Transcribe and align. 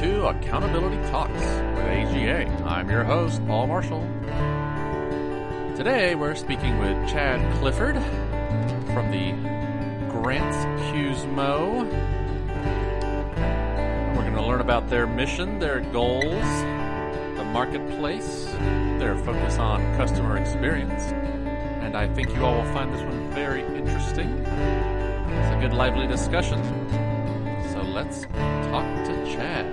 to 0.00 0.28
Accountability 0.28 0.96
Talks 1.10 1.34
with 1.34 1.84
AGA. 1.84 2.48
I'm 2.64 2.88
your 2.88 3.04
host, 3.04 3.46
Paul 3.46 3.66
Marshall. 3.66 4.00
Today 5.76 6.14
we're 6.14 6.34
speaking 6.34 6.78
with 6.78 6.96
Chad 7.06 7.38
Clifford 7.58 7.96
from 8.94 9.10
the 9.10 9.32
Grants 10.10 10.56
QSMO. 10.86 11.84
We're 14.16 14.22
going 14.22 14.32
to 14.32 14.42
learn 14.42 14.62
about 14.62 14.88
their 14.88 15.06
mission, 15.06 15.58
their 15.58 15.80
goals, 15.80 16.24
the 17.36 17.44
marketplace, 17.52 18.46
their 18.98 19.18
focus 19.18 19.58
on 19.58 19.82
customer 19.98 20.38
experience. 20.38 21.12
And 21.82 21.94
I 21.94 22.08
think 22.08 22.34
you 22.34 22.42
all 22.42 22.62
will 22.62 22.72
find 22.72 22.94
this 22.94 23.02
one 23.02 23.30
very 23.32 23.60
interesting. 23.76 24.30
It's 24.30 25.54
a 25.54 25.58
good, 25.60 25.74
lively 25.74 26.06
discussion. 26.06 26.58
So 27.70 27.82
let's 27.82 28.22
talk 28.70 28.86
to 29.04 29.26
Chad. 29.26 29.69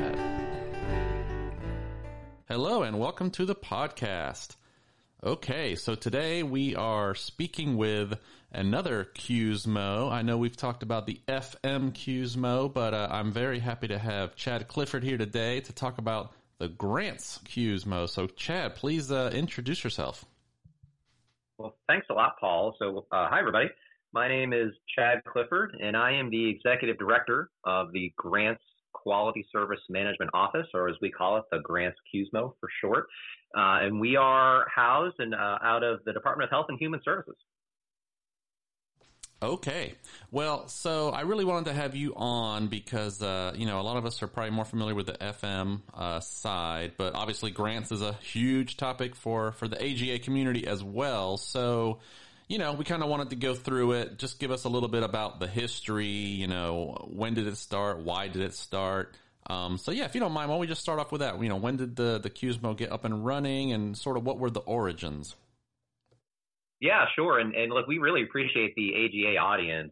Hello, 2.60 2.82
and 2.82 2.98
welcome 2.98 3.30
to 3.30 3.46
the 3.46 3.54
podcast. 3.54 4.56
Okay, 5.24 5.76
so 5.76 5.94
today 5.94 6.42
we 6.42 6.76
are 6.76 7.14
speaking 7.14 7.78
with 7.78 8.20
another 8.52 9.08
QSMO. 9.14 10.12
I 10.12 10.24
know 10.24 10.40
we've 10.40 10.58
talked 10.58 10.82
about 10.82 11.06
the 11.06 11.22
FM 11.28 11.92
QSMO, 11.92 12.74
but 12.74 12.96
uh, 12.96 13.10
I'm 13.12 13.32
very 13.32 13.60
happy 13.60 13.90
to 13.90 14.00
have 14.00 14.36
Chad 14.36 14.68
Clifford 14.68 15.04
here 15.04 15.20
today 15.20 15.60
to 15.60 15.72
talk 15.72 16.00
about 16.00 16.34
the 16.58 16.68
Grants 16.68 17.40
QSMO. 17.46 18.10
So, 18.10 18.26
Chad, 18.26 18.74
please 18.74 19.12
uh, 19.12 19.30
introduce 19.32 19.84
yourself. 19.84 20.26
Well, 21.60 21.76
thanks 21.88 22.08
a 22.10 22.14
lot, 22.14 22.38
Paul. 22.40 22.76
So, 22.80 23.06
uh, 23.12 23.28
hi, 23.30 23.38
everybody. 23.38 23.68
My 24.14 24.28
name 24.28 24.52
is 24.52 24.74
Chad 24.98 25.24
Clifford, 25.32 25.78
and 25.80 25.96
I 25.96 26.14
am 26.14 26.32
the 26.32 26.50
Executive 26.50 26.98
Director 26.98 27.52
of 27.66 27.92
the 27.92 28.12
Grants 28.18 28.64
Quality 29.04 29.46
Service 29.52 29.80
Management 29.90 30.32
Office, 30.34 30.68
or 30.74 30.90
as 30.90 30.96
we 31.02 31.12
call 31.12 31.38
it, 31.38 31.44
the 31.52 31.60
Grants 31.60 31.98
QSMO 32.14 32.54
for 32.60 32.70
short. 32.82 33.06
Uh, 33.56 33.86
and 33.86 34.00
we 34.00 34.16
are 34.16 34.66
housed 34.74 35.16
and 35.20 35.34
uh, 35.34 35.58
out 35.64 35.84
of 35.84 36.00
the 36.06 36.14
Department 36.14 36.50
of 36.50 36.52
Health 36.52 36.66
and 36.70 36.78
Human 36.80 37.02
Services. 37.04 37.36
Okay. 39.42 39.94
Well, 40.32 40.68
so 40.68 41.10
I 41.10 41.22
really 41.22 41.46
wanted 41.46 41.66
to 41.66 41.74
have 41.74 41.96
you 41.96 42.16
on 42.16 42.68
because, 42.68 43.22
uh, 43.22 43.54
you 43.56 43.68
know, 43.68 43.80
a 43.80 43.84
lot 43.84 43.96
of 43.98 44.06
us 44.06 44.24
are 44.24 44.28
probably 44.28 44.50
more 44.50 44.66
familiar 44.66 44.96
with 44.96 45.06
the 45.06 45.14
FM 45.14 45.82
uh, 45.94 46.20
side, 46.22 46.94
but 46.98 47.14
obviously 47.14 47.52
grants 47.52 47.92
is 47.92 48.02
a 48.02 48.14
huge 48.14 48.78
topic 48.78 49.16
for, 49.16 49.52
for 49.52 49.68
the 49.68 49.80
AGA 49.80 50.20
community 50.20 50.66
as 50.66 50.84
well. 50.84 51.38
So, 51.38 52.00
you 52.48 52.58
know, 52.58 52.74
we 52.74 52.86
kind 52.86 53.04
of 53.04 53.10
wanted 53.10 53.30
to 53.32 53.36
go 53.36 53.54
through 53.54 53.94
it, 53.94 54.18
just 54.18 54.40
give 54.40 54.52
us 54.52 54.64
a 54.64 54.70
little 54.70 54.90
bit 54.90 55.04
about 55.04 55.40
the 55.40 55.48
history, 55.48 56.08
you 56.08 56.48
know, 56.48 57.08
when 57.10 57.34
did 57.34 57.48
it 57.48 57.58
start? 57.58 58.00
Why 58.00 58.28
did 58.28 58.42
it 58.42 58.54
start? 58.54 59.16
Um, 59.50 59.78
so 59.78 59.92
yeah, 59.92 60.06
if 60.06 60.14
you 60.14 60.22
don't 60.22 60.32
mind, 60.32 60.50
why 60.50 60.56
don't 60.56 60.62
we 60.62 60.68
just 60.68 60.82
start 60.82 61.00
off 61.00 61.12
with 61.12 61.22
that? 61.22 61.42
You 61.42 61.50
know, 61.50 61.58
when 61.58 61.78
did 61.78 61.96
the, 61.96 62.20
the 62.20 62.30
QSMO 62.30 62.78
get 62.78 62.92
up 62.92 63.06
and 63.06 63.26
running 63.26 63.72
and 63.74 63.98
sort 63.98 64.18
of 64.18 64.24
what 64.24 64.40
were 64.40 64.50
the 64.50 64.62
origins? 64.62 65.36
Yeah, 66.80 67.06
sure. 67.16 67.40
And, 67.40 67.56
and 67.56 67.72
look, 67.72 67.88
we 67.88 67.98
really 67.98 68.24
appreciate 68.24 68.76
the 68.76 68.94
AGA 68.94 69.38
audience. 69.38 69.92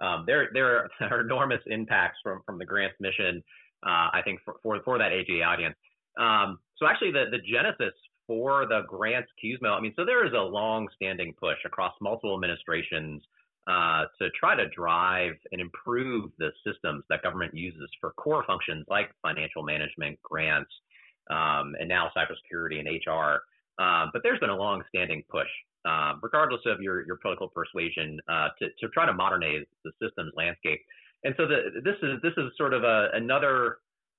Um, 0.00 0.24
there, 0.26 0.48
there 0.52 0.90
are 1.00 1.20
enormous 1.20 1.60
impacts 1.66 2.18
from, 2.22 2.42
from 2.44 2.58
the 2.58 2.64
grants 2.66 2.96
mission, 3.00 3.42
uh, 3.84 4.10
I 4.12 4.20
think, 4.24 4.40
for, 4.44 4.56
for, 4.62 4.80
for, 4.84 4.98
that 4.98 5.12
AGA 5.12 5.42
audience. 5.42 5.76
Um, 6.18 6.58
so 6.76 6.86
actually, 6.86 7.12
the, 7.12 7.24
the 7.30 7.38
genesis 7.38 7.94
for 8.26 8.66
the 8.66 8.82
grants 8.88 9.30
QSMO, 9.42 9.76
I 9.76 9.80
mean, 9.80 9.92
so 9.96 10.04
there 10.04 10.26
is 10.26 10.32
a 10.32 10.40
long-standing 10.40 11.34
push 11.38 11.58
across 11.64 11.94
multiple 12.00 12.34
administrations 12.34 13.22
uh, 13.66 14.04
to 14.20 14.30
try 14.38 14.54
to 14.54 14.68
drive 14.68 15.34
and 15.52 15.60
improve 15.60 16.30
the 16.38 16.50
systems 16.66 17.04
that 17.10 17.22
government 17.22 17.54
uses 17.54 17.88
for 18.00 18.12
core 18.12 18.44
functions 18.46 18.84
like 18.88 19.10
financial 19.22 19.62
management, 19.62 20.18
grants, 20.22 20.70
um, 21.30 21.74
and 21.80 21.88
now 21.88 22.10
cybersecurity 22.16 22.78
and 22.78 22.88
HR. 22.88 23.42
Uh, 23.78 24.06
but 24.12 24.22
there's 24.22 24.38
been 24.40 24.50
a 24.50 24.56
long-standing 24.56 25.22
push 25.28 25.48
um, 25.86 26.18
regardless 26.22 26.60
of 26.66 26.80
your, 26.80 27.06
your 27.06 27.16
political 27.16 27.48
persuasion, 27.48 28.18
uh, 28.28 28.48
to, 28.58 28.66
to 28.80 28.88
try 28.92 29.06
to 29.06 29.12
modernize 29.12 29.64
the 29.84 29.92
systems 30.02 30.32
landscape. 30.36 30.80
And 31.24 31.34
so 31.36 31.46
the, 31.46 31.80
this 31.82 31.94
is 32.02 32.20
this 32.22 32.32
is 32.36 32.52
sort 32.56 32.74
of 32.74 32.84
a, 32.84 33.08
another 33.14 33.78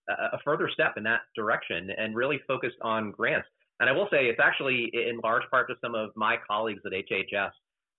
a 0.10 0.40
further 0.46 0.70
step 0.74 0.94
in 0.96 1.04
that 1.04 1.22
direction, 1.36 1.90
and 1.98 2.16
really 2.16 2.40
focused 2.48 2.78
on 2.82 3.12
grants. 3.12 3.48
And 3.80 3.90
I 3.90 3.94
will 3.94 4.08
say 4.12 4.26
it's 4.26 4.40
actually 4.44 4.92
in 4.94 5.20
large 5.24 5.44
part 5.52 5.68
to 5.70 5.76
some 5.82 5.96
of 5.96 6.10
my 6.16 6.38
colleagues 6.48 6.82
at 6.86 6.92
HHS 6.92 7.52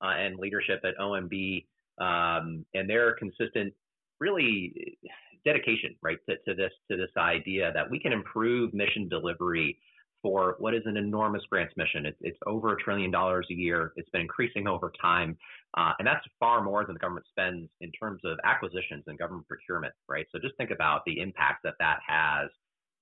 uh, 0.02 0.14
and 0.18 0.38
leadership 0.38 0.80
at 0.84 0.96
OMB 0.98 1.64
um, 2.00 2.64
and 2.74 2.88
their 2.88 3.14
consistent, 3.14 3.72
really 4.20 4.98
dedication, 5.44 5.94
right, 6.02 6.18
to, 6.28 6.36
to 6.46 6.54
this 6.54 6.72
to 6.90 6.96
this 6.96 7.10
idea 7.16 7.72
that 7.74 7.88
we 7.88 8.00
can 8.00 8.12
improve 8.12 8.74
mission 8.74 9.08
delivery 9.08 9.78
for 10.22 10.56
what 10.58 10.74
is 10.74 10.82
an 10.86 10.96
enormous 10.96 11.42
grants 11.48 11.74
mission. 11.76 12.04
It's, 12.06 12.18
it's 12.20 12.38
over 12.46 12.72
a 12.72 12.82
trillion 12.82 13.10
dollars 13.10 13.46
a 13.50 13.54
year. 13.54 13.92
It's 13.96 14.10
been 14.10 14.22
increasing 14.22 14.66
over 14.66 14.92
time. 15.00 15.36
Uh, 15.76 15.92
and 15.98 16.06
that's 16.06 16.24
far 16.40 16.62
more 16.62 16.84
than 16.84 16.94
the 16.94 16.98
government 16.98 17.26
spends 17.30 17.68
in 17.80 17.92
terms 17.92 18.20
of 18.24 18.38
acquisitions 18.44 19.04
and 19.06 19.18
government 19.18 19.46
procurement, 19.46 19.94
right? 20.08 20.26
So 20.32 20.38
just 20.40 20.56
think 20.56 20.70
about 20.70 21.02
the 21.06 21.20
impact 21.20 21.62
that 21.64 21.74
that 21.78 21.98
has. 22.06 22.50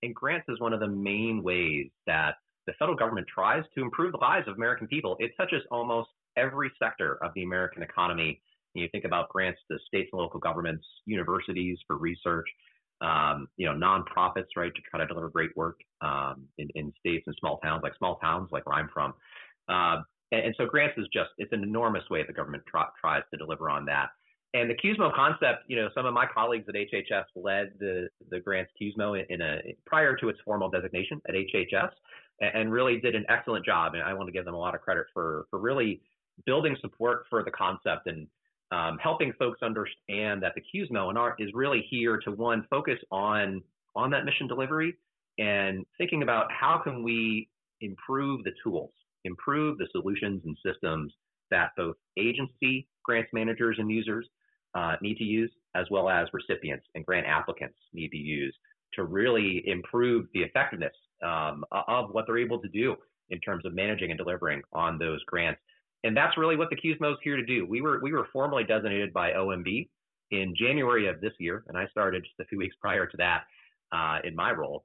And 0.03 0.15
grants 0.15 0.47
is 0.49 0.61
one 0.61 0.75
of 0.75 0.81
the 0.81 0.89
main 0.89 1.43
ways 1.43 1.89
that 2.07 2.35
the 2.67 2.73
federal 2.79 2.97
government 2.97 3.27
tries 3.33 3.65
to 3.75 3.83
improve 3.83 4.13
the 4.13 4.19
lives 4.19 4.49
of 4.49 4.57
American 4.57 4.87
people. 4.87 5.17
It 5.21 5.33
touches 5.37 5.63
almost 5.71 6.11
every 6.37 6.71
sector 6.81 7.19
of 7.23 7.33
the 7.35 7.43
American 7.43 7.83
economy. 7.83 8.41
You 8.75 8.89
think 8.93 9.05
about 9.05 9.31
grants 9.31 9.61
to 9.71 9.79
states 9.87 10.11
and 10.13 10.21
local 10.21 10.39
governments, 10.39 10.85
universities 11.07 11.79
for 11.87 11.97
research, 11.97 12.47
um, 13.01 13.49
you 13.57 13.67
know, 13.67 13.73
nonprofits, 13.73 14.49
right, 14.57 14.75
to 14.75 14.81
try 14.91 15.01
to 15.01 15.07
deliver 15.07 15.31
great 15.31 15.57
work 15.57 15.79
um, 16.03 16.45
in, 16.59 16.69
in 16.75 16.93
states 16.99 17.25
and 17.27 17.37
small 17.41 17.59
towns, 17.59 17.83
like 17.83 17.97
small 17.97 18.17
towns 18.17 18.49
like 18.53 18.67
where 18.67 18.77
I'm 18.77 18.91
from. 18.93 19.15
Uh, 19.69 20.03
and, 20.33 20.47
and, 20.47 20.55
so 20.57 20.67
grants 20.67 20.97
is 20.99 21.07
just, 21.13 21.31
it's 21.39 21.53
an 21.53 21.63
enormous 21.63 22.03
way 22.11 22.25
the 22.27 22.33
government 22.33 22.65
tr- 22.69 22.79
tries 23.01 23.23
to 23.33 23.39
deliver 23.39 23.71
on 23.71 23.85
that. 23.87 24.09
And 24.55 24.71
the 24.71 24.75
QSMO 24.75 25.15
concept, 25.15 25.65
you 25.69 25.77
know, 25.77 25.89
some 25.95 26.07
of 26.07 26.15
my 26.15 26.27
colleagues 26.33 26.67
at 26.69 26.75
HHS 26.75 27.25
led 27.35 27.73
the, 27.79 28.09
the 28.31 28.41
grants 28.41 28.71
QSMO 28.81 29.25
in 29.29 29.41
a, 29.41 29.59
prior 29.85 30.17
to 30.17 30.29
its 30.29 30.39
formal 30.45 30.71
designation 30.71 31.21
at 31.29 31.35
HHS 31.35 31.91
and, 32.41 32.73
really 32.73 33.01
did 33.01 33.15
an 33.15 33.25
excellent 33.29 33.65
job. 33.65 33.95
And 33.95 34.03
I 34.03 34.13
want 34.13 34.29
to 34.29 34.33
give 34.33 34.45
them 34.45 34.55
a 34.55 34.59
lot 34.59 34.75
of 34.75 34.81
credit 34.81 35.07
for, 35.13 35.47
for 35.51 35.59
really 35.59 36.01
building 36.45 36.77
support 36.81 37.25
for 37.31 37.43
the 37.43 37.51
concept 37.51 38.07
and 38.07 38.27
um, 38.73 38.99
helping 39.03 39.33
folks 39.39 39.63
understand 39.63 40.43
that 40.43 40.53
the 40.55 40.63
QSMO 40.75 41.09
and 41.09 41.17
art 41.17 41.37
is 41.39 41.51
really 41.55 41.87
here 41.89 42.19
to 42.19 42.33
one 42.33 42.67
focus 42.69 42.99
on 43.11 43.63
on 43.95 44.11
that 44.11 44.25
mission 44.25 44.47
delivery 44.47 44.95
and 45.39 45.87
thinking 45.97 46.23
about 46.23 46.51
how 46.53 46.81
can 46.83 47.03
we 47.03 47.49
improve 47.81 48.45
the 48.45 48.53
tools, 48.63 48.91
improve 49.25 49.79
the 49.79 49.87
solutions 49.93 50.43
and 50.45 50.57
systems 50.65 51.13
that 51.51 51.71
both 51.77 51.97
agency 52.19 52.87
grants 53.05 53.31
managers 53.33 53.77
and 53.79 53.91
users 53.91 54.27
uh, 54.75 54.97
need 55.01 55.17
to 55.17 55.25
use, 55.25 55.51
as 55.75 55.87
well 55.91 56.09
as 56.09 56.29
recipients 56.33 56.85
and 56.95 57.07
grant 57.07 57.27
applicants 57.27 57.79
need 57.95 58.09
to 58.11 58.19
use 58.19 58.55
to 58.95 59.05
really 59.05 59.63
improve 59.67 60.27
the 60.35 60.41
effectiveness 60.41 60.93
um, 61.23 61.65
of 61.73 62.11
what 62.11 62.27
they're 62.27 62.39
able 62.39 62.61
to 62.61 62.69
do 62.69 62.97
in 63.31 63.41
terms 63.41 63.65
of 63.65 63.75
managing 63.75 64.11
and 64.11 64.19
delivering 64.19 64.63
on 64.73 64.99
those 64.99 65.23
grants 65.25 65.61
and 66.07 66.17
that's 66.17 66.37
really 66.39 66.57
what 66.57 66.71
the 66.71 66.77
QSMO 66.77 67.13
is 67.13 67.19
here 67.23 67.37
to 67.37 67.45
do. 67.45 67.67
We 67.67 67.81
were 67.81 67.99
we 68.01 68.13
were 68.13 68.29
formally 68.33 68.65
designated 68.65 69.13
by 69.13 69.33
OMB 69.33 69.89
in 70.31 70.55
January 70.57 71.09
of 71.09 71.21
this 71.21 71.33
year, 71.39 71.65
and 71.69 71.77
I 71.77 71.87
started 71.89 72.23
just 72.25 72.39
a 72.41 72.45
few 72.45 72.59
weeks 72.59 72.77
prior 72.81 73.07
to 73.07 73.17
that 73.17 73.45
uh, 73.93 74.19
in 74.25 74.35
my 74.35 74.53
role 74.53 74.85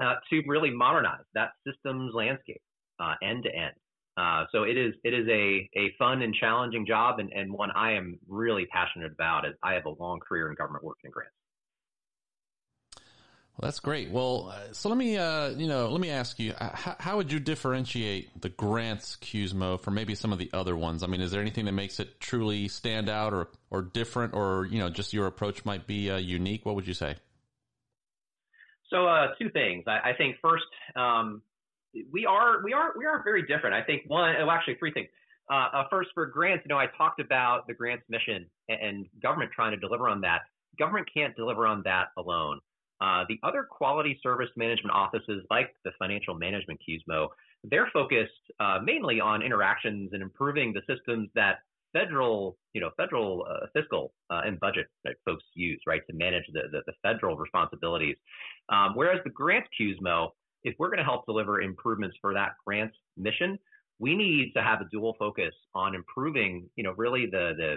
uh, 0.00 0.14
to 0.30 0.42
really 0.46 0.70
modernize 0.70 1.24
that 1.34 1.50
systems 1.66 2.12
landscape 2.14 2.62
uh, 2.98 3.14
end 3.22 3.44
to 3.44 3.54
end. 3.54 3.74
Uh, 4.16 4.44
so 4.50 4.62
it 4.62 4.76
is 4.78 4.94
it 5.04 5.12
is 5.12 5.28
a 5.28 5.68
a 5.76 5.92
fun 5.98 6.22
and 6.22 6.34
challenging 6.34 6.86
job, 6.86 7.18
and, 7.18 7.30
and 7.32 7.52
one 7.52 7.70
I 7.72 7.92
am 7.92 8.18
really 8.26 8.66
passionate 8.66 9.12
about. 9.12 9.46
As 9.46 9.52
I 9.62 9.74
have 9.74 9.84
a 9.84 9.94
long 10.02 10.18
career 10.18 10.48
in 10.48 10.54
government 10.54 10.82
work 10.82 10.98
and 11.04 11.12
grants. 11.12 11.34
Well, 13.58 13.66
that's 13.66 13.80
great. 13.80 14.10
Well, 14.10 14.52
uh, 14.54 14.72
so 14.72 14.88
let 14.88 14.96
me, 14.96 15.16
uh, 15.16 15.48
you 15.48 15.66
know, 15.66 15.88
let 15.88 16.00
me 16.00 16.10
ask 16.10 16.38
you, 16.38 16.52
uh, 16.52 16.76
how, 16.76 16.94
how, 17.00 17.16
would 17.16 17.32
you 17.32 17.40
differentiate 17.40 18.40
the 18.40 18.50
grants 18.50 19.16
QSMO 19.20 19.80
from 19.80 19.94
maybe 19.94 20.14
some 20.14 20.32
of 20.32 20.38
the 20.38 20.48
other 20.52 20.76
ones? 20.76 21.02
I 21.02 21.08
mean, 21.08 21.20
is 21.20 21.32
there 21.32 21.40
anything 21.40 21.64
that 21.64 21.72
makes 21.72 21.98
it 21.98 22.20
truly 22.20 22.68
stand 22.68 23.08
out 23.08 23.34
or, 23.34 23.48
or 23.70 23.82
different 23.82 24.34
or, 24.34 24.66
you 24.70 24.78
know, 24.78 24.90
just 24.90 25.12
your 25.12 25.26
approach 25.26 25.64
might 25.64 25.88
be 25.88 26.08
uh, 26.08 26.18
unique? 26.18 26.64
What 26.64 26.76
would 26.76 26.86
you 26.86 26.94
say? 26.94 27.16
So, 28.90 29.08
uh, 29.08 29.34
two 29.40 29.50
things. 29.50 29.82
I, 29.88 30.10
I 30.10 30.12
think 30.16 30.36
first, 30.40 30.62
um, 30.94 31.42
we 32.12 32.26
are, 32.26 32.62
we 32.62 32.74
are, 32.74 32.92
we 32.96 33.06
are 33.06 33.24
very 33.24 33.42
different. 33.42 33.74
I 33.74 33.82
think 33.82 34.02
one, 34.06 34.36
well, 34.38 34.52
actually 34.52 34.76
three 34.76 34.92
things. 34.92 35.08
Uh, 35.50 35.82
first 35.90 36.10
for 36.14 36.26
grants, 36.26 36.64
you 36.64 36.68
know, 36.68 36.78
I 36.78 36.86
talked 36.96 37.20
about 37.20 37.66
the 37.66 37.74
grants 37.74 38.04
mission 38.08 38.46
and, 38.68 38.80
and 38.80 39.06
government 39.20 39.50
trying 39.52 39.72
to 39.72 39.78
deliver 39.78 40.08
on 40.08 40.20
that. 40.20 40.42
Government 40.78 41.08
can't 41.12 41.34
deliver 41.34 41.66
on 41.66 41.82
that 41.86 42.10
alone. 42.16 42.60
Uh, 43.00 43.24
the 43.28 43.38
other 43.42 43.62
quality 43.62 44.18
service 44.22 44.48
management 44.56 44.94
offices, 44.94 45.44
like 45.50 45.74
the 45.84 45.92
financial 45.98 46.34
management 46.34 46.80
QSMO, 46.88 47.28
they're 47.64 47.88
focused 47.92 48.32
uh, 48.60 48.78
mainly 48.82 49.20
on 49.20 49.42
interactions 49.42 50.10
and 50.12 50.22
improving 50.22 50.72
the 50.72 50.82
systems 50.92 51.28
that 51.34 51.58
federal, 51.92 52.56
you 52.72 52.80
know, 52.80 52.90
federal 52.96 53.46
uh, 53.48 53.66
fiscal 53.72 54.12
uh, 54.30 54.42
and 54.44 54.60
budget 54.60 54.86
that 55.04 55.14
folks 55.24 55.44
use, 55.54 55.80
right, 55.86 56.02
to 56.08 56.16
manage 56.16 56.44
the, 56.52 56.62
the, 56.72 56.80
the 56.86 56.92
federal 57.02 57.36
responsibilities. 57.36 58.16
Um, 58.68 58.92
whereas 58.94 59.20
the 59.24 59.30
grants 59.30 59.68
QSMO, 59.80 60.30
if 60.64 60.74
we're 60.78 60.88
going 60.88 60.98
to 60.98 61.04
help 61.04 61.24
deliver 61.24 61.62
improvements 61.62 62.16
for 62.20 62.34
that 62.34 62.52
grants 62.66 62.96
mission, 63.16 63.58
we 64.00 64.14
need 64.14 64.52
to 64.54 64.62
have 64.62 64.80
a 64.80 64.88
dual 64.90 65.16
focus 65.18 65.54
on 65.74 65.94
improving, 65.94 66.68
you 66.76 66.84
know, 66.84 66.94
really 66.96 67.26
the 67.26 67.52
the 67.56 67.76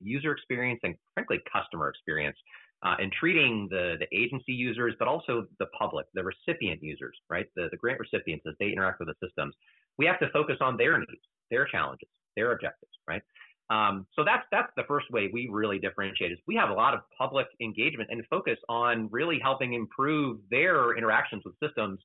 user 0.00 0.32
experience 0.32 0.80
and 0.84 0.94
frankly 1.14 1.40
customer 1.52 1.88
experience 1.88 2.36
uh, 2.84 2.94
and 2.98 3.12
treating 3.12 3.66
the, 3.70 3.96
the 3.98 4.06
agency 4.16 4.52
users, 4.52 4.94
but 4.98 5.08
also 5.08 5.46
the 5.58 5.66
public, 5.78 6.06
the 6.14 6.22
recipient 6.22 6.82
users, 6.82 7.16
right? 7.28 7.46
The, 7.56 7.68
the 7.70 7.76
grant 7.76 7.98
recipients 7.98 8.44
as 8.48 8.54
they 8.60 8.66
interact 8.66 9.00
with 9.00 9.08
the 9.08 9.26
systems. 9.26 9.54
We 9.98 10.06
have 10.06 10.18
to 10.20 10.28
focus 10.30 10.56
on 10.60 10.76
their 10.76 10.98
needs, 10.98 11.22
their 11.50 11.66
challenges, 11.66 12.08
their 12.36 12.52
objectives, 12.52 12.92
right? 13.08 13.22
Um, 13.70 14.06
so 14.14 14.24
that's 14.24 14.44
that's 14.50 14.72
the 14.76 14.84
first 14.88 15.10
way 15.10 15.28
we 15.30 15.48
really 15.50 15.78
differentiate 15.78 16.32
is 16.32 16.38
we 16.46 16.54
have 16.54 16.70
a 16.70 16.72
lot 16.72 16.94
of 16.94 17.00
public 17.18 17.46
engagement 17.60 18.08
and 18.10 18.24
focus 18.30 18.56
on 18.68 19.08
really 19.12 19.38
helping 19.42 19.74
improve 19.74 20.40
their 20.50 20.96
interactions 20.96 21.42
with 21.44 21.54
systems 21.62 22.00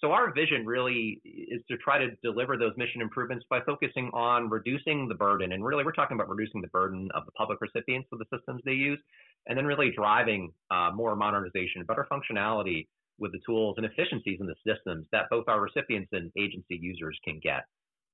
so 0.00 0.12
our 0.12 0.32
vision 0.32 0.66
really 0.66 1.20
is 1.24 1.62
to 1.70 1.76
try 1.78 1.98
to 1.98 2.10
deliver 2.22 2.56
those 2.56 2.72
mission 2.76 3.00
improvements 3.00 3.44
by 3.48 3.60
focusing 3.64 4.10
on 4.12 4.50
reducing 4.50 5.08
the 5.08 5.14
burden. 5.14 5.52
And 5.52 5.64
really, 5.64 5.84
we're 5.84 5.92
talking 5.92 6.16
about 6.16 6.28
reducing 6.28 6.60
the 6.60 6.68
burden 6.68 7.08
of 7.14 7.24
the 7.24 7.32
public 7.32 7.60
recipients 7.60 8.08
of 8.12 8.18
the 8.18 8.26
systems 8.32 8.60
they 8.64 8.72
use, 8.72 8.98
and 9.46 9.56
then 9.56 9.64
really 9.64 9.92
driving 9.96 10.52
uh, 10.70 10.90
more 10.94 11.16
modernization, 11.16 11.84
better 11.86 12.06
functionality 12.10 12.86
with 13.18 13.32
the 13.32 13.40
tools 13.46 13.74
and 13.78 13.86
efficiencies 13.86 14.38
in 14.40 14.46
the 14.46 14.54
systems 14.66 15.06
that 15.12 15.30
both 15.30 15.48
our 15.48 15.60
recipients 15.60 16.08
and 16.12 16.30
agency 16.38 16.78
users 16.80 17.18
can 17.24 17.40
get. 17.42 17.64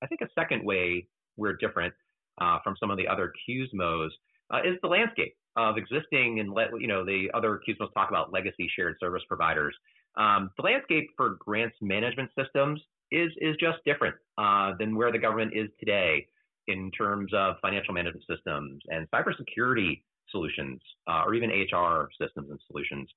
I 0.03 0.07
think 0.07 0.21
a 0.21 0.29
second 0.39 0.65
way 0.65 1.07
we're 1.37 1.57
different 1.57 1.95
uh, 2.41 2.59
from 2.63 2.77
some 2.79 2.91
of 2.91 2.97
the 2.97 3.09
other 3.09 3.33
QSMOs 3.49 4.11
uh, 4.53 4.59
is 4.65 4.77
the 4.83 4.89
landscape 4.89 5.35
of 5.57 5.77
existing 5.77 6.41
and 6.41 6.53
let 6.53 6.69
you 6.79 6.87
know 6.87 7.05
the 7.05 7.29
other 7.35 7.61
QSMOs 7.69 7.93
talk 7.95 8.09
about 8.09 8.33
legacy 8.33 8.71
shared 8.75 8.97
service 9.01 9.23
providers. 9.29 9.75
Um, 10.17 10.51
the 10.57 10.63
landscape 10.63 11.11
for 11.17 11.37
grants 11.39 11.77
management 11.81 12.31
systems 12.39 12.81
is 13.11 13.31
is 13.41 13.57
just 13.61 13.79
different 13.85 14.15
uh, 14.39 14.73
than 14.79 14.97
where 14.97 15.13
the 15.13 15.19
government 15.19 15.53
is 15.55 15.69
today 15.79 16.27
in 16.69 16.91
terms 16.93 17.33
of 17.35 17.57
financial 17.61 17.93
management 17.93 18.25
systems 18.29 18.83
and 18.89 19.09
cybersecurity 19.11 20.03
solutions, 20.31 20.81
uh, 21.09 21.23
or 21.27 21.35
even 21.35 21.51
HR 21.51 22.09
systems 22.21 22.51
and 22.51 22.59
solutions. 22.67 23.09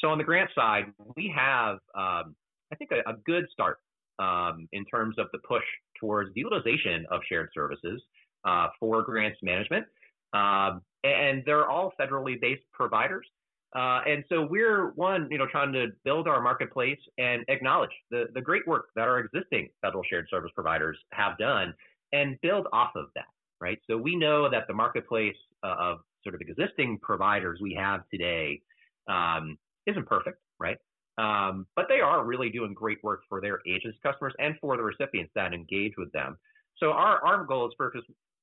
So 0.00 0.08
on 0.08 0.18
the 0.18 0.24
grant 0.24 0.50
side, 0.54 0.86
we 1.16 1.32
have 1.34 1.74
um, 1.94 2.34
I 2.72 2.76
think 2.76 2.90
a, 2.92 3.08
a 3.08 3.14
good 3.24 3.46
start 3.52 3.78
um, 4.18 4.68
in 4.72 4.84
terms 4.84 5.16
of 5.18 5.26
the 5.32 5.38
push 5.38 5.64
towards 6.00 6.32
the 6.34 6.40
utilization 6.40 7.06
of 7.10 7.20
shared 7.28 7.50
services 7.54 8.02
uh, 8.44 8.68
for 8.78 9.02
grants 9.02 9.38
management. 9.42 9.86
Um, 10.32 10.82
and 11.04 11.42
they're 11.46 11.68
all 11.68 11.92
federally 12.00 12.40
based 12.40 12.64
providers. 12.72 13.26
Uh, 13.74 14.00
and 14.06 14.24
so 14.28 14.46
we're 14.48 14.92
one, 14.92 15.28
you 15.30 15.38
know, 15.38 15.46
trying 15.50 15.72
to 15.72 15.88
build 16.04 16.28
our 16.28 16.40
marketplace 16.40 16.98
and 17.18 17.44
acknowledge 17.48 17.90
the, 18.10 18.26
the 18.34 18.40
great 18.40 18.66
work 18.66 18.88
that 18.94 19.08
our 19.08 19.18
existing 19.18 19.68
federal 19.82 20.02
shared 20.08 20.26
service 20.30 20.50
providers 20.54 20.96
have 21.12 21.36
done 21.38 21.74
and 22.12 22.40
build 22.40 22.66
off 22.72 22.90
of 22.94 23.06
that, 23.14 23.26
right? 23.60 23.78
So 23.90 23.96
we 23.96 24.16
know 24.16 24.48
that 24.48 24.66
the 24.68 24.74
marketplace 24.74 25.36
uh, 25.64 25.74
of 25.78 25.98
sort 26.22 26.34
of 26.34 26.40
existing 26.40 26.98
providers 27.02 27.58
we 27.60 27.74
have 27.74 28.02
today 28.10 28.60
um, 29.08 29.58
isn't 29.86 30.06
perfect, 30.06 30.38
right? 30.58 30.78
Um, 31.18 31.66
but 31.76 31.86
they 31.88 32.00
are 32.00 32.24
really 32.24 32.50
doing 32.50 32.74
great 32.74 32.98
work 33.02 33.22
for 33.28 33.40
their 33.40 33.60
agents, 33.66 33.98
customers, 34.02 34.34
and 34.38 34.54
for 34.60 34.76
the 34.76 34.82
recipients 34.82 35.32
that 35.34 35.52
engage 35.52 35.92
with 35.96 36.12
them. 36.12 36.36
So 36.78 36.90
our, 36.90 37.24
our 37.24 37.44
goal 37.44 37.66
is 37.66 37.74
first, 37.76 37.96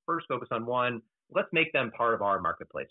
first 0.05 0.25
focus 0.27 0.49
on 0.51 0.65
one, 0.65 1.01
let's 1.31 1.49
make 1.51 1.71
them 1.71 1.91
part 1.91 2.13
of 2.13 2.21
our 2.21 2.39
marketplace. 2.39 2.87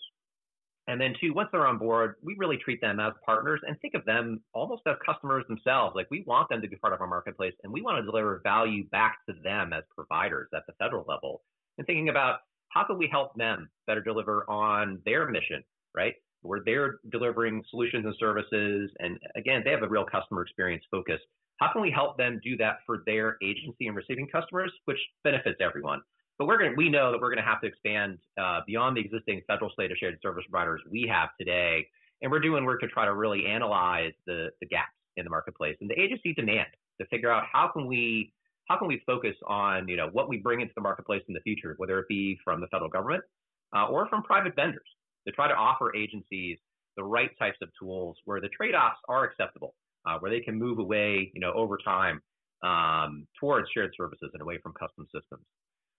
And 0.87 0.99
then 0.99 1.13
two, 1.19 1.33
once 1.33 1.49
they're 1.51 1.65
on 1.65 1.77
board, 1.77 2.15
we 2.21 2.35
really 2.37 2.57
treat 2.57 2.81
them 2.81 2.99
as 2.99 3.13
partners 3.25 3.61
and 3.65 3.79
think 3.79 3.93
of 3.93 4.03
them 4.03 4.41
almost 4.53 4.81
as 4.85 4.95
customers 5.05 5.45
themselves. 5.47 5.95
Like 5.95 6.07
we 6.11 6.23
want 6.27 6.49
them 6.49 6.61
to 6.61 6.67
be 6.67 6.75
part 6.75 6.93
of 6.93 6.99
our 6.99 7.07
marketplace 7.07 7.53
and 7.63 7.71
we 7.71 7.81
want 7.81 7.97
to 7.99 8.05
deliver 8.05 8.41
value 8.43 8.83
back 8.89 9.19
to 9.29 9.35
them 9.43 9.71
as 9.71 9.83
providers 9.95 10.49
at 10.53 10.63
the 10.67 10.73
federal 10.73 11.05
level 11.07 11.41
and 11.77 11.87
thinking 11.87 12.09
about 12.09 12.39
how 12.69 12.83
can 12.83 12.97
we 12.97 13.07
help 13.09 13.33
them 13.35 13.69
better 13.87 14.01
deliver 14.01 14.49
on 14.49 14.99
their 15.05 15.29
mission, 15.29 15.63
right? 15.95 16.15
Where 16.41 16.61
they're 16.65 16.99
delivering 17.11 17.63
solutions 17.69 18.05
and 18.05 18.15
services. 18.19 18.91
And 18.99 19.17
again, 19.35 19.61
they 19.63 19.71
have 19.71 19.83
a 19.83 19.87
real 19.87 20.05
customer 20.05 20.41
experience 20.41 20.83
focus. 20.91 21.19
How 21.57 21.71
can 21.71 21.81
we 21.81 21.91
help 21.91 22.17
them 22.17 22.41
do 22.43 22.57
that 22.57 22.79
for 22.85 23.03
their 23.05 23.37
agency 23.41 23.87
and 23.87 23.95
receiving 23.95 24.27
customers, 24.27 24.71
which 24.85 24.97
benefits 25.23 25.59
everyone? 25.61 26.01
But 26.43 26.47
we're 26.49 26.57
going 26.57 26.75
we 26.75 26.89
know 26.89 27.09
that 27.09 27.21
we're 27.21 27.29
going 27.29 27.41
to 27.41 27.49
have 27.49 27.61
to 27.61 27.67
expand 27.67 28.17
uh, 28.37 28.59
beyond 28.67 28.97
the 28.97 28.99
existing 28.99 29.43
federal 29.47 29.71
slate 29.75 29.93
of 29.93 29.97
shared 29.97 30.19
service 30.21 30.43
providers 30.51 30.81
we 30.91 31.09
have 31.09 31.29
today. 31.39 31.87
And 32.21 32.29
we're 32.29 32.41
doing 32.41 32.65
work 32.65 32.81
to 32.81 32.87
try 32.89 33.05
to 33.05 33.13
really 33.13 33.45
analyze 33.45 34.11
the, 34.27 34.49
the 34.59 34.67
gaps 34.67 34.91
in 35.15 35.23
the 35.23 35.29
marketplace 35.29 35.77
and 35.79 35.89
the 35.89 35.97
agency 35.97 36.33
demand 36.33 36.67
to 36.99 37.07
figure 37.07 37.31
out 37.31 37.45
how 37.49 37.69
can 37.71 37.87
we 37.87 38.33
how 38.67 38.77
can 38.77 38.89
we 38.89 39.01
focus 39.05 39.35
on 39.47 39.87
you 39.87 39.95
know 39.95 40.09
what 40.11 40.27
we 40.27 40.35
bring 40.35 40.59
into 40.59 40.73
the 40.75 40.81
marketplace 40.81 41.21
in 41.29 41.33
the 41.33 41.39
future, 41.39 41.75
whether 41.77 41.97
it 41.97 42.09
be 42.09 42.37
from 42.43 42.59
the 42.59 42.67
federal 42.67 42.89
government 42.89 43.23
uh, 43.73 43.87
or 43.87 44.09
from 44.09 44.21
private 44.21 44.53
vendors, 44.53 44.83
to 45.25 45.31
try 45.31 45.47
to 45.47 45.55
offer 45.55 45.95
agencies 45.95 46.57
the 46.97 47.03
right 47.05 47.31
types 47.39 47.57
of 47.61 47.69
tools 47.79 48.17
where 48.25 48.41
the 48.41 48.49
trade-offs 48.49 48.99
are 49.07 49.23
acceptable, 49.23 49.75
uh, 50.05 50.17
where 50.19 50.29
they 50.29 50.41
can 50.41 50.59
move 50.59 50.79
away 50.79 51.31
you 51.33 51.39
know 51.39 51.53
over 51.53 51.77
time 51.77 52.21
um, 52.65 53.25
towards 53.39 53.69
shared 53.73 53.93
services 53.95 54.29
and 54.33 54.41
away 54.41 54.57
from 54.61 54.73
custom 54.73 55.05
systems. 55.05 55.45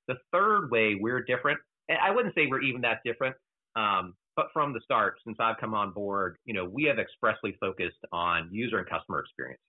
The 0.08 0.16
third 0.32 0.70
way 0.70 0.96
we're 1.00 1.22
different, 1.22 1.58
I 1.90 2.10
wouldn't 2.10 2.34
say 2.34 2.46
we're 2.46 2.62
even 2.62 2.80
that 2.82 3.00
different, 3.04 3.36
um, 3.76 4.14
but 4.36 4.48
from 4.52 4.72
the 4.72 4.80
start, 4.80 5.16
since 5.24 5.36
I've 5.40 5.58
come 5.58 5.74
on 5.74 5.92
board, 5.92 6.36
you 6.44 6.54
know, 6.54 6.64
we 6.64 6.84
have 6.84 6.98
expressly 6.98 7.56
focused 7.60 7.98
on 8.12 8.48
user 8.50 8.78
and 8.78 8.88
customer 8.88 9.20
experience. 9.20 9.60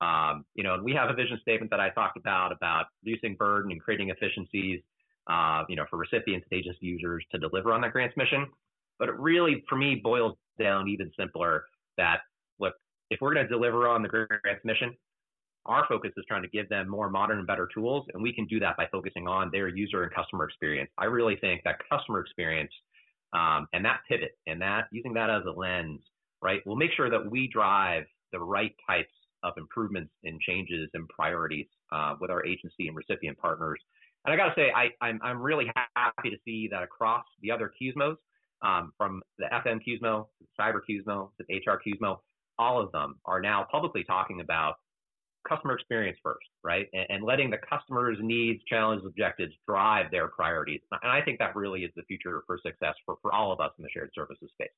Um, 0.00 0.44
you 0.54 0.64
know, 0.64 0.74
and 0.74 0.82
we 0.82 0.92
have 0.94 1.10
a 1.10 1.14
vision 1.14 1.38
statement 1.42 1.70
that 1.70 1.80
I 1.80 1.90
talked 1.90 2.16
about 2.16 2.50
about 2.52 2.86
reducing 3.04 3.36
burden 3.36 3.70
and 3.70 3.80
creating 3.80 4.10
efficiencies, 4.10 4.80
uh, 5.30 5.62
you 5.68 5.76
know, 5.76 5.84
for 5.88 5.96
recipients 5.96 6.46
and 6.50 6.58
agency 6.58 6.86
users 6.86 7.24
to 7.32 7.38
deliver 7.38 7.72
on 7.72 7.80
that 7.82 7.92
grants 7.92 8.16
mission. 8.16 8.46
But 8.98 9.08
it 9.08 9.18
really, 9.18 9.64
for 9.68 9.76
me, 9.76 10.00
boils 10.02 10.36
down 10.58 10.88
even 10.88 11.10
simpler 11.18 11.64
that 11.98 12.20
look, 12.58 12.74
if 13.10 13.20
we're 13.20 13.34
going 13.34 13.46
to 13.46 13.52
deliver 13.52 13.88
on 13.88 14.02
the 14.02 14.08
grants 14.08 14.64
mission, 14.64 14.94
our 15.66 15.86
focus 15.88 16.10
is 16.16 16.24
trying 16.26 16.42
to 16.42 16.48
give 16.48 16.68
them 16.68 16.88
more 16.88 17.08
modern 17.08 17.38
and 17.38 17.46
better 17.46 17.68
tools, 17.72 18.06
and 18.12 18.22
we 18.22 18.32
can 18.32 18.46
do 18.46 18.58
that 18.60 18.76
by 18.76 18.86
focusing 18.90 19.28
on 19.28 19.50
their 19.52 19.68
user 19.68 20.02
and 20.02 20.12
customer 20.12 20.44
experience. 20.44 20.90
I 20.98 21.04
really 21.04 21.36
think 21.36 21.62
that 21.64 21.76
customer 21.90 22.20
experience 22.20 22.72
um, 23.32 23.66
and 23.72 23.84
that 23.84 24.00
pivot 24.08 24.36
and 24.46 24.60
that 24.60 24.88
using 24.90 25.14
that 25.14 25.30
as 25.30 25.42
a 25.46 25.50
lens, 25.50 26.00
right, 26.42 26.60
will 26.66 26.76
make 26.76 26.90
sure 26.96 27.10
that 27.10 27.30
we 27.30 27.48
drive 27.52 28.04
the 28.32 28.40
right 28.40 28.74
types 28.88 29.12
of 29.42 29.54
improvements 29.56 30.12
and 30.24 30.40
changes 30.40 30.88
and 30.94 31.08
priorities 31.08 31.66
uh, 31.92 32.14
with 32.20 32.30
our 32.30 32.44
agency 32.44 32.88
and 32.88 32.96
recipient 32.96 33.38
partners. 33.38 33.80
And 34.24 34.32
I 34.32 34.36
got 34.36 34.54
to 34.54 34.54
say, 34.54 34.70
I, 34.74 34.90
I'm, 35.04 35.20
I'm 35.22 35.40
really 35.40 35.70
happy 35.96 36.30
to 36.30 36.36
see 36.44 36.68
that 36.70 36.82
across 36.82 37.24
the 37.40 37.50
other 37.50 37.72
QSMOs, 37.80 38.16
um, 38.62 38.92
from 38.96 39.22
the 39.38 39.46
FM 39.46 39.80
the 39.84 40.24
Cyber 40.58 40.80
to 40.86 41.28
the 41.38 41.54
HR 41.56 41.80
QSMO, 41.84 42.18
all 42.58 42.80
of 42.80 42.92
them 42.92 43.16
are 43.24 43.40
now 43.40 43.66
publicly 43.70 44.04
talking 44.04 44.40
about 44.40 44.76
customer 45.48 45.74
experience 45.74 46.18
first, 46.22 46.46
right? 46.62 46.86
And, 46.92 47.06
and, 47.08 47.24
letting 47.24 47.50
the 47.50 47.58
customer's 47.58 48.18
needs, 48.20 48.62
challenges, 48.68 49.06
objectives 49.06 49.52
drive 49.66 50.10
their 50.10 50.28
priorities. 50.28 50.80
And 50.90 51.10
I 51.10 51.20
think 51.22 51.38
that 51.38 51.56
really 51.56 51.80
is 51.80 51.90
the 51.96 52.02
future 52.02 52.42
for 52.46 52.58
success 52.64 52.94
for, 53.06 53.16
for 53.22 53.32
all 53.32 53.52
of 53.52 53.60
us 53.60 53.70
in 53.78 53.82
the 53.82 53.90
shared 53.90 54.10
services 54.14 54.50
space. 54.52 54.70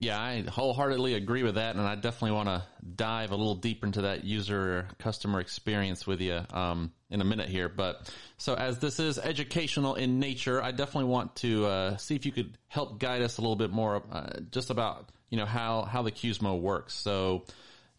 Yeah, 0.00 0.18
I 0.18 0.44
wholeheartedly 0.48 1.12
agree 1.12 1.42
with 1.42 1.56
that, 1.56 1.76
and 1.76 1.86
I 1.86 1.94
definitely 1.94 2.32
want 2.32 2.48
to 2.48 2.62
dive 2.96 3.32
a 3.32 3.36
little 3.36 3.56
deeper 3.56 3.84
into 3.84 4.02
that 4.02 4.24
user 4.24 4.88
customer 4.98 5.40
experience 5.40 6.06
with 6.06 6.22
you 6.22 6.40
um, 6.54 6.92
in 7.10 7.20
a 7.20 7.24
minute 7.24 7.50
here. 7.50 7.68
But 7.68 8.10
so, 8.38 8.54
as 8.54 8.78
this 8.78 8.98
is 8.98 9.18
educational 9.18 9.96
in 9.96 10.18
nature, 10.18 10.62
I 10.62 10.70
definitely 10.70 11.10
want 11.10 11.36
to 11.36 11.66
uh, 11.66 11.96
see 11.98 12.16
if 12.16 12.24
you 12.24 12.32
could 12.32 12.56
help 12.68 12.98
guide 12.98 13.20
us 13.20 13.36
a 13.36 13.42
little 13.42 13.56
bit 13.56 13.72
more, 13.72 14.02
uh, 14.10 14.40
just 14.50 14.70
about 14.70 15.10
you 15.28 15.36
know 15.36 15.44
how 15.44 15.82
how 15.82 16.00
the 16.00 16.10
QSMO 16.10 16.58
works. 16.58 16.94
So, 16.94 17.44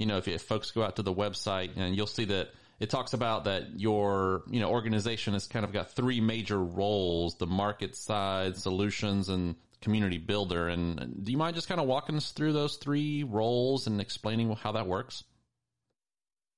you 0.02 0.08
know, 0.08 0.18
if, 0.18 0.28
if 0.28 0.42
folks 0.42 0.72
go 0.72 0.82
out 0.82 0.96
to 0.96 1.04
the 1.04 1.14
website 1.14 1.78
and 1.78 1.96
you'll 1.96 2.08
see 2.08 2.26
that 2.26 2.50
it 2.80 2.90
talks 2.90 3.14
about 3.14 3.44
that 3.44 3.80
your, 3.80 4.42
you 4.50 4.60
know, 4.60 4.72
organization 4.72 5.34
has 5.34 5.46
kind 5.46 5.64
of 5.64 5.72
got 5.72 5.92
three 5.92 6.20
major 6.20 6.58
roles, 6.58 7.36
the 7.36 7.46
market 7.46 7.96
side, 7.96 8.58
solutions, 8.58 9.30
and 9.30 9.56
community 9.80 10.18
builder. 10.18 10.68
And 10.70 11.24
do 11.24 11.32
you 11.32 11.38
mind 11.38 11.54
just 11.56 11.68
kind 11.68 11.80
of 11.80 11.86
walking 11.86 12.16
us 12.16 12.32
through 12.32 12.54
those 12.54 12.78
three 12.78 13.24
roles 13.24 13.86
and 13.86 14.02
explaining 14.02 14.52
how 14.56 14.72
that 14.72 14.88
works? 14.88 15.24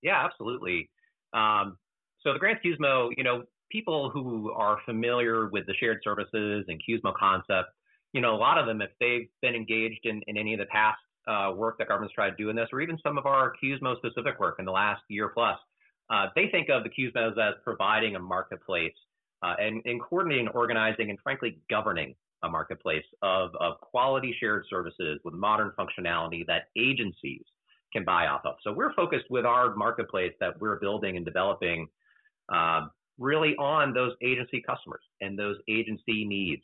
Yeah, 0.02 0.24
absolutely. 0.24 0.90
Um, 1.34 1.78
so 2.22 2.32
the 2.32 2.40
Grants 2.40 2.62
QSMO, 2.66 3.10
you 3.18 3.26
know, 3.26 3.44
people 3.70 4.10
who 4.10 4.54
are 4.54 4.78
familiar 4.86 5.50
with 5.50 5.66
the 5.66 5.74
shared 5.82 6.00
services 6.02 6.64
and 6.70 6.82
QSMO 6.88 7.14
concept, 7.14 7.72
you 8.14 8.22
know, 8.22 8.36
a 8.36 8.38
lot 8.38 8.58
of 8.58 8.68
them, 8.68 8.82
if 8.82 8.92
they've 9.02 9.28
been 9.42 9.56
engaged 9.56 10.06
in, 10.06 10.22
in 10.28 10.38
any 10.38 10.54
of 10.54 10.60
the 10.60 10.68
past 10.68 11.00
uh, 11.28 11.52
work 11.56 11.78
that 11.78 11.88
government's 11.88 12.14
try 12.14 12.30
to 12.30 12.36
do 12.36 12.50
in 12.50 12.56
this, 12.56 12.68
or 12.72 12.82
even 12.82 12.98
some 13.04 13.18
of 13.18 13.26
our 13.26 13.54
QSMO 13.64 13.98
specific 13.98 14.40
work 14.40 14.56
in 14.60 14.66
the 14.66 14.72
last 14.72 15.02
year 15.08 15.30
plus, 15.30 15.58
uh, 16.10 16.28
they 16.36 16.48
think 16.52 16.70
of 16.70 16.84
the 16.84 16.90
QSMOs 16.90 17.38
as 17.38 17.56
providing 17.64 18.16
a 18.16 18.20
marketplace 18.20 18.94
uh, 19.42 19.56
and, 19.60 19.82
and 19.86 20.02
coordinating, 20.02 20.48
organizing, 20.50 21.10
and 21.10 21.20
frankly, 21.22 21.58
governing 21.70 22.16
a 22.44 22.50
marketplace 22.50 23.06
of, 23.22 23.52
of 23.60 23.80
quality 23.80 24.36
shared 24.40 24.66
services 24.70 25.20
with 25.24 25.34
modern 25.34 25.72
functionality 25.80 26.46
that 26.46 26.64
agencies 26.78 27.44
can 27.94 28.04
buy 28.04 28.28
off 28.28 28.42
of. 28.46 28.56
So 28.64 28.74
we're 28.74 28.94
focused 28.94 29.26
with 29.30 29.46
our 29.46 29.76
marketplace 29.76 30.34
that 30.40 30.60
we're 30.60 30.80
building 30.80 31.16
and 31.16 31.26
developing 31.26 31.88
um, 32.50 32.92
really 33.18 33.56
on 33.58 33.94
those 33.94 34.14
agency 34.22 34.62
customers 34.62 35.02
and 35.22 35.38
those 35.38 35.58
agency 35.70 36.26
needs. 36.26 36.64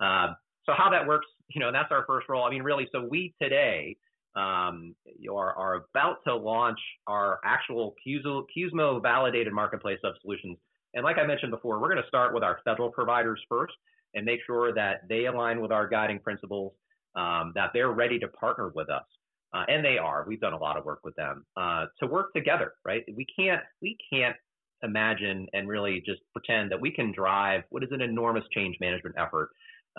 Uh, 0.00 0.34
so 0.66 0.72
how 0.76 0.90
that 0.90 1.06
works, 1.06 1.26
you 1.48 1.60
know, 1.60 1.72
that's 1.72 1.90
our 1.90 2.04
first 2.06 2.28
role. 2.28 2.44
I 2.44 2.50
mean, 2.50 2.62
really, 2.62 2.88
so 2.92 3.06
we 3.08 3.34
today 3.40 3.96
um, 4.36 4.94
are, 5.30 5.52
are 5.54 5.84
about 5.94 6.18
to 6.26 6.34
launch 6.34 6.78
our 7.06 7.40
actual 7.44 7.94
QSMO 8.06 9.02
validated 9.02 9.52
marketplace 9.52 9.98
of 10.04 10.14
solutions. 10.22 10.58
And 10.94 11.04
like 11.04 11.18
I 11.18 11.26
mentioned 11.26 11.50
before, 11.50 11.80
we're 11.80 11.90
going 11.90 12.02
to 12.02 12.08
start 12.08 12.34
with 12.34 12.42
our 12.42 12.60
federal 12.64 12.90
providers 12.90 13.40
first 13.48 13.74
and 14.14 14.24
make 14.24 14.40
sure 14.46 14.74
that 14.74 15.08
they 15.08 15.26
align 15.26 15.60
with 15.60 15.72
our 15.72 15.88
guiding 15.88 16.18
principles, 16.18 16.72
um, 17.14 17.52
that 17.54 17.70
they're 17.72 17.92
ready 17.92 18.18
to 18.18 18.28
partner 18.28 18.72
with 18.74 18.90
us. 18.90 19.04
Uh, 19.52 19.64
and 19.66 19.84
they 19.84 19.98
are. 19.98 20.24
We've 20.28 20.40
done 20.40 20.52
a 20.52 20.58
lot 20.58 20.76
of 20.76 20.84
work 20.84 21.00
with 21.02 21.16
them 21.16 21.44
uh, 21.56 21.86
to 21.98 22.06
work 22.06 22.32
together, 22.34 22.74
right? 22.84 23.02
We 23.12 23.26
can't 23.36 23.60
we 23.82 23.96
can't 24.12 24.36
imagine 24.84 25.48
and 25.52 25.68
really 25.68 26.02
just 26.06 26.20
pretend 26.32 26.70
that 26.70 26.80
we 26.80 26.92
can 26.92 27.12
drive 27.12 27.64
what 27.70 27.82
is 27.82 27.90
an 27.90 28.00
enormous 28.00 28.44
change 28.54 28.76
management 28.80 29.16
effort 29.18 29.50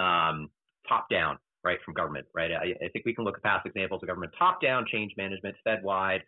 um, 0.02 0.50
top 0.88 1.08
down, 1.10 1.38
right, 1.64 1.80
from 1.86 1.94
government, 1.94 2.26
right? 2.34 2.52
I, 2.52 2.86
I, 2.86 2.90
think 2.90 3.06
we 3.06 3.14
can 3.14 3.24
look 3.24 3.36
at 3.36 3.44
past 3.44 3.66
examples 3.66 4.02
of 4.04 4.08
government 4.08 4.34
top 4.38 4.62
down 4.62 4.86
change 4.92 5.14
management, 5.18 5.56
Fed 5.64 5.84
wide, 5.84 6.22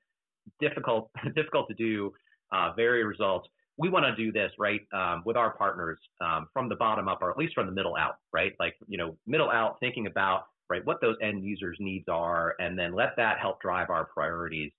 difficult 0.59 1.09
difficult 1.35 1.67
to 1.69 1.73
do, 1.75 2.11
uh, 2.51 2.73
very 2.75 3.03
results 3.03 3.47
we 3.77 3.89
want 3.89 4.05
to 4.05 4.15
do 4.15 4.31
this 4.31 4.51
right 4.59 4.81
um, 4.93 5.23
with 5.25 5.35
our 5.35 5.55
partners 5.55 5.97
um, 6.21 6.47
from 6.53 6.69
the 6.69 6.75
bottom 6.75 7.07
up, 7.07 7.19
or 7.21 7.31
at 7.31 7.37
least 7.37 7.53
from 7.53 7.65
the 7.65 7.71
middle 7.71 7.95
out, 7.95 8.17
right? 8.31 8.53
Like 8.59 8.75
you 8.87 8.97
know, 8.97 9.17
middle 9.25 9.49
out, 9.49 9.77
thinking 9.79 10.07
about 10.07 10.45
right 10.69 10.85
what 10.85 11.01
those 11.01 11.15
end 11.21 11.43
users' 11.43 11.77
needs 11.79 12.05
are, 12.07 12.55
and 12.59 12.77
then 12.77 12.93
let 12.93 13.15
that 13.17 13.39
help 13.39 13.61
drive 13.61 13.89
our 13.89 14.05
priorities. 14.05 14.71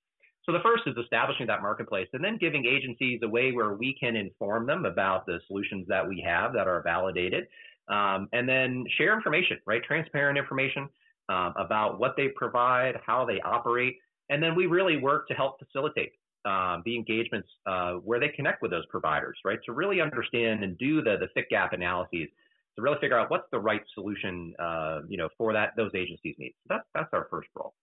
So 0.45 0.53
the 0.53 0.61
first 0.63 0.83
is 0.87 0.95
establishing 1.03 1.47
that 1.47 1.63
marketplace, 1.63 2.09
and 2.13 2.23
then 2.23 2.39
giving 2.39 2.67
agencies 2.67 3.21
a 3.23 3.29
way 3.29 3.53
where 3.53 3.75
we 3.75 3.97
can 3.99 4.15
inform 4.15 4.67
them 4.67 4.85
about 4.85 5.27
the 5.27 5.41
solutions 5.47 5.87
that 5.89 6.07
we 6.07 6.23
have 6.27 6.53
that 6.53 6.69
are 6.69 6.83
validated, 6.83 7.47
um, 7.89 8.29
and 8.33 8.49
then 8.49 8.85
share 8.97 9.15
information, 9.15 9.59
right? 9.67 9.83
Transparent 9.83 10.39
information 10.39 10.89
um, 11.29 11.55
about 11.57 11.99
what 11.99 12.15
they 12.17 12.29
provide, 12.29 12.95
how 13.05 13.25
they 13.25 13.41
operate, 13.43 13.97
and 14.31 14.43
then 14.43 14.55
we 14.55 14.67
really 14.67 14.97
work 14.97 15.29
to 15.29 15.35
help 15.35 15.59
facilitate 15.59 16.13
um, 16.45 16.83
the 16.85 16.95
engagements 16.95 17.49
uh, 17.67 17.95
where 17.95 18.21
they 18.21 18.29
connect 18.29 18.63
with 18.63 18.71
those 18.71 18.87
providers, 18.87 19.37
right? 19.45 19.59
To 19.67 19.73
really 19.73 20.01
understand 20.01 20.63
and 20.63 20.77
do 20.79 21.03
the 21.03 21.17
the 21.19 21.29
fit 21.35 21.49
gap 21.49 21.73
analyses 21.73 22.29
to 22.77 22.83
really 22.83 22.99
figure 23.01 23.19
out 23.19 23.31
what's 23.31 23.47
the 23.53 23.59
right 23.59 23.83
solution, 23.95 24.55
uh, 24.59 25.01
you 25.09 25.17
know, 25.17 25.29
for 25.39 25.53
that 25.53 25.71
those 25.77 25.91
agencies' 25.95 26.35
needs. 26.39 26.55
So 26.63 26.75
that's 26.75 26.87
that's 26.95 27.09
our 27.13 27.29
first 27.31 27.49
role. 27.55 27.75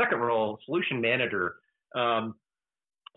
Second 0.00 0.20
role, 0.20 0.58
solution 0.64 1.00
manager. 1.00 1.56
Um, 1.94 2.34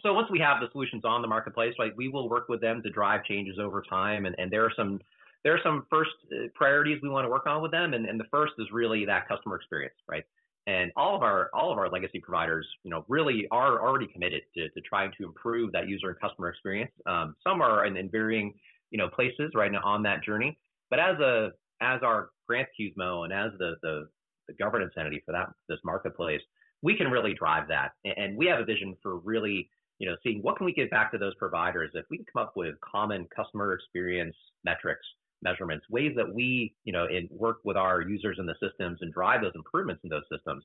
so 0.01 0.13
once 0.13 0.29
we 0.29 0.39
have 0.39 0.61
the 0.61 0.67
solutions 0.71 1.03
on 1.05 1.21
the 1.21 1.27
marketplace, 1.27 1.73
like 1.79 1.93
we 1.95 2.09
will 2.09 2.29
work 2.29 2.49
with 2.49 2.61
them 2.61 2.81
to 2.83 2.89
drive 2.89 3.23
changes 3.23 3.57
over 3.59 3.81
time, 3.81 4.25
and, 4.25 4.35
and 4.37 4.51
there 4.51 4.63
are 4.63 4.71
some 4.75 4.99
there 5.45 5.53
are 5.53 5.59
some 5.63 5.85
first 5.91 6.09
uh, 6.33 6.47
priorities 6.55 6.99
we 7.03 7.07
want 7.07 7.23
to 7.23 7.29
work 7.29 7.45
on 7.45 7.61
with 7.61 7.71
them, 7.71 7.93
and, 7.93 8.07
and 8.07 8.19
the 8.19 8.25
first 8.31 8.53
is 8.57 8.67
really 8.73 9.05
that 9.05 9.27
customer 9.27 9.55
experience, 9.55 9.93
right? 10.09 10.23
And 10.65 10.91
all 10.97 11.15
of 11.15 11.21
our 11.21 11.51
all 11.53 11.71
of 11.71 11.77
our 11.77 11.87
legacy 11.87 12.19
providers, 12.19 12.67
you 12.83 12.89
know, 12.89 13.05
really 13.07 13.47
are 13.51 13.79
already 13.79 14.07
committed 14.07 14.41
to, 14.55 14.67
to 14.69 14.81
trying 14.81 15.11
to 15.19 15.25
improve 15.25 15.71
that 15.73 15.87
user 15.87 16.09
and 16.09 16.19
customer 16.19 16.49
experience. 16.49 16.91
Um, 17.05 17.35
some 17.47 17.61
are 17.61 17.85
in, 17.85 17.95
in, 17.95 18.09
varying, 18.09 18.55
you 18.89 18.97
know, 18.97 19.07
places 19.07 19.51
right 19.53 19.71
now 19.71 19.81
on 19.83 20.01
that 20.01 20.23
journey. 20.23 20.57
But 20.89 20.99
as 20.99 21.19
a 21.19 21.51
as 21.79 21.99
our 22.01 22.29
grants 22.47 22.71
QSMO 22.79 23.25
and 23.25 23.31
as 23.31 23.51
the, 23.59 23.75
the 23.83 24.09
the 24.47 24.53
governance 24.55 24.93
entity 24.97 25.21
for 25.23 25.31
that 25.33 25.49
this 25.69 25.77
marketplace, 25.85 26.41
we 26.81 26.97
can 26.97 27.11
really 27.11 27.35
drive 27.35 27.67
that. 27.67 27.91
And 28.03 28.35
we 28.35 28.47
have 28.47 28.59
a 28.59 28.65
vision 28.65 28.97
for 29.03 29.17
really, 29.17 29.69
you 29.99 30.09
know, 30.09 30.15
seeing 30.23 30.41
what 30.41 30.57
can 30.57 30.65
we 30.65 30.73
give 30.73 30.89
back 30.89 31.11
to 31.11 31.19
those 31.19 31.35
providers 31.35 31.91
if 31.93 32.05
we 32.09 32.17
can 32.17 32.25
come 32.33 32.41
up 32.41 32.53
with 32.55 32.73
common 32.81 33.27
customer 33.35 33.73
experience 33.73 34.35
metrics 34.63 35.05
measurements, 35.41 35.85
ways 35.89 36.13
that 36.15 36.33
we, 36.33 36.73
you 36.83 36.93
know, 36.93 37.05
in, 37.05 37.27
work 37.31 37.59
with 37.63 37.77
our 37.77 38.01
users 38.01 38.37
in 38.39 38.45
the 38.45 38.55
systems 38.61 38.99
and 39.01 39.13
drive 39.13 39.41
those 39.41 39.53
improvements 39.55 40.01
in 40.03 40.09
those 40.09 40.23
systems. 40.31 40.63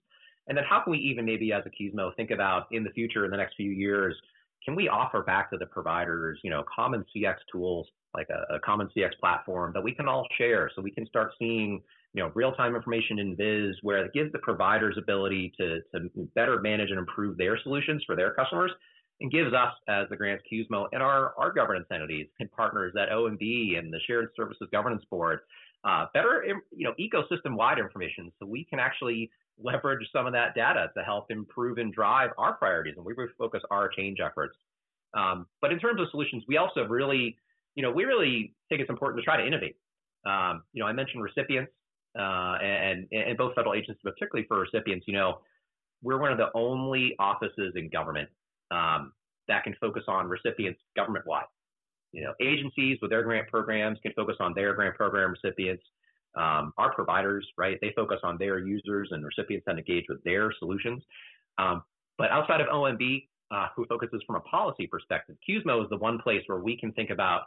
And 0.49 0.57
then 0.57 0.65
how 0.69 0.81
can 0.81 0.93
we 0.93 0.99
even 0.99 1.25
maybe 1.25 1.53
as 1.53 1.62
a 1.67 1.71
QSMO 1.71 2.15
think 2.17 2.31
about 2.31 2.67
in 2.73 2.83
the 2.83 2.91
future, 2.91 3.25
in 3.25 3.31
the 3.31 3.37
next 3.37 3.55
few 3.57 3.71
years, 3.71 4.17
can 4.65 4.75
we 4.75 4.89
offer 4.89 5.23
back 5.23 5.50
to 5.50 5.59
the 5.59 5.67
providers, 5.67 6.39
you 6.43 6.50
know, 6.50 6.65
common 6.75 7.05
CX 7.15 7.37
tools 7.50 7.87
like 8.15 8.29
a, 8.31 8.57
a 8.57 8.61
common 8.61 8.89
CX 8.97 9.11
platform 9.21 9.73
that 9.75 9.83
we 9.83 9.95
can 9.95 10.09
all 10.09 10.27
share 10.37 10.71
so 10.75 10.83
we 10.83 10.91
can 10.91 11.07
start 11.07 11.33
seeing, 11.39 11.81
you 12.12 12.23
know, 12.23 12.31
real-time 12.35 12.75
information 12.75 13.19
in 13.21 13.37
Viz 13.37 13.77
where 13.83 14.05
it 14.05 14.12
gives 14.12 14.33
the 14.33 14.39
providers 14.41 14.97
ability 14.99 15.53
to, 15.59 15.81
to 15.93 16.11
better 16.35 16.61
manage 16.61 16.91
and 16.91 16.99
improve 16.99 17.39
their 17.39 17.59
solutions 17.62 18.03
for 18.07 18.17
their 18.17 18.35
customers 18.35 18.73
and 19.21 19.31
gives 19.31 19.53
us 19.53 19.73
as 19.89 20.09
the 20.09 20.17
grants 20.17 20.43
QSMO 20.50 20.87
and 20.93 21.03
our, 21.03 21.35
our 21.39 21.53
governance 21.53 21.87
entities 21.93 22.27
and 22.41 22.50
partners 22.53 22.95
at 23.00 23.11
OMB 23.11 23.79
and 23.79 23.93
the 23.93 24.00
Shared 24.07 24.31
Services 24.37 24.69
Governance 24.73 25.05
Board 25.11 25.41
uh, 25.85 26.07
better 26.12 26.45
you 26.71 26.85
know 26.85 26.93
ecosystem 27.00 27.57
wide 27.57 27.79
information 27.79 28.31
so 28.39 28.47
we 28.47 28.65
can 28.65 28.79
actually 28.79 29.31
leverage 29.62 30.07
some 30.12 30.27
of 30.27 30.33
that 30.33 30.55
data 30.55 30.91
to 30.97 31.03
help 31.03 31.31
improve 31.31 31.79
and 31.79 31.93
drive 31.93 32.31
our 32.39 32.55
priorities 32.55 32.95
and 32.97 33.05
we 33.05 33.15
refocus 33.15 33.61
our 33.71 33.89
change 33.89 34.19
efforts. 34.25 34.57
Um, 35.15 35.47
but 35.61 35.73
in 35.73 35.79
terms 35.79 36.00
of 36.00 36.09
solutions, 36.11 36.45
we 36.49 36.57
also 36.57 36.85
really 36.85 37.37
you 37.75 37.83
know 37.83 37.91
we 37.91 38.05
really 38.05 38.55
think 38.69 38.81
it's 38.81 38.91
important 38.91 39.21
to 39.21 39.25
try 39.25 39.37
to 39.37 39.47
innovate. 39.47 39.77
Um, 40.27 40.62
you 40.73 40.83
know 40.83 40.87
I 40.87 40.93
mentioned 40.93 41.23
recipients 41.23 41.73
uh, 42.19 42.59
and, 42.61 43.07
and 43.12 43.39
both 43.39 43.55
federal 43.55 43.75
agencies, 43.75 44.00
particularly 44.03 44.47
for 44.49 44.61
recipients, 44.61 45.07
you 45.07 45.15
know 45.15 45.41
we're 46.03 46.19
one 46.19 46.33
of 46.33 46.39
the 46.39 46.49
only 46.55 47.15
offices 47.19 47.75
in 47.77 47.89
government 47.91 48.29
um, 48.71 49.12
that 49.49 49.65
can 49.65 49.75
focus 49.81 50.05
on 50.09 50.29
recipients 50.29 50.81
government 50.97 51.27
wide. 51.27 51.45
You 52.12 52.25
know, 52.25 52.35
agencies 52.41 52.99
with 53.00 53.11
their 53.11 53.23
grant 53.23 53.49
programs 53.49 53.99
can 54.03 54.12
focus 54.15 54.37
on 54.41 54.53
their 54.55 54.75
grant 54.75 54.97
program 54.97 55.33
recipients. 55.33 55.85
Um, 56.37 56.73
our 56.79 56.93
providers, 56.95 57.47
right, 57.57 57.79
they 57.81 57.93
focus 57.95 58.19
on 58.23 58.37
their 58.39 58.59
users 58.59 59.09
and 59.11 59.25
recipients 59.25 59.65
that 59.67 59.77
engage 59.77 60.05
with 60.09 60.23
their 60.25 60.53
solutions. 60.59 61.03
Um, 61.59 61.83
but 62.19 62.31
outside 62.31 62.61
of 62.61 62.69
OMB, 62.69 63.27
uh, 63.50 63.67
who 63.75 63.85
focuses 63.87 64.23
from 64.27 64.37
a 64.37 64.41
policy 64.41 64.87
perspective, 64.87 65.37
QSMO 65.49 65.83
is 65.83 65.91
the 65.91 65.97
one 65.97 66.19
place 66.19 66.43
where 66.47 66.61
we 66.61 66.77
can 66.77 66.93
think 66.93 67.11
about 67.11 67.43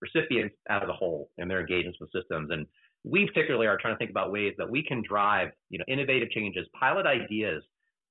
recipients 0.00 0.56
as 0.68 0.82
a 0.88 0.92
whole 0.92 1.30
and 1.38 1.50
their 1.50 1.60
engagements 1.60 1.98
with 2.00 2.10
systems. 2.12 2.50
And 2.50 2.66
we 3.04 3.26
particularly 3.26 3.66
are 3.66 3.78
trying 3.80 3.94
to 3.94 3.98
think 3.98 4.10
about 4.10 4.32
ways 4.32 4.54
that 4.58 4.68
we 4.68 4.82
can 4.82 5.02
drive, 5.08 5.50
you 5.70 5.78
know, 5.78 5.84
innovative 5.88 6.30
changes, 6.30 6.66
pilot 6.78 7.06
ideas 7.06 7.62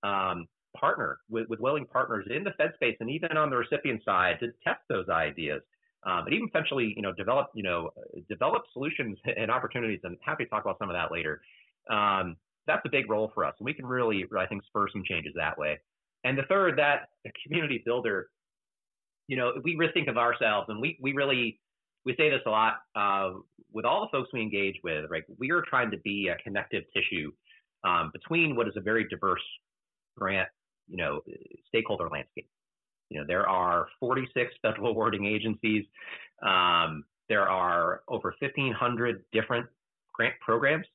um, 0.03 0.47
partner 0.79 1.19
with, 1.29 1.47
with 1.49 1.59
willing 1.59 1.85
partners 1.85 2.25
in 2.29 2.43
the 2.43 2.51
Fed 2.57 2.71
space 2.75 2.97
and 2.99 3.09
even 3.09 3.37
on 3.37 3.49
the 3.49 3.57
recipient 3.57 4.01
side 4.03 4.37
to 4.39 4.47
test 4.63 4.81
those 4.89 5.09
ideas. 5.09 5.61
Um, 6.05 6.25
and 6.25 6.33
even 6.33 6.49
potentially, 6.49 6.93
you 6.95 7.01
know, 7.01 7.13
develop, 7.13 7.47
you 7.55 7.63
know, 7.63 7.89
develop 8.29 8.63
solutions 8.73 9.17
and 9.37 9.49
opportunities. 9.49 9.99
And 10.03 10.17
happy 10.23 10.43
to 10.43 10.49
talk 10.49 10.63
about 10.63 10.77
some 10.79 10.89
of 10.89 10.95
that 10.95 11.11
later. 11.11 11.41
Um, 11.89 12.37
that's 12.67 12.81
a 12.85 12.89
big 12.89 13.09
role 13.09 13.31
for 13.33 13.45
us, 13.45 13.53
and 13.59 13.65
we 13.65 13.73
can 13.73 13.85
really, 13.85 14.25
I 14.37 14.45
think, 14.47 14.63
spur 14.65 14.87
some 14.91 15.03
changes 15.05 15.33
that 15.35 15.57
way. 15.57 15.79
And 16.23 16.37
the 16.37 16.43
third, 16.43 16.77
that 16.79 17.09
community 17.45 17.83
builder, 17.85 18.29
you 19.27 19.37
know, 19.37 19.53
we 19.63 19.75
really 19.75 19.93
think 19.93 20.07
of 20.07 20.17
ourselves, 20.17 20.67
and 20.69 20.81
we 20.81 20.97
we 20.99 21.13
really 21.13 21.59
we 22.05 22.15
say 22.15 22.29
this 22.29 22.41
a 22.45 22.49
lot 22.49 22.77
uh, 22.95 23.33
with 23.71 23.85
all 23.85 24.01
the 24.01 24.17
folks 24.17 24.29
we 24.33 24.41
engage 24.41 24.75
with. 24.83 25.05
Right, 25.09 25.23
we 25.37 25.51
are 25.51 25.61
trying 25.61 25.91
to 25.91 25.97
be 25.97 26.29
a 26.29 26.41
connective 26.43 26.83
tissue 26.93 27.31
um, 27.83 28.09
between 28.13 28.55
what 28.55 28.67
is 28.67 28.73
a 28.75 28.81
very 28.81 29.07
diverse 29.07 29.43
grant 30.17 30.49
you 30.87 30.97
know, 30.97 31.21
stakeholder 31.67 32.09
landscape. 32.09 32.47
You 33.09 33.19
know, 33.19 33.25
there 33.27 33.47
are 33.47 33.87
46 33.99 34.53
federal 34.61 34.87
awarding 34.91 35.25
agencies. 35.25 35.85
Um, 36.45 37.05
there 37.29 37.47
are 37.47 38.01
over 38.07 38.33
1,500 38.39 39.23
different 39.31 39.65
grant 40.13 40.35
programs. 40.43 40.85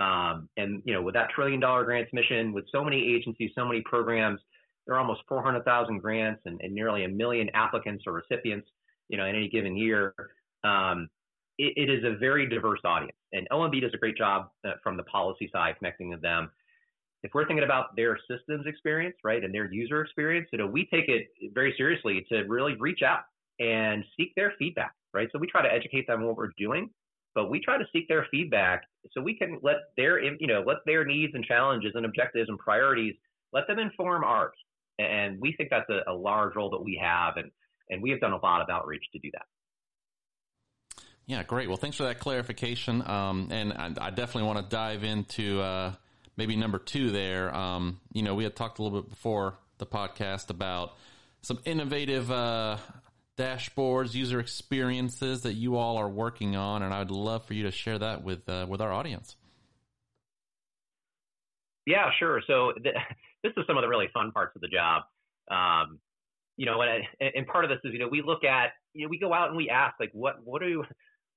Um, 0.00 0.48
and, 0.56 0.82
you 0.84 0.92
know, 0.92 1.02
with 1.02 1.14
that 1.14 1.30
trillion 1.34 1.58
dollar 1.58 1.84
grants 1.84 2.12
mission, 2.12 2.52
with 2.52 2.64
so 2.70 2.84
many 2.84 3.14
agencies, 3.16 3.50
so 3.56 3.64
many 3.64 3.82
programs, 3.84 4.40
there 4.86 4.94
are 4.94 5.00
almost 5.00 5.22
400,000 5.28 5.98
grants 5.98 6.40
and, 6.46 6.60
and, 6.62 6.72
nearly 6.72 7.04
a 7.04 7.08
million 7.08 7.50
applicants 7.52 8.04
or 8.06 8.12
recipients, 8.12 8.68
you 9.08 9.18
know, 9.18 9.26
in 9.26 9.34
any 9.34 9.48
given 9.48 9.76
year. 9.76 10.14
Um, 10.62 11.08
it, 11.58 11.72
it 11.76 11.90
is 11.90 12.04
a 12.04 12.16
very 12.16 12.48
diverse 12.48 12.80
audience. 12.84 13.16
And 13.32 13.48
OMB 13.50 13.80
does 13.80 13.90
a 13.92 13.98
great 13.98 14.16
job 14.16 14.50
uh, 14.64 14.72
from 14.82 14.96
the 14.96 15.02
policy 15.02 15.50
side 15.52 15.74
connecting 15.78 16.08
with 16.08 16.22
them 16.22 16.50
if 17.22 17.32
we're 17.34 17.46
thinking 17.46 17.64
about 17.64 17.96
their 17.96 18.18
systems 18.30 18.66
experience, 18.66 19.16
right, 19.24 19.42
and 19.42 19.52
their 19.52 19.72
user 19.72 20.02
experience, 20.02 20.48
you 20.52 20.58
know, 20.58 20.66
we 20.66 20.86
take 20.92 21.08
it 21.08 21.28
very 21.52 21.74
seriously 21.76 22.24
to 22.30 22.42
really 22.44 22.76
reach 22.78 23.02
out 23.02 23.20
and 23.58 24.04
seek 24.16 24.34
their 24.36 24.54
feedback, 24.58 24.92
right? 25.12 25.28
So 25.32 25.38
we 25.38 25.48
try 25.48 25.62
to 25.62 25.72
educate 25.72 26.06
them 26.06 26.20
on 26.20 26.26
what 26.26 26.36
we're 26.36 26.52
doing, 26.56 26.90
but 27.34 27.50
we 27.50 27.60
try 27.60 27.76
to 27.76 27.84
seek 27.92 28.06
their 28.08 28.26
feedback 28.30 28.82
so 29.12 29.20
we 29.20 29.36
can 29.36 29.58
let 29.62 29.76
their, 29.96 30.22
you 30.22 30.46
know, 30.46 30.62
let 30.64 30.78
their 30.86 31.04
needs 31.04 31.32
and 31.34 31.44
challenges 31.44 31.92
and 31.94 32.06
objectives 32.06 32.48
and 32.48 32.58
priorities 32.58 33.14
let 33.52 33.66
them 33.66 33.78
inform 33.78 34.22
ours. 34.24 34.54
And 34.98 35.38
we 35.40 35.54
think 35.56 35.70
that's 35.70 35.88
a, 35.90 36.10
a 36.10 36.14
large 36.14 36.54
role 36.56 36.70
that 36.70 36.82
we 36.82 37.00
have, 37.02 37.36
and 37.36 37.50
and 37.90 38.02
we 38.02 38.10
have 38.10 38.20
done 38.20 38.32
a 38.32 38.44
lot 38.44 38.60
of 38.60 38.68
outreach 38.68 39.04
to 39.12 39.18
do 39.20 39.30
that. 39.32 39.46
Yeah, 41.26 41.42
great. 41.42 41.68
Well, 41.68 41.76
thanks 41.76 41.96
for 41.96 42.04
that 42.04 42.18
clarification. 42.18 43.06
Um, 43.08 43.48
and 43.50 43.72
I, 43.72 43.92
I, 44.00 44.10
definitely 44.10 44.44
want 44.44 44.58
to 44.58 44.74
dive 44.74 45.04
into 45.04 45.60
uh, 45.60 45.92
maybe 46.38 46.56
number 46.56 46.78
two 46.78 47.10
there. 47.10 47.54
Um, 47.54 48.00
you 48.12 48.22
know, 48.22 48.34
we 48.34 48.44
had 48.44 48.56
talked 48.56 48.78
a 48.78 48.82
little 48.82 49.02
bit 49.02 49.10
before 49.10 49.58
the 49.76 49.86
podcast 49.86 50.48
about 50.48 50.94
some 51.42 51.58
innovative 51.66 52.30
uh, 52.30 52.78
dashboards, 53.36 54.14
user 54.14 54.40
experiences 54.40 55.42
that 55.42 55.54
you 55.54 55.76
all 55.76 55.98
are 55.98 56.08
working 56.08 56.56
on, 56.56 56.82
and 56.82 56.94
I 56.94 57.00
would 57.00 57.10
love 57.10 57.44
for 57.44 57.54
you 57.54 57.64
to 57.64 57.70
share 57.70 57.98
that 57.98 58.22
with 58.22 58.48
uh, 58.48 58.64
with 58.68 58.80
our 58.80 58.92
audience. 58.92 59.36
Yeah, 61.84 62.10
sure. 62.18 62.40
So 62.46 62.72
th- 62.82 62.94
this 63.42 63.52
is 63.56 63.64
some 63.66 63.76
of 63.76 63.82
the 63.82 63.88
really 63.88 64.08
fun 64.14 64.32
parts 64.32 64.54
of 64.54 64.62
the 64.62 64.68
job. 64.68 65.02
Um, 65.50 65.98
you 66.56 66.66
know, 66.66 66.82
and, 66.82 67.04
and 67.34 67.46
part 67.46 67.64
of 67.64 67.70
this 67.70 67.78
is, 67.84 67.92
you 67.92 68.00
know, 68.00 68.08
we 68.08 68.20
look 68.20 68.42
at, 68.44 68.72
you 68.92 69.04
know, 69.04 69.08
we 69.08 69.18
go 69.18 69.32
out 69.32 69.48
and 69.48 69.56
we 69.56 69.70
ask, 69.70 69.94
like, 70.00 70.10
what, 70.12 70.44
what 70.44 70.60
do, 70.60 70.84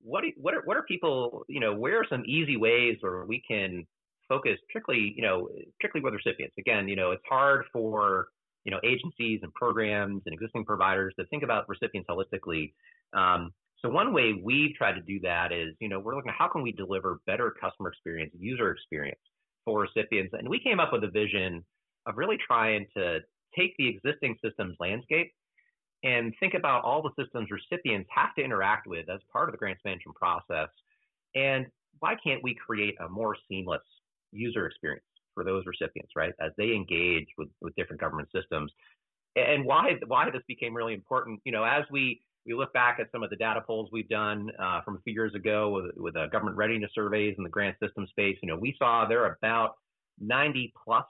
what, 0.01 0.23
what 0.35 0.55
are, 0.55 0.61
what 0.65 0.77
are 0.77 0.83
people, 0.83 1.45
you 1.47 1.59
know, 1.59 1.75
where 1.75 2.01
are 2.01 2.05
some 2.09 2.23
easy 2.25 2.57
ways 2.57 2.97
where 3.01 3.23
we 3.23 3.41
can 3.47 3.85
focus, 4.31 4.57
particularly, 4.67 5.13
you 5.17 5.23
know, 5.23 5.49
particularly 5.77 6.03
with 6.05 6.13
recipients. 6.13 6.55
Again, 6.57 6.87
you 6.87 6.95
know, 6.95 7.11
it's 7.11 7.23
hard 7.27 7.65
for, 7.73 8.27
you 8.63 8.71
know, 8.71 8.79
agencies 8.83 9.41
and 9.43 9.53
programs 9.53 10.21
and 10.25 10.33
existing 10.33 10.63
providers 10.63 11.13
to 11.19 11.25
think 11.25 11.43
about 11.43 11.67
recipients 11.67 12.07
holistically. 12.09 12.71
Um, 13.13 13.51
so 13.81 13.89
one 13.89 14.13
way 14.13 14.39
we've 14.41 14.73
tried 14.75 14.93
to 14.93 15.01
do 15.01 15.19
that 15.21 15.51
is, 15.51 15.75
you 15.81 15.89
know, 15.89 15.99
we're 15.99 16.15
looking 16.15 16.29
at 16.29 16.35
how 16.37 16.47
can 16.47 16.61
we 16.61 16.71
deliver 16.71 17.19
better 17.27 17.53
customer 17.59 17.89
experience, 17.89 18.31
user 18.39 18.71
experience 18.71 19.19
for 19.65 19.81
recipients, 19.81 20.33
and 20.37 20.47
we 20.47 20.59
came 20.59 20.79
up 20.79 20.93
with 20.93 21.03
a 21.03 21.09
vision 21.09 21.63
of 22.07 22.17
really 22.17 22.37
trying 22.47 22.85
to 22.95 23.19
take 23.57 23.73
the 23.77 23.87
existing 23.87 24.35
systems 24.43 24.75
landscape 24.79 25.29
and 26.03 26.33
think 26.39 26.53
about 26.53 26.83
all 26.83 27.01
the 27.01 27.11
systems 27.21 27.49
recipients 27.51 28.09
have 28.15 28.33
to 28.35 28.43
interact 28.43 28.87
with 28.87 29.07
as 29.09 29.19
part 29.31 29.49
of 29.49 29.53
the 29.53 29.57
grants 29.57 29.81
management 29.85 30.15
process. 30.15 30.69
And 31.35 31.65
why 31.99 32.15
can't 32.23 32.41
we 32.41 32.55
create 32.55 32.95
a 33.05 33.09
more 33.09 33.35
seamless 33.47 33.81
user 34.31 34.65
experience 34.65 35.05
for 35.33 35.43
those 35.43 35.65
recipients, 35.65 36.11
right, 36.15 36.33
as 36.41 36.51
they 36.57 36.73
engage 36.73 37.27
with, 37.37 37.49
with 37.61 37.75
different 37.75 38.01
government 38.01 38.29
systems? 38.33 38.71
And 39.35 39.65
why 39.65 39.93
why 40.07 40.29
this 40.29 40.41
became 40.47 40.75
really 40.75 40.93
important, 40.93 41.39
you 41.45 41.51
know, 41.51 41.63
as 41.63 41.83
we 41.89 42.21
we 42.45 42.53
look 42.53 42.73
back 42.73 42.99
at 42.99 43.07
some 43.11 43.23
of 43.23 43.29
the 43.29 43.35
data 43.35 43.61
polls 43.65 43.89
we've 43.91 44.09
done 44.09 44.51
uh, 44.59 44.81
from 44.81 44.95
a 44.97 44.99
few 45.01 45.13
years 45.13 45.33
ago 45.35 45.69
with, 45.69 45.91
with 45.95 46.17
uh, 46.17 46.27
government 46.27 46.57
readiness 46.57 46.91
surveys 46.93 47.35
in 47.37 47.43
the 47.43 47.49
grant 47.49 47.77
system 47.79 48.07
space. 48.07 48.35
You 48.41 48.49
know, 48.49 48.57
we 48.57 48.75
saw 48.79 49.05
there 49.07 49.23
are 49.23 49.37
about 49.39 49.75
90 50.19 50.73
plus 50.83 51.05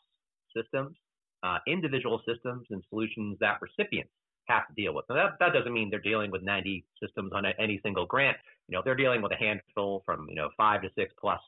systems 0.56 0.98
uh, 1.44 1.58
individual 1.68 2.22
systems 2.28 2.68
and 2.70 2.84
solutions 2.90 3.38
that 3.40 3.60
recipients 3.62 4.12
have 4.46 4.68
to 4.68 4.74
deal 4.75 4.94
with. 4.94 5.06
Now 5.10 5.16
that, 5.16 5.32
that 5.40 5.54
doesn't 5.54 5.74
mean 5.74 5.90
they're 5.90 6.00
dealing 6.00 6.32
with 6.32 6.44
90 6.44 6.86
systems 7.01 7.32
on 7.34 7.46
a, 7.46 7.54
any 7.60 7.80
single 7.84 8.06
grant. 8.06 8.38
You 8.68 8.78
know, 8.78 8.82
they're 8.84 8.96
dealing 8.96 9.22
with 9.22 9.32
a 9.32 9.36
handful 9.36 10.04
from, 10.06 10.28
you 10.30 10.36
know, 10.36 10.50
five 10.58 10.82
to 10.84 10.90
six 10.96 11.13
plus, 11.20 11.40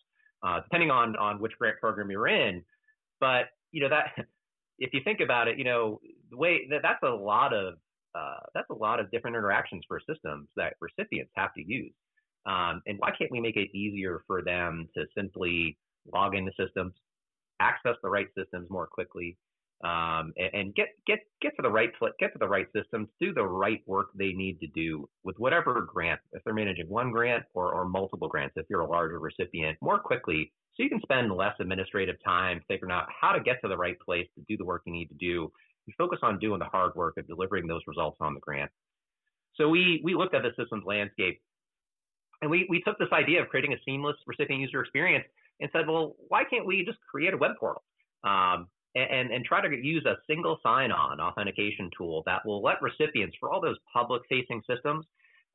uh, 0.45 0.61
depending 0.61 0.91
on, 0.91 1.15
on 1.15 1.39
which 1.39 1.53
grant 1.57 1.79
program 1.79 2.11
you're 2.11 2.27
in. 2.27 2.63
But, 3.19 3.45
you 3.71 3.81
know, 3.81 3.89
that, 3.89 4.11
if 4.79 4.93
you 4.93 5.01
think 5.03 5.19
about 5.19 5.47
it, 5.47 5.57
you 5.57 5.63
know, 5.63 5.99
the 6.29 6.37
way 6.37 6.67
that 6.69 6.81
that's 6.81 7.03
a 7.03 7.15
lot 7.15 7.53
of, 7.53 7.75
uh, 8.15 8.39
that's 8.53 8.69
a 8.69 8.75
lot 8.75 8.99
of 8.99 9.09
different 9.11 9.35
interactions 9.35 9.83
for 9.87 9.99
systems 9.99 10.47
that 10.55 10.73
recipients 10.81 11.31
have 11.35 11.53
to 11.55 11.63
use. 11.65 11.93
Um, 12.45 12.81
and 12.85 12.99
why 12.99 13.11
can't 13.17 13.31
we 13.31 13.39
make 13.39 13.55
it 13.55 13.75
easier 13.75 14.23
for 14.27 14.41
them 14.41 14.89
to 14.95 15.05
simply 15.15 15.77
log 16.13 16.35
into 16.35 16.51
systems, 16.59 16.93
access 17.59 17.95
the 18.03 18.09
right 18.09 18.27
systems 18.37 18.69
more 18.69 18.87
quickly, 18.87 19.37
um, 19.83 20.33
and, 20.37 20.53
and, 20.53 20.75
get 20.75 20.89
get 21.05 21.19
get 21.41 21.55
to 21.57 21.61
the 21.61 21.69
right 21.69 21.89
get 22.19 22.31
to 22.31 22.39
the 22.39 22.47
right 22.47 22.67
systems, 22.75 23.09
do 23.19 23.33
the 23.33 23.43
right 23.43 23.81
work 23.85 24.07
they 24.15 24.31
need 24.31 24.59
to 24.61 24.67
do 24.67 25.09
with 25.23 25.37
whatever 25.37 25.81
grant, 25.81 26.21
if 26.31 26.43
they're 26.43 26.53
managing 26.53 26.87
one 26.87 27.11
grant 27.11 27.43
or, 27.53 27.73
or 27.73 27.85
multiple 27.85 28.29
grants, 28.29 28.53
if 28.55 28.65
you're 28.69 28.81
a 28.81 28.89
larger 28.89 29.19
recipient, 29.19 29.77
more 29.81 29.99
quickly, 29.99 30.53
so 30.75 30.83
you 30.83 30.89
can 30.89 31.01
spend 31.01 31.31
less 31.31 31.53
administrative 31.59 32.15
time 32.23 32.61
figuring 32.67 32.93
out 32.93 33.07
how 33.09 33.33
to 33.33 33.41
get 33.41 33.57
to 33.61 33.67
the 33.67 33.77
right 33.77 33.99
place 33.99 34.27
to 34.35 34.43
do 34.47 34.57
the 34.57 34.65
work 34.65 34.83
you 34.85 34.93
need 34.93 35.07
to 35.07 35.15
do. 35.15 35.51
You 35.85 35.93
focus 35.97 36.19
on 36.21 36.39
doing 36.39 36.59
the 36.59 36.65
hard 36.65 36.95
work 36.95 37.17
of 37.17 37.27
delivering 37.27 37.67
those 37.67 37.81
results 37.85 38.17
on 38.21 38.33
the 38.33 38.39
grant. 38.39 38.71
So 39.55 39.69
we 39.69 40.01
we 40.03 40.15
looked 40.15 40.33
at 40.33 40.43
the 40.43 40.51
systems 40.57 40.83
landscape, 40.85 41.41
and 42.41 42.49
we 42.49 42.65
we 42.69 42.81
took 42.81 42.97
this 42.97 43.09
idea 43.11 43.41
of 43.41 43.49
creating 43.49 43.73
a 43.73 43.77
seamless 43.85 44.15
recipient 44.25 44.61
user 44.61 44.81
experience 44.81 45.25
and 45.59 45.69
said, 45.71 45.87
well, 45.87 46.15
why 46.29 46.43
can't 46.43 46.65
we 46.65 46.83
just 46.85 46.97
create 47.09 47.33
a 47.33 47.37
web 47.37 47.51
portal? 47.59 47.83
Um, 48.23 48.67
and, 48.95 49.31
and 49.31 49.43
try 49.43 49.61
to 49.61 49.75
use 49.75 50.05
a 50.05 50.15
single 50.27 50.59
sign-on 50.61 51.19
authentication 51.19 51.89
tool 51.97 52.23
that 52.25 52.45
will 52.45 52.61
let 52.61 52.81
recipients 52.81 53.35
for 53.39 53.51
all 53.51 53.59
those 53.59 53.77
public-facing 53.91 54.61
systems 54.69 55.05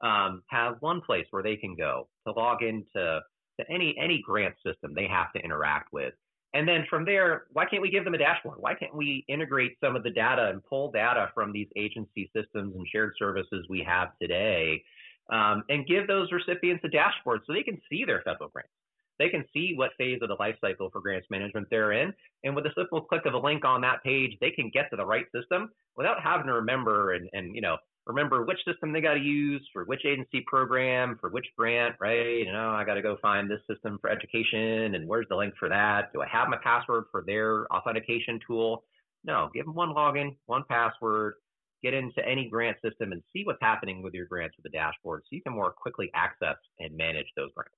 um, 0.01 0.43
have 0.49 0.77
one 0.81 1.01
place 1.01 1.27
where 1.31 1.43
they 1.43 1.57
can 1.57 1.75
go 1.75 2.09
to 2.27 2.33
log 2.33 2.63
into 2.63 3.21
to 3.61 3.71
any 3.71 3.97
any 4.01 4.23
grant 4.25 4.55
system 4.65 4.95
they 4.95 5.09
have 5.09 5.33
to 5.33 5.41
interact 5.41 5.93
with. 5.93 6.15
And 6.55 6.67
then 6.67 6.87
from 6.89 7.05
there, 7.05 7.45
why 7.53 7.67
can't 7.67 7.83
we 7.83 7.91
give 7.91 8.05
them 8.05 8.15
a 8.15 8.19
dashboard? 8.19 8.57
Why 8.59 8.75
can't 8.75 8.95
we 8.95 9.25
integrate 9.29 9.77
some 9.85 9.97
of 9.97 10.03
the 10.03 10.11
data 10.11 10.49
and 10.51 10.65
pull 10.65 10.91
data 10.91 11.31
from 11.35 11.53
these 11.53 11.69
agency 11.77 12.31
systems 12.35 12.75
and 12.75 12.87
shared 12.91 13.13
services 13.19 13.67
we 13.69 13.85
have 13.87 14.09
today 14.21 14.83
um, 15.31 15.63
and 15.69 15.87
give 15.87 16.07
those 16.07 16.33
recipients 16.33 16.85
a 16.85 16.89
dashboard 16.89 17.43
so 17.47 17.53
they 17.53 17.63
can 17.63 17.79
see 17.91 18.05
their 18.07 18.23
federal 18.23 18.49
grants? 18.49 18.71
They 19.19 19.29
can 19.29 19.45
see 19.53 19.75
what 19.75 19.91
phase 19.99 20.21
of 20.23 20.29
the 20.29 20.37
life 20.39 20.57
cycle 20.61 20.91
for 20.91 21.01
grants 21.01 21.27
management 21.31 21.67
they're 21.71 21.93
in. 21.93 22.13
And 22.45 22.55
with 22.55 22.67
a 22.67 22.73
simple 22.77 23.01
click 23.01 23.27
of 23.27 23.35
a 23.35 23.39
link 23.39 23.65
on 23.65 23.81
that 23.83 24.03
page, 24.05 24.37
they 24.41 24.51
can 24.51 24.71
get 24.73 24.91
to 24.91 24.97
the 24.97 25.05
right 25.05 25.27
system 25.35 25.71
without 25.97 26.23
having 26.23 26.47
to 26.47 26.55
remember 26.55 27.15
and, 27.15 27.29
and 27.33 27.55
you 27.55 27.61
know, 27.61 27.77
remember 28.07 28.45
which 28.45 28.59
system 28.65 28.93
they 28.93 29.01
got 29.01 29.15
to 29.15 29.21
use 29.21 29.67
for 29.73 29.85
which 29.85 30.05
agency 30.07 30.43
program, 30.47 31.19
for 31.21 31.29
which 31.29 31.47
grant, 31.57 31.95
right? 32.01 32.39
You 32.39 32.53
know, 32.53 32.71
I 32.71 32.85
got 32.85 32.95
to 32.95 33.03
go 33.03 33.19
find 33.21 33.51
this 33.51 33.61
system 33.71 33.99
for 34.01 34.09
education 34.09 34.95
and 34.95 35.07
where's 35.07 35.27
the 35.29 35.37
link 35.37 35.55
for 35.59 35.69
that? 35.69 36.13
Do 36.13 36.23
I 36.23 36.29
have 36.29 36.49
my 36.49 36.57
password 36.63 37.05
for 37.11 37.23
their 37.27 37.71
authentication 37.73 38.41
tool? 38.47 38.85
No, 39.25 39.51
give 39.55 39.67
them 39.67 39.75
one 39.75 39.91
login, 39.91 40.37
one 40.47 40.65
password, 40.69 41.35
get 41.83 41.95
into 41.95 42.27
any 42.27 42.49
grant 42.49 42.77
system 42.83 43.13
and 43.13 43.23
see 43.33 43.45
what's 43.45 43.59
happening 43.61 44.03
with 44.03 44.15
your 44.15 44.27
grants 44.27 44.57
with 44.57 44.65
the 44.65 44.77
dashboard 44.77 45.23
so 45.25 45.29
you 45.31 45.43
can 45.43 45.53
more 45.53 45.71
quickly 45.71 46.11
access 46.15 46.57
and 46.81 46.97
manage 46.97 47.27
those 47.37 47.51
grants. 47.55 47.75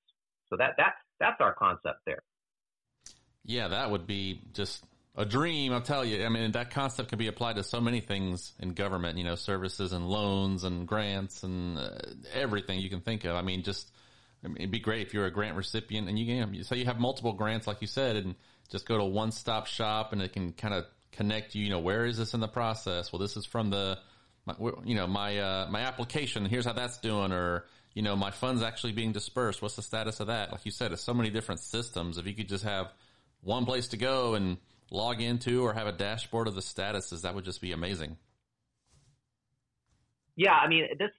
So 0.48 0.56
that 0.56 0.74
that 0.78 0.94
that's 1.20 1.40
our 1.40 1.54
concept 1.54 2.00
there. 2.06 2.22
Yeah, 3.44 3.68
that 3.68 3.90
would 3.90 4.06
be 4.06 4.40
just 4.52 4.84
a 5.16 5.24
dream. 5.24 5.72
I'll 5.72 5.80
tell 5.80 6.04
you. 6.04 6.24
I 6.24 6.28
mean, 6.28 6.52
that 6.52 6.70
concept 6.70 7.08
can 7.08 7.18
be 7.18 7.28
applied 7.28 7.56
to 7.56 7.62
so 7.62 7.80
many 7.80 8.00
things 8.00 8.52
in 8.58 8.74
government. 8.74 9.18
You 9.18 9.24
know, 9.24 9.34
services 9.34 9.92
and 9.92 10.08
loans 10.08 10.64
and 10.64 10.86
grants 10.86 11.42
and 11.42 11.78
uh, 11.78 11.90
everything 12.32 12.80
you 12.80 12.90
can 12.90 13.00
think 13.00 13.24
of. 13.24 13.36
I 13.36 13.42
mean, 13.42 13.62
just 13.62 13.90
I 14.44 14.48
mean, 14.48 14.56
it'd 14.56 14.70
be 14.70 14.80
great 14.80 15.06
if 15.06 15.14
you're 15.14 15.26
a 15.26 15.30
grant 15.30 15.56
recipient 15.56 16.08
and 16.08 16.18
you 16.18 16.26
can 16.26 16.64
say 16.64 16.76
you 16.76 16.86
have 16.86 16.98
multiple 16.98 17.32
grants, 17.32 17.66
like 17.66 17.80
you 17.80 17.86
said, 17.86 18.16
and 18.16 18.34
just 18.70 18.86
go 18.86 18.98
to 18.98 19.04
one 19.04 19.32
stop 19.32 19.66
shop 19.66 20.12
and 20.12 20.22
it 20.22 20.32
can 20.32 20.52
kind 20.52 20.74
of 20.74 20.86
connect 21.12 21.54
you. 21.54 21.64
You 21.64 21.70
know, 21.70 21.80
where 21.80 22.06
is 22.06 22.16
this 22.16 22.34
in 22.34 22.40
the 22.40 22.48
process? 22.48 23.12
Well, 23.12 23.20
this 23.20 23.36
is 23.36 23.44
from 23.44 23.70
the, 23.70 23.98
my, 24.46 24.54
you 24.84 24.94
know, 24.94 25.06
my 25.06 25.38
uh, 25.38 25.68
my 25.70 25.80
application. 25.80 26.46
Here's 26.46 26.64
how 26.64 26.72
that's 26.72 26.98
doing, 26.98 27.32
or 27.32 27.66
you 27.94 28.02
know, 28.02 28.16
my 28.16 28.30
funds 28.30 28.62
actually 28.62 28.92
being 28.92 29.12
dispersed. 29.12 29.62
What's 29.62 29.76
the 29.76 29.82
status 29.82 30.20
of 30.20 30.28
that? 30.28 30.52
Like 30.52 30.64
you 30.64 30.70
said, 30.70 30.92
it's 30.92 31.02
so 31.02 31.14
many 31.14 31.30
different 31.30 31.60
systems. 31.60 32.18
If 32.18 32.26
you 32.26 32.34
could 32.34 32.48
just 32.48 32.64
have 32.64 32.92
one 33.42 33.64
place 33.64 33.88
to 33.88 33.96
go 33.96 34.34
and 34.34 34.58
log 34.90 35.20
into 35.20 35.64
or 35.64 35.72
have 35.72 35.86
a 35.86 35.92
dashboard 35.92 36.48
of 36.48 36.54
the 36.54 36.60
statuses, 36.60 37.22
that 37.22 37.34
would 37.34 37.44
just 37.44 37.60
be 37.60 37.72
amazing. 37.72 38.16
Yeah, 40.36 40.54
I 40.54 40.68
mean, 40.68 40.86
this, 40.98 41.10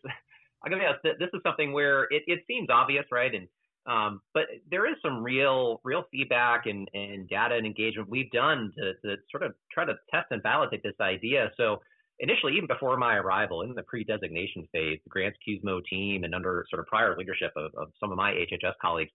I 0.64 0.70
gotta 0.70 0.82
be 0.82 0.86
honest, 0.86 1.20
this 1.20 1.30
is 1.34 1.42
something 1.44 1.74
where 1.74 2.04
it, 2.04 2.24
it 2.28 2.44
seems 2.48 2.70
obvious, 2.70 3.06
right? 3.12 3.32
And, 3.34 3.48
um, 3.86 4.22
but 4.34 4.44
there 4.70 4.90
is 4.90 4.96
some 5.04 5.24
real, 5.24 5.82
real 5.84 6.06
feedback 6.12 6.68
and, 6.68 6.90
and 6.94 7.28
data 7.28 7.56
and 7.56 7.66
engagement 7.66 8.10
we've 8.10 8.32
done 8.32 8.72
to, 8.78 8.94
to 9.04 9.18
sort 9.30 9.44
of 9.44 9.54
try 9.72 9.86
to 9.86 9.96
test 10.12 10.28
and 10.32 10.42
validate 10.42 10.84
this 10.84 10.94
idea. 11.02 11.52
So, 11.58 11.82
initially, 12.22 12.54
even 12.56 12.68
before 12.68 12.96
my 12.98 13.16
arrival 13.16 13.64
in 13.64 13.74
the 13.74 13.84
pre-designation 13.84 14.68
phase, 14.72 15.00
the 15.04 15.10
Grants 15.10 15.38
QSMO 15.48 15.82
team 15.90 16.24
and 16.24 16.34
under 16.34 16.66
sort 16.70 16.80
of 16.80 16.86
prior 16.86 17.18
leadership 17.18 17.52
of, 17.58 17.72
of 17.76 17.90
some 18.00 18.12
of 18.12 18.18
my 18.18 18.32
HHS 18.32 18.74
colleagues, 18.82 19.12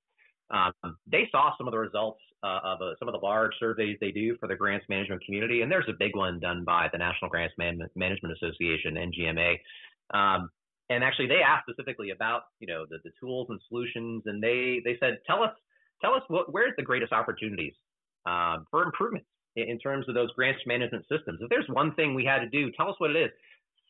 um, 0.50 0.72
they 1.10 1.28
saw 1.32 1.56
some 1.56 1.66
of 1.66 1.72
the 1.72 1.78
results 1.78 2.20
uh, 2.44 2.60
of 2.62 2.82
uh, 2.82 2.92
some 2.98 3.08
of 3.08 3.12
the 3.12 3.24
large 3.24 3.52
surveys 3.58 3.96
they 4.00 4.10
do 4.10 4.36
for 4.38 4.46
the 4.46 4.54
grants 4.54 4.86
management 4.88 5.24
community, 5.24 5.62
and 5.62 5.72
there's 5.72 5.88
a 5.88 5.94
big 5.98 6.14
one 6.14 6.38
done 6.38 6.64
by 6.64 6.88
the 6.92 6.98
National 6.98 7.30
Grants 7.30 7.54
Man- 7.58 7.80
Management 7.96 8.36
Association 8.40 8.94
(NGMA). 8.94 9.56
Um, 10.14 10.50
and 10.88 11.02
actually, 11.02 11.26
they 11.26 11.40
asked 11.44 11.64
specifically 11.68 12.10
about 12.10 12.42
you 12.60 12.68
know 12.68 12.86
the, 12.88 12.98
the 13.02 13.10
tools 13.18 13.48
and 13.50 13.60
solutions, 13.68 14.22
and 14.26 14.40
they 14.40 14.80
they 14.84 14.96
said, 15.00 15.18
tell 15.26 15.42
us 15.42 15.50
tell 16.00 16.14
us 16.14 16.22
what 16.28 16.52
where's 16.52 16.74
the 16.76 16.84
greatest 16.84 17.12
opportunities 17.12 17.72
uh, 18.24 18.58
for 18.70 18.84
improvements 18.84 19.26
in 19.56 19.78
terms 19.78 20.08
of 20.08 20.14
those 20.14 20.30
grants 20.32 20.60
management 20.66 21.04
systems. 21.10 21.40
If 21.40 21.48
there's 21.48 21.68
one 21.68 21.94
thing 21.94 22.14
we 22.14 22.24
had 22.24 22.40
to 22.40 22.48
do, 22.48 22.70
tell 22.72 22.88
us 22.88 22.96
what 22.98 23.10
it 23.10 23.16
is. 23.16 23.30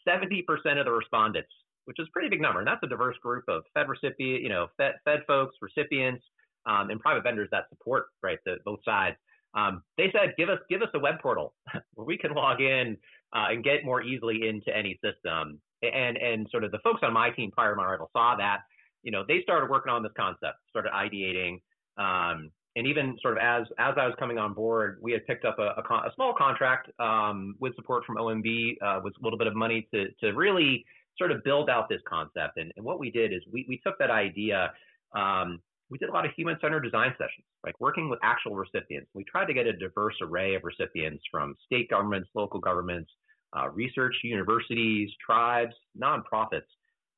70% 0.09 0.45
of 0.79 0.85
the 0.85 0.93
respondents, 0.93 1.51
which 1.85 1.99
is 1.99 2.07
a 2.09 2.13
pretty 2.13 2.29
big 2.29 2.41
number, 2.41 2.61
and 2.61 2.69
that's 2.69 2.83
a 2.85 2.89
diverse 2.89 3.17
group 3.23 3.45
of 3.49 3.63
Fed 3.75 3.89
recipient, 3.89 4.43
you 4.43 4.49
know, 4.49 4.69
Fed, 4.77 4.95
Fed 5.05 5.21
folks, 5.27 5.57
recipients, 5.61 6.25
um, 6.67 6.91
and 6.91 7.01
private 7.01 7.23
vendors 7.23 7.49
that 7.53 7.65
support 7.69 8.07
right 8.23 8.39
the, 8.45 8.57
both 8.65 8.81
sides. 8.85 9.17
Um, 9.55 9.83
they 9.97 10.13
said, 10.13 10.35
give 10.37 10.49
us 10.49 10.59
give 10.69 10.83
us 10.83 10.89
a 10.95 10.99
web 10.99 11.15
portal 11.21 11.55
where 11.95 12.05
we 12.05 12.19
can 12.19 12.35
log 12.35 12.61
in 12.61 12.97
uh, 13.35 13.47
and 13.51 13.65
get 13.65 13.85
more 13.85 14.03
easily 14.03 14.49
into 14.49 14.77
any 14.77 14.99
system. 15.03 15.61
And 15.83 16.17
and 16.17 16.47
sort 16.51 16.65
of 16.65 16.73
the 16.73 16.79
folks 16.81 17.01
on 17.03 17.13
my 17.13 17.31
team 17.31 17.51
prior 17.51 17.71
to 17.71 17.77
my 17.77 17.85
arrival 17.85 18.11
saw 18.13 18.37
that 18.37 18.61
you 19.07 19.13
know, 19.13 19.25
they 19.27 19.41
started 19.43 19.71
working 19.71 19.93
on 19.93 20.03
this 20.03 20.11
concept, 20.17 20.59
started 20.69 20.91
ideating. 20.93 21.61
Um, 21.97 22.51
and 22.77 22.87
even 22.87 23.17
sort 23.23 23.37
of 23.37 23.43
as 23.43 23.67
as 23.79 23.95
I 23.99 24.07
was 24.07 24.15
coming 24.19 24.39
on 24.39 24.53
board, 24.53 24.99
we 25.03 25.11
had 25.11 25.27
picked 25.27 25.45
up 25.45 25.59
a, 25.59 25.73
a, 25.79 25.83
con- 25.83 26.07
a 26.07 26.15
small 26.15 26.35
contract 26.35 26.91
um, 27.01 27.57
with 27.59 27.75
support 27.75 28.05
from 28.05 28.17
OMB 28.17 28.77
uh, 28.83 29.01
with 29.03 29.15
a 29.21 29.25
little 29.25 29.39
bit 29.39 29.49
of 29.49 29.57
money 29.57 29.89
to 29.93 30.09
to 30.21 30.33
really 30.33 30.85
sort 31.19 31.33
of 31.33 31.43
build 31.43 31.71
out 31.71 31.89
this 31.89 32.03
concept. 32.07 32.59
And, 32.59 32.73
and 32.77 32.85
what 32.85 33.01
we 33.01 33.11
did 33.11 33.33
is 33.33 33.41
we 33.51 33.65
we 33.69 33.81
took 33.85 33.99
that 33.99 34.11
idea. 34.11 34.73
Um, 35.15 35.61
we 35.89 35.99
did 35.99 36.09
a 36.09 36.13
lot 36.13 36.27
of 36.27 36.33
human-centered 36.37 36.81
design 36.81 37.13
sessions, 37.13 37.47
like 37.65 37.81
working 37.81 38.11
with 38.11 38.19
actual 38.25 38.57
recipients. 38.57 39.09
We 39.15 39.23
tried 39.23 39.45
to 39.47 39.55
get 39.55 39.69
a 39.69 39.73
diverse 39.73 40.17
array 40.21 40.57
of 40.57 40.65
recipients 40.65 41.23
from 41.31 41.55
state 41.65 41.89
governments, 41.89 42.29
local 42.35 42.59
governments, 42.59 43.09
uh, 43.57 43.69
research 43.69 44.17
universities, 44.25 45.09
tribes, 45.25 45.75
nonprofits. 45.97 46.67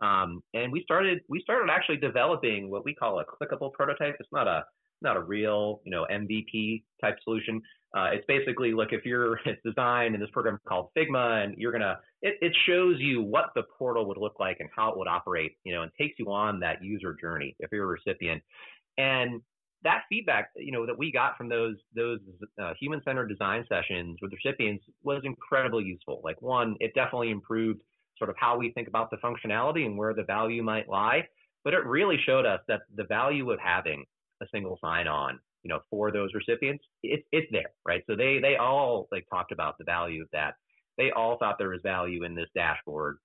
Um, 0.00 0.42
and 0.54 0.70
we 0.70 0.82
started 0.82 1.20
we 1.28 1.40
started 1.40 1.72
actually 1.72 1.96
developing 1.96 2.70
what 2.70 2.84
we 2.84 2.94
call 2.94 3.18
a 3.18 3.24
clickable 3.24 3.72
prototype. 3.72 4.16
It's 4.20 4.28
not 4.30 4.46
a 4.46 4.64
not 5.02 5.16
a 5.16 5.20
real 5.20 5.80
you 5.84 5.90
know 5.90 6.06
MVP 6.10 6.82
type 7.00 7.16
solution. 7.24 7.60
Uh, 7.96 8.10
it's 8.12 8.24
basically 8.28 8.72
look 8.72 8.92
if 8.92 9.04
you're 9.04 9.38
it's 9.46 9.60
designed 9.64 10.14
in 10.14 10.20
this 10.20 10.30
program 10.32 10.58
called 10.68 10.88
Figma, 10.96 11.44
and 11.44 11.54
you're 11.56 11.72
gonna 11.72 11.98
it, 12.22 12.36
it 12.40 12.52
shows 12.66 12.96
you 12.98 13.22
what 13.22 13.50
the 13.54 13.62
portal 13.78 14.06
would 14.06 14.18
look 14.18 14.38
like 14.40 14.58
and 14.60 14.68
how 14.74 14.90
it 14.90 14.98
would 14.98 15.08
operate, 15.08 15.52
you 15.64 15.74
know, 15.74 15.82
and 15.82 15.90
takes 15.98 16.18
you 16.18 16.26
on 16.32 16.60
that 16.60 16.82
user 16.82 17.16
journey 17.20 17.54
if 17.60 17.70
you're 17.72 17.84
a 17.84 17.86
recipient. 17.86 18.42
And 18.96 19.40
that 19.84 20.02
feedback, 20.08 20.50
you 20.56 20.72
know, 20.72 20.84
that 20.86 20.98
we 20.98 21.12
got 21.12 21.36
from 21.36 21.48
those 21.48 21.76
those 21.94 22.18
uh, 22.60 22.72
human-centered 22.80 23.28
design 23.28 23.64
sessions 23.68 24.18
with 24.20 24.32
recipients 24.32 24.84
was 25.02 25.22
incredibly 25.24 25.84
useful. 25.84 26.20
Like 26.24 26.42
one, 26.42 26.76
it 26.80 26.92
definitely 26.94 27.30
improved 27.30 27.82
sort 28.18 28.30
of 28.30 28.36
how 28.38 28.58
we 28.58 28.72
think 28.72 28.88
about 28.88 29.10
the 29.10 29.16
functionality 29.18 29.86
and 29.86 29.96
where 29.96 30.14
the 30.14 30.24
value 30.24 30.62
might 30.62 30.88
lie. 30.88 31.26
But 31.64 31.74
it 31.74 31.84
really 31.86 32.16
showed 32.26 32.46
us 32.46 32.60
that 32.68 32.80
the 32.94 33.04
value 33.04 33.50
of 33.50 33.60
having 33.60 34.04
a 34.42 34.46
single 34.52 34.78
sign-on, 34.82 35.38
you 35.62 35.68
know, 35.68 35.80
for 35.90 36.10
those 36.10 36.30
recipients, 36.34 36.84
it's 37.02 37.26
it's 37.32 37.50
there, 37.50 37.70
right? 37.86 38.02
So 38.08 38.16
they 38.16 38.38
they 38.40 38.56
all 38.56 39.08
like 39.12 39.26
talked 39.30 39.52
about 39.52 39.76
the 39.78 39.84
value 39.84 40.22
of 40.22 40.28
that. 40.32 40.54
They 40.96 41.10
all 41.10 41.36
thought 41.38 41.56
there 41.58 41.68
was 41.68 41.80
value 41.82 42.24
in 42.24 42.34
this 42.34 42.48
dashboard, 42.54 43.18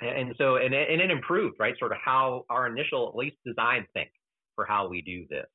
and, 0.00 0.10
and 0.10 0.34
so 0.38 0.56
and 0.56 0.74
it, 0.74 0.90
and 0.90 1.00
it 1.00 1.10
improved, 1.10 1.56
right? 1.58 1.74
Sort 1.78 1.92
of 1.92 1.98
how 2.04 2.44
our 2.50 2.66
initial 2.66 3.08
at 3.08 3.16
least 3.16 3.36
design 3.44 3.86
think 3.94 4.10
for 4.54 4.64
how 4.64 4.88
we 4.88 5.02
do 5.02 5.26
this. 5.30 5.46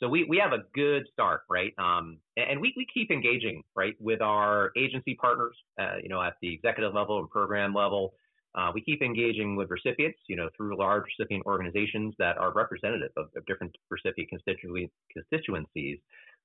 So 0.00 0.08
we, 0.08 0.24
we 0.24 0.38
have 0.38 0.52
a 0.52 0.64
good 0.74 1.06
start, 1.12 1.42
right? 1.50 1.74
Um, 1.76 2.18
and 2.38 2.58
we, 2.58 2.72
we 2.74 2.86
keep 2.92 3.10
engaging, 3.10 3.62
right, 3.76 3.94
with 4.00 4.22
our 4.22 4.72
agency 4.74 5.14
partners, 5.14 5.54
uh, 5.78 5.96
you 6.02 6.08
know, 6.08 6.22
at 6.22 6.36
the 6.40 6.54
executive 6.54 6.94
level 6.94 7.18
and 7.18 7.28
program 7.28 7.74
level. 7.74 8.14
Uh, 8.54 8.70
we 8.74 8.80
keep 8.80 9.00
engaging 9.02 9.54
with 9.54 9.70
recipients, 9.70 10.18
you 10.28 10.36
know, 10.36 10.48
through 10.56 10.76
large 10.76 11.04
recipient 11.18 11.46
organizations 11.46 12.14
that 12.18 12.36
are 12.36 12.52
representative 12.52 13.12
of, 13.16 13.26
of 13.36 13.46
different 13.46 13.74
recipient 13.90 14.28
constituencies. 14.28 15.98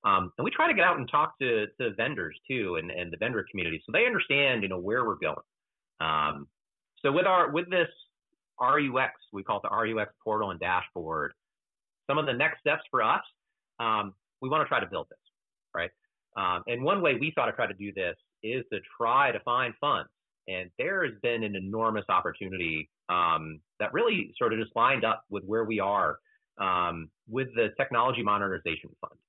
Um, 0.04 0.32
and 0.38 0.46
we 0.46 0.52
try 0.52 0.68
to 0.68 0.74
get 0.74 0.84
out 0.84 1.00
and 1.00 1.10
talk 1.10 1.38
to, 1.40 1.66
to 1.82 1.94
vendors 1.96 2.38
too, 2.48 2.76
and, 2.76 2.92
and 2.92 3.12
the 3.12 3.18
vendor 3.18 3.44
community, 3.50 3.82
so 3.86 3.92
they 3.92 4.06
understand, 4.06 4.62
you 4.62 4.70
know, 4.70 4.78
where 4.78 5.04
we're 5.06 5.16
going. 5.16 5.36
Um, 6.00 6.48
so 7.02 7.12
with 7.12 7.26
our 7.26 7.50
with 7.50 7.70
this 7.72 7.88
RUX, 8.62 9.14
we 9.34 9.44
call 9.44 9.58
it 9.58 9.64
the 9.64 9.76
RUX 9.76 10.14
portal 10.24 10.52
and 10.52 10.60
dashboard. 10.60 11.34
Some 12.08 12.20
of 12.20 12.28
the 12.28 12.34
next 12.34 12.60
steps 12.60 12.84
for 12.92 13.02
us 13.02 13.24
um, 13.80 14.14
we 14.42 14.50
want 14.50 14.64
to 14.64 14.68
try 14.68 14.80
to 14.80 14.86
build 14.86 15.08
this, 15.10 15.20
right? 15.74 15.92
Um, 16.38 16.64
and 16.68 16.84
one 16.84 17.02
way 17.02 17.16
we 17.16 17.32
thought 17.34 17.46
to 17.46 17.54
try 17.54 17.68
to 17.68 17.74
do 17.74 17.92
this 17.94 18.16
is 18.44 18.64
to 18.72 18.80
try 18.98 19.32
to 19.32 19.40
find 19.42 19.74
funds. 19.80 20.10
And 20.48 20.70
there 20.78 21.04
has 21.04 21.14
been 21.22 21.44
an 21.44 21.56
enormous 21.56 22.06
opportunity 22.10 22.90
um, 23.10 23.60
that 23.80 23.94
really 23.94 24.34
sort 24.38 24.54
of 24.54 24.60
just 24.60 24.76
lined 24.76 25.04
up 25.04 25.24
with 25.30 25.44
where 25.46 25.64
we 25.64 25.80
are 25.80 26.20
um, 26.60 27.10
with 27.28 27.48
the 27.56 27.70
Technology 27.78 28.24
Modernization 28.24 28.90
Fund. 29.02 29.20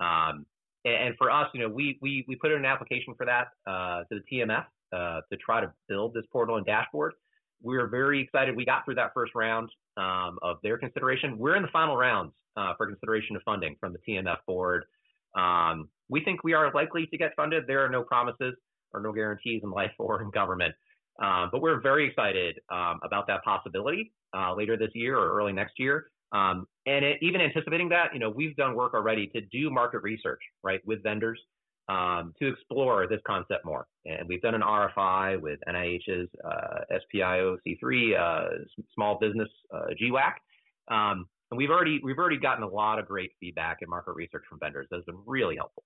Um, 0.00 0.46
and, 0.84 1.08
and, 1.08 1.16
for 1.16 1.30
us, 1.30 1.48
you 1.54 1.60
know, 1.60 1.68
we 1.68 1.98
we 2.02 2.24
we 2.28 2.36
put 2.36 2.50
in 2.50 2.58
an 2.58 2.64
application 2.64 3.14
for 3.16 3.24
that 3.26 3.48
uh, 3.66 4.02
to 4.12 4.20
the 4.20 4.22
TMF 4.30 4.64
uh, 4.92 5.20
to 5.30 5.36
try 5.38 5.60
to 5.60 5.72
build 5.88 6.14
this 6.14 6.24
portal 6.32 6.56
and 6.56 6.66
dashboard. 6.66 7.14
We 7.62 7.76
were 7.76 7.86
very 7.86 8.20
excited. 8.20 8.54
We 8.54 8.64
got 8.64 8.84
through 8.84 8.96
that 8.96 9.12
first 9.14 9.34
round 9.34 9.70
um, 9.96 10.38
of 10.42 10.58
their 10.62 10.76
consideration. 10.76 11.38
We're 11.38 11.56
in 11.56 11.62
the 11.62 11.68
final 11.72 11.96
rounds 11.96 12.32
uh, 12.56 12.74
for 12.76 12.86
consideration 12.86 13.36
of 13.36 13.42
funding 13.42 13.76
from 13.80 13.92
the 13.92 13.98
TMF 14.06 14.38
board. 14.46 14.84
Um, 15.36 15.88
we 16.08 16.22
think 16.22 16.44
we 16.44 16.52
are 16.52 16.70
likely 16.72 17.06
to 17.06 17.16
get 17.16 17.34
funded. 17.34 17.64
There 17.66 17.84
are 17.84 17.88
no 17.88 18.02
promises 18.02 18.54
or 18.94 19.00
no 19.00 19.12
guarantees 19.12 19.60
in 19.62 19.70
life 19.70 19.92
or 19.98 20.22
in 20.22 20.30
government. 20.30 20.74
Um, 21.22 21.48
but 21.52 21.60
we're 21.60 21.80
very 21.80 22.08
excited 22.08 22.58
um, 22.72 23.00
about 23.04 23.26
that 23.28 23.44
possibility 23.44 24.12
uh, 24.36 24.54
later 24.54 24.76
this 24.76 24.90
year 24.94 25.18
or 25.18 25.38
early 25.38 25.52
next 25.52 25.78
year. 25.78 26.06
Um, 26.32 26.66
and 26.86 27.04
it, 27.04 27.18
even 27.22 27.40
anticipating 27.40 27.88
that, 27.90 28.12
you 28.12 28.18
know, 28.18 28.30
we've 28.30 28.56
done 28.56 28.74
work 28.74 28.94
already 28.94 29.28
to 29.28 29.40
do 29.40 29.70
market 29.70 30.02
research, 30.02 30.40
right, 30.62 30.80
with 30.84 31.02
vendors 31.02 31.38
um, 31.88 32.32
to 32.40 32.48
explore 32.48 33.06
this 33.06 33.20
concept 33.26 33.64
more. 33.64 33.86
And 34.04 34.28
we've 34.28 34.42
done 34.42 34.54
an 34.54 34.62
RFI 34.62 35.40
with 35.40 35.60
NIH's 35.68 36.28
uh, 36.44 36.80
SPIO 37.14 37.56
C3 37.66 38.18
uh, 38.18 38.48
Small 38.94 39.18
Business 39.20 39.48
uh, 39.72 39.86
GWAC. 40.00 40.32
Um, 40.90 41.26
and 41.50 41.58
we've 41.58 41.70
already 41.70 42.00
we've 42.02 42.18
already 42.18 42.38
gotten 42.38 42.64
a 42.64 42.68
lot 42.68 42.98
of 42.98 43.06
great 43.06 43.30
feedback 43.38 43.78
and 43.80 43.88
market 43.88 44.14
research 44.16 44.44
from 44.48 44.58
vendors. 44.58 44.86
That's 44.90 45.04
been 45.04 45.20
really 45.26 45.56
helpful. 45.56 45.84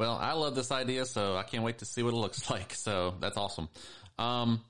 Well, 0.00 0.16
I 0.16 0.32
love 0.32 0.54
this 0.54 0.72
idea, 0.72 1.04
so 1.04 1.36
I 1.36 1.42
can't 1.42 1.62
wait 1.62 1.80
to 1.80 1.84
see 1.84 2.02
what 2.02 2.14
it 2.14 2.16
looks 2.16 2.48
like. 2.50 2.72
So 2.72 3.16
that's 3.20 3.36
awesome. 3.36 3.68
Um, 4.18 4.64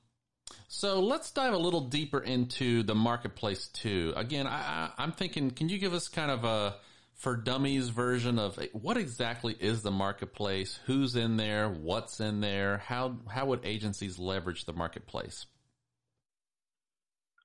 so 0.66 0.98
let's 0.98 1.30
dive 1.30 1.54
a 1.54 1.56
little 1.56 1.82
deeper 1.82 2.18
into 2.18 2.82
the 2.82 2.96
marketplace 2.96 3.68
too. 3.68 4.12
Again, 4.16 4.48
I, 4.48 4.90
am 4.98 5.12
thinking, 5.12 5.52
can 5.52 5.68
you 5.68 5.78
give 5.78 5.94
us 5.94 6.08
kind 6.08 6.32
of 6.32 6.42
a 6.42 6.74
for 7.14 7.36
dummies 7.36 7.90
version 7.90 8.40
of 8.40 8.58
what 8.72 8.96
exactly 8.96 9.54
is 9.60 9.82
the 9.82 9.92
marketplace? 9.92 10.80
Who's 10.86 11.14
in 11.14 11.36
there? 11.36 11.68
What's 11.68 12.18
in 12.18 12.40
there? 12.40 12.78
How 12.78 13.16
how 13.28 13.46
would 13.46 13.60
agencies 13.64 14.18
leverage 14.18 14.64
the 14.64 14.72
marketplace? 14.72 15.46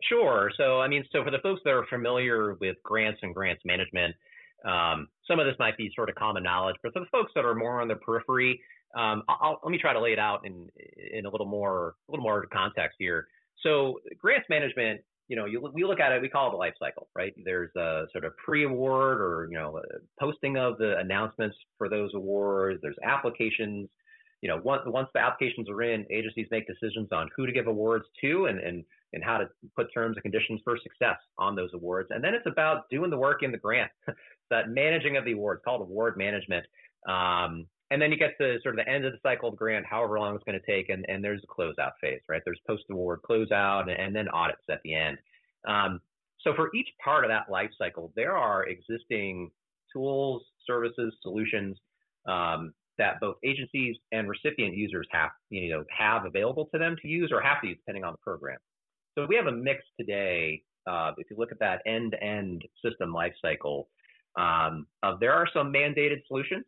Sure. 0.09 0.49
So, 0.57 0.81
I 0.81 0.87
mean, 0.87 1.03
so 1.11 1.23
for 1.23 1.29
the 1.29 1.39
folks 1.43 1.61
that 1.65 1.71
are 1.71 1.85
familiar 1.85 2.55
with 2.55 2.77
grants 2.81 3.19
and 3.21 3.33
grants 3.33 3.61
management, 3.63 4.15
um, 4.67 5.07
some 5.27 5.39
of 5.39 5.45
this 5.45 5.55
might 5.59 5.77
be 5.77 5.91
sort 5.95 6.09
of 6.09 6.15
common 6.15 6.43
knowledge, 6.43 6.75
but 6.83 6.93
for 6.93 6.99
the 6.99 7.05
folks 7.11 7.31
that 7.35 7.45
are 7.45 7.55
more 7.55 7.81
on 7.81 7.87
the 7.87 7.95
periphery, 7.95 8.59
um, 8.95 9.23
let 9.63 9.71
me 9.71 9.77
try 9.77 9.93
to 9.93 9.99
lay 9.99 10.13
it 10.13 10.19
out 10.19 10.45
in 10.45 10.69
in 11.13 11.25
a 11.25 11.29
little 11.29 11.47
more 11.47 11.95
a 12.07 12.11
little 12.11 12.23
more 12.23 12.45
context 12.51 12.95
here. 12.99 13.27
So, 13.61 13.99
grants 14.17 14.47
management, 14.49 15.01
you 15.27 15.35
know, 15.35 15.45
you, 15.45 15.59
we 15.73 15.83
look 15.83 15.99
at 15.99 16.11
it, 16.11 16.21
we 16.21 16.29
call 16.29 16.49
it 16.49 16.51
the 16.51 16.57
life 16.57 16.75
cycle, 16.79 17.07
right? 17.15 17.33
There's 17.43 17.75
a 17.75 18.05
sort 18.11 18.25
of 18.25 18.35
pre-award 18.37 19.19
or 19.19 19.47
you 19.49 19.57
know, 19.57 19.81
posting 20.19 20.57
of 20.57 20.77
the 20.77 20.97
announcements 20.97 21.57
for 21.77 21.89
those 21.89 22.11
awards. 22.13 22.79
There's 22.81 22.97
applications. 23.03 23.89
You 24.41 24.49
know, 24.49 24.61
once 24.63 24.83
once 24.85 25.07
the 25.13 25.21
applications 25.21 25.69
are 25.69 25.81
in, 25.81 26.05
agencies 26.11 26.47
make 26.51 26.67
decisions 26.67 27.09
on 27.11 27.29
who 27.35 27.45
to 27.45 27.51
give 27.51 27.67
awards 27.67 28.05
to 28.21 28.45
and 28.45 28.59
and 28.59 28.83
and 29.13 29.23
how 29.23 29.37
to 29.37 29.49
put 29.75 29.91
terms 29.93 30.17
and 30.17 30.23
conditions 30.23 30.61
for 30.63 30.77
success 30.77 31.17
on 31.39 31.55
those 31.55 31.69
awards. 31.73 32.09
And 32.11 32.23
then 32.23 32.35
it's 32.35 32.45
about 32.45 32.89
doing 32.89 33.09
the 33.09 33.17
work 33.17 33.43
in 33.43 33.51
the 33.51 33.57
grant, 33.57 33.89
that 34.49 34.69
managing 34.69 35.17
of 35.17 35.25
the 35.25 35.33
awards 35.33 35.61
called 35.65 35.81
award 35.81 36.17
management. 36.17 36.65
Um, 37.07 37.67
and 37.91 38.01
then 38.01 38.11
you 38.11 38.17
get 38.17 38.37
to 38.39 38.57
sort 38.63 38.77
of 38.77 38.85
the 38.85 38.91
end 38.91 39.05
of 39.05 39.13
the 39.13 39.19
cycle 39.21 39.49
of 39.49 39.53
the 39.53 39.57
grant, 39.57 39.85
however 39.85 40.19
long 40.19 40.35
it's 40.35 40.43
going 40.43 40.59
to 40.59 40.65
take, 40.65 40.89
and, 40.89 41.05
and 41.07 41.23
there's 41.23 41.41
a 41.43 41.47
closeout 41.47 41.91
phase, 42.01 42.21
right? 42.27 42.41
There's 42.43 42.59
post-award 42.67 43.19
closeout 43.29 43.83
and, 43.83 43.91
and 43.91 44.15
then 44.15 44.27
audits 44.29 44.63
at 44.69 44.79
the 44.83 44.95
end. 44.95 45.17
Um, 45.67 46.01
so 46.41 46.53
for 46.55 46.69
each 46.75 46.87
part 47.03 47.23
of 47.23 47.29
that 47.29 47.49
life 47.49 47.69
cycle, 47.77 48.11
there 48.15 48.35
are 48.35 48.65
existing 48.65 49.51
tools, 49.93 50.43
services, 50.65 51.13
solutions 51.21 51.77
um, 52.27 52.73
that 52.97 53.19
both 53.19 53.35
agencies 53.43 53.95
and 54.11 54.27
recipient 54.27 54.75
users 54.75 55.07
have, 55.11 55.29
you 55.49 55.69
know, 55.69 55.83
have 55.95 56.25
available 56.25 56.67
to 56.73 56.79
them 56.79 56.95
to 57.01 57.07
use 57.07 57.31
or 57.31 57.41
have 57.41 57.61
to 57.61 57.67
use 57.67 57.77
depending 57.77 58.03
on 58.03 58.13
the 58.13 58.17
program. 58.17 58.57
So 59.15 59.25
we 59.27 59.35
have 59.35 59.47
a 59.47 59.51
mix 59.51 59.83
today. 59.99 60.63
Uh, 60.87 61.11
if 61.17 61.29
you 61.29 61.37
look 61.37 61.51
at 61.51 61.59
that 61.59 61.81
end-to-end 61.85 62.63
system 62.83 63.13
lifecycle, 63.13 63.85
um, 64.37 64.87
uh, 65.03 65.15
there 65.19 65.33
are 65.33 65.47
some 65.53 65.71
mandated 65.71 66.25
solutions 66.27 66.65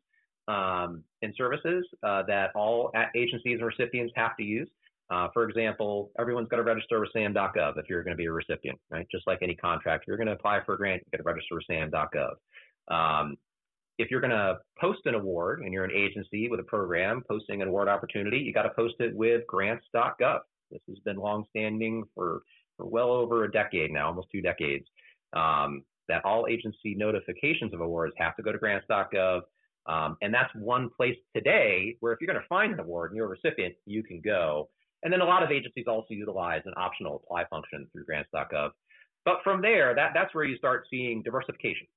um, 0.47 1.03
and 1.21 1.33
services 1.37 1.85
uh, 2.03 2.23
that 2.27 2.51
all 2.55 2.91
agencies 3.15 3.57
and 3.59 3.65
recipients 3.65 4.13
have 4.15 4.35
to 4.37 4.43
use. 4.43 4.69
Uh, 5.09 5.27
for 5.33 5.47
example, 5.47 6.11
everyone's 6.19 6.49
got 6.49 6.57
to 6.57 6.63
register 6.63 6.99
with 6.99 7.09
SAM.gov 7.13 7.77
if 7.77 7.85
you're 7.89 8.03
going 8.03 8.15
to 8.15 8.17
be 8.17 8.25
a 8.25 8.31
recipient, 8.31 8.77
right? 8.89 9.07
Just 9.09 9.25
like 9.25 9.39
any 9.41 9.55
contract, 9.55 10.03
If 10.03 10.07
you're 10.07 10.17
going 10.17 10.27
to 10.27 10.33
apply 10.33 10.59
for 10.65 10.73
a 10.73 10.77
grant, 10.77 11.01
you 11.05 11.17
got 11.17 11.23
to 11.23 11.29
register 11.29 11.55
with 11.55 11.63
SAM.gov. 11.69 12.33
Um, 12.89 13.37
if 13.97 14.11
you're 14.11 14.21
going 14.21 14.31
to 14.31 14.57
post 14.79 14.99
an 15.05 15.15
award 15.15 15.61
and 15.61 15.73
you're 15.73 15.85
an 15.85 15.91
agency 15.91 16.49
with 16.49 16.59
a 16.59 16.63
program 16.63 17.23
posting 17.27 17.61
an 17.61 17.69
award 17.69 17.87
opportunity, 17.87 18.37
you 18.37 18.53
got 18.53 18.63
to 18.63 18.69
post 18.69 18.95
it 18.99 19.15
with 19.15 19.47
grants.gov. 19.47 20.39
This 20.71 20.81
has 20.89 20.99
been 20.99 21.15
longstanding 21.15 22.03
for, 22.13 22.41
for 22.75 22.85
well 22.85 23.11
over 23.11 23.45
a 23.45 23.51
decade 23.51 23.91
now, 23.91 24.07
almost 24.07 24.27
two 24.31 24.41
decades. 24.41 24.85
Um, 25.33 25.83
that 26.09 26.23
all 26.25 26.47
agency 26.47 26.95
notifications 26.95 27.73
of 27.73 27.81
awards 27.81 28.13
have 28.17 28.35
to 28.37 28.43
go 28.43 28.51
to 28.51 28.57
grants.gov. 28.57 29.41
Um, 29.87 30.17
and 30.21 30.33
that's 30.33 30.53
one 30.55 30.89
place 30.95 31.15
today 31.35 31.95
where 32.01 32.11
if 32.13 32.19
you're 32.19 32.31
going 32.31 32.41
to 32.41 32.47
find 32.47 32.73
an 32.73 32.79
award 32.79 33.11
and 33.11 33.17
you're 33.17 33.25
a 33.25 33.29
recipient, 33.29 33.75
you 33.85 34.03
can 34.03 34.21
go. 34.21 34.69
And 35.03 35.13
then 35.13 35.21
a 35.21 35.25
lot 35.25 35.43
of 35.43 35.51
agencies 35.51 35.85
also 35.87 36.07
utilize 36.09 36.61
an 36.65 36.73
optional 36.75 37.23
apply 37.23 37.45
function 37.45 37.87
through 37.91 38.05
grants.gov. 38.05 38.71
But 39.25 39.37
from 39.43 39.61
there, 39.61 39.93
that, 39.95 40.11
that's 40.13 40.33
where 40.33 40.45
you 40.45 40.57
start 40.57 40.87
seeing 40.89 41.21
diversification 41.21 41.87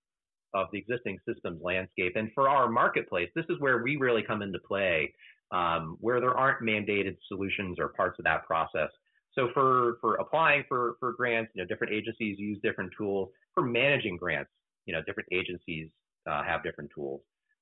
of 0.55 0.67
the 0.73 0.79
existing 0.79 1.19
systems 1.27 1.61
landscape. 1.63 2.15
And 2.17 2.31
for 2.35 2.49
our 2.49 2.69
marketplace, 2.69 3.31
this 3.35 3.45
is 3.49 3.57
where 3.61 3.83
we 3.83 3.97
really 3.97 4.23
come 4.23 4.43
into 4.43 4.59
play, 4.59 5.13
um, 5.53 5.97
where 6.01 6.21
there 6.21 6.37
aren't 6.37 6.63
mandated 6.63 7.17
solutions 7.29 7.79
or 7.79 7.89
parts 7.89 8.19
of 8.19 8.25
that 8.25 8.47
process. 8.47 8.91
So 9.35 9.49
for, 9.55 9.99
for 10.01 10.17
applying 10.17 10.65
for, 10.69 10.95
for 10.99 11.13
grants, 11.13 11.53
you 11.55 11.63
know, 11.63 11.69
different 11.69 11.93
agencies 11.93 12.39
use 12.39 12.59
different 12.63 12.91
tools. 12.99 13.29
For 13.55 13.63
managing 13.63 14.17
grants, 14.17 14.51
you 14.87 14.95
know, 14.95 15.03
different 15.07 15.29
agencies 15.33 15.89
uh, 16.29 16.43
have 16.45 16.63
different 16.63 16.91
tools. 16.95 17.21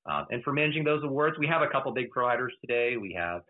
Um, 0.09 0.25
and 0.31 0.43
for 0.43 0.53
managing 0.53 0.83
those 0.83 1.03
awards, 1.03 1.37
we 1.37 1.47
have 1.47 1.61
a 1.61 1.67
couple 1.67 1.91
big 1.91 2.09
providers 2.09 2.53
today. 2.61 2.97
We 2.97 3.13
have 3.13 3.41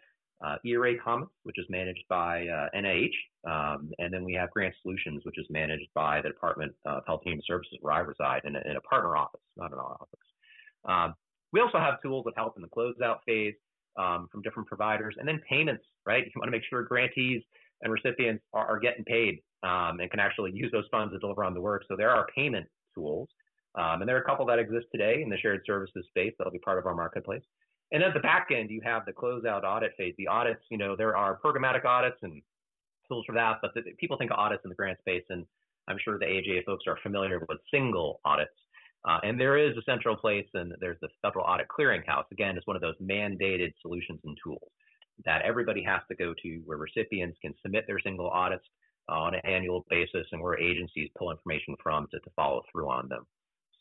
uh, 0.46 0.56
ERA 0.66 0.98
Commons, 1.04 1.30
which 1.44 1.58
is 1.60 1.66
managed 1.70 2.04
by 2.10 2.48
uh, 2.48 2.68
NIH, 2.76 3.12
um, 3.46 3.92
and 4.00 4.14
then 4.14 4.24
we 4.24 4.34
have 4.34 4.50
Grant 4.52 4.74
Solutions, 4.82 5.22
which 5.26 5.38
is 5.38 5.46
managed 5.50 5.90
by 5.94 6.22
the 6.22 6.30
Department 6.30 6.74
of 6.86 7.04
Health 7.06 7.22
and 7.26 7.32
Human 7.32 7.44
Services, 7.46 7.78
where 7.82 7.94
I 7.94 8.00
reside, 8.00 8.42
in 8.46 8.56
a, 8.56 8.62
in 8.66 8.78
a 8.78 8.82
partner 8.82 9.18
office, 9.18 9.42
not 9.58 9.74
an 9.74 9.80
office. 9.80 10.08
Um, 10.88 11.14
we 11.52 11.60
also 11.60 11.78
have 11.78 12.02
tools 12.02 12.24
that 12.26 12.36
help 12.38 12.56
in 12.56 12.62
the 12.62 12.70
closeout 12.70 13.18
phase 13.26 13.56
um, 13.98 14.28
from 14.32 14.42
different 14.42 14.68
providers, 14.70 15.16
and 15.18 15.28
then 15.28 15.42
payments. 15.50 15.84
Right, 16.06 16.24
you 16.26 16.32
want 16.38 16.48
to 16.48 16.52
make 16.52 16.64
sure 16.70 16.84
grantees 16.84 17.42
and 17.82 17.92
recipients 17.92 18.44
are, 18.54 18.66
are 18.66 18.80
getting 18.80 19.04
paid 19.04 19.42
um, 19.64 20.00
and 20.00 20.10
can 20.10 20.20
actually 20.20 20.52
use 20.54 20.72
those 20.72 20.86
funds 20.92 21.14
to 21.14 21.20
deliver 21.20 21.44
on 21.44 21.54
the 21.54 21.62
work. 21.62 21.84
So 21.88 21.96
there 21.96 22.10
are 22.10 22.28
payment 22.36 22.68
tools, 22.96 23.30
um, 23.76 24.02
and 24.02 24.10
there 24.10 24.16
are 24.16 24.22
a 24.22 24.26
couple 24.26 24.46
that 24.48 24.60
exist 24.60 24.88
today 24.92 25.22
in 25.22 25.30
the 25.30 25.38
shared 25.38 25.62
services 25.66 26.06
space 26.10 26.34
that'll 26.38 26.54
be 26.54 26.60
part 26.60 26.80
of 26.80 26.86
our 26.86 26.96
marketplace. 26.96 27.44
And 27.92 28.02
then 28.02 28.10
at 28.10 28.14
the 28.14 28.20
back 28.20 28.50
end, 28.52 28.70
you 28.70 28.82
have 28.84 29.06
the 29.06 29.14
closeout 29.14 29.64
audit 29.64 29.94
phase. 29.98 30.14
The 30.18 30.28
audits, 30.28 30.62
you 30.70 30.78
know, 30.78 30.96
there 30.96 31.18
are 31.18 31.40
programmatic 31.44 31.86
audits 31.86 32.18
and 32.22 32.42
tools 33.08 33.26
for 33.26 33.34
that, 33.34 33.58
but 33.62 33.74
the, 33.74 33.82
people 33.98 34.18
think 34.18 34.32
of 34.32 34.38
audits 34.38 34.62
in 34.64 34.70
the 34.70 34.76
grant 34.76 35.00
space, 35.00 35.24
and 35.30 35.46
I'm 35.88 35.98
sure 36.04 36.20
the 36.20 36.26
AGA 36.26 36.62
folks 36.66 36.86
are 36.88 36.98
familiar 37.02 37.40
with 37.40 37.58
single 37.72 38.22
audits. 38.26 38.52
Uh, 39.08 39.18
and 39.24 39.40
there 39.40 39.58
is 39.58 39.76
a 39.78 39.82
central 39.84 40.16
place, 40.16 40.46
and 40.54 40.74
there's 40.82 40.98
the 41.02 41.08
Federal 41.22 41.46
Audit 41.46 41.68
Clearinghouse. 41.68 42.26
Again, 42.32 42.58
it's 42.58 42.68
one 42.68 42.76
of 42.76 42.82
those 42.82 42.96
mandated 43.02 43.72
solutions 43.82 44.20
and 44.26 44.38
tools 44.44 44.70
that 45.26 45.42
everybody 45.42 45.84
has 45.84 46.02
to 46.10 46.16
go 46.16 46.34
to, 46.44 46.62
where 46.66 46.78
recipients 46.78 47.38
can 47.42 47.54
submit 47.62 47.86
their 47.88 48.00
single 48.00 48.30
audits 48.30 48.66
on 49.10 49.34
an 49.36 49.42
annual 49.44 49.86
basis, 49.90 50.26
and 50.32 50.42
where 50.42 50.58
agencies 50.60 51.10
pull 51.18 51.32
information 51.32 51.76
from 51.82 52.08
to, 52.12 52.20
to 52.20 52.30
follow 52.36 52.62
through 52.72 52.90
on 52.90 53.08
them. 53.10 53.26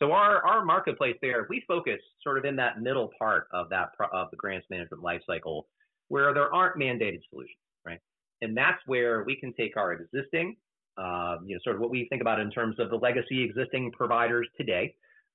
So 0.01 0.13
our, 0.13 0.45
our 0.47 0.65
marketplace 0.65 1.17
there, 1.21 1.47
we 1.51 1.65
focus 1.67 2.01
sort 2.23 2.39
of 2.39 2.45
in 2.45 2.57
that 2.57 2.81
middle 2.81 3.11
part 3.19 3.49
of 3.53 3.69
that 3.71 3.91
of 4.13 4.31
the 4.31 4.37
grants 4.37 4.67
management 4.71 5.03
lifecycle 5.03 5.63
where 6.07 6.33
there 6.33 6.53
aren't 6.55 6.77
mandated 6.77 7.21
solutions, 7.31 7.59
right? 7.85 7.99
And 8.41 8.57
that's 8.57 8.79
where 8.87 9.25
we 9.25 9.37
can 9.37 9.53
take 9.55 9.77
our 9.77 9.93
existing, 9.93 10.57
uh, 10.97 11.37
you 11.45 11.55
know, 11.55 11.61
sort 11.65 11.77
of 11.77 11.83
what 11.83 11.91
we 11.91 12.07
think 12.09 12.23
about 12.23 12.41
in 12.41 12.51
terms 12.51 12.77
of 12.79 12.91
the 12.91 12.97
legacy 12.97 13.43
existing 13.43 13.91
providers 13.93 14.49
today 14.57 14.95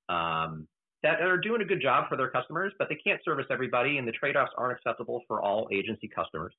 um, 0.09 0.67
that 1.03 1.21
are 1.21 1.37
doing 1.37 1.61
a 1.61 1.65
good 1.65 1.81
job 1.81 2.07
for 2.07 2.15
their 2.15 2.29
customers, 2.29 2.71
but 2.79 2.87
they 2.87 2.95
can't 2.95 3.19
service 3.25 3.45
everybody, 3.51 3.97
and 3.97 4.07
the 4.07 4.13
trade-offs 4.13 4.51
aren't 4.57 4.77
acceptable 4.77 5.21
for 5.27 5.41
all 5.41 5.67
agency 5.71 6.07
customers. 6.07 6.53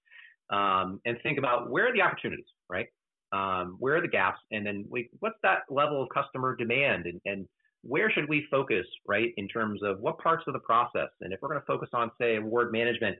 Um, 0.51 1.01
and 1.07 1.17
think 1.23 1.39
about 1.39 1.71
where 1.71 1.89
are 1.89 1.93
the 1.95 2.03
opportunities, 2.03 2.45
right? 2.69 2.89
Um, 3.39 3.67
where 3.83 3.97
are 3.97 4.01
the 4.01 4.17
gaps, 4.21 4.41
and 4.55 4.63
then 4.67 4.79
we, 4.95 5.01
what's 5.23 5.41
that 5.43 5.61
level 5.81 5.99
of 6.03 6.09
customer 6.19 6.51
demand, 6.65 7.03
and, 7.11 7.21
and 7.31 7.41
where 7.93 8.09
should 8.13 8.29
we 8.29 8.47
focus, 8.57 8.87
right, 9.15 9.31
in 9.37 9.47
terms 9.49 9.81
of 9.89 9.93
what 10.05 10.17
parts 10.27 10.45
of 10.47 10.53
the 10.53 10.65
process? 10.71 11.11
And 11.21 11.33
if 11.33 11.39
we're 11.41 11.53
going 11.53 11.61
to 11.65 11.67
focus 11.67 11.91
on, 12.01 12.07
say, 12.21 12.37
award 12.37 12.69
management, 12.71 13.17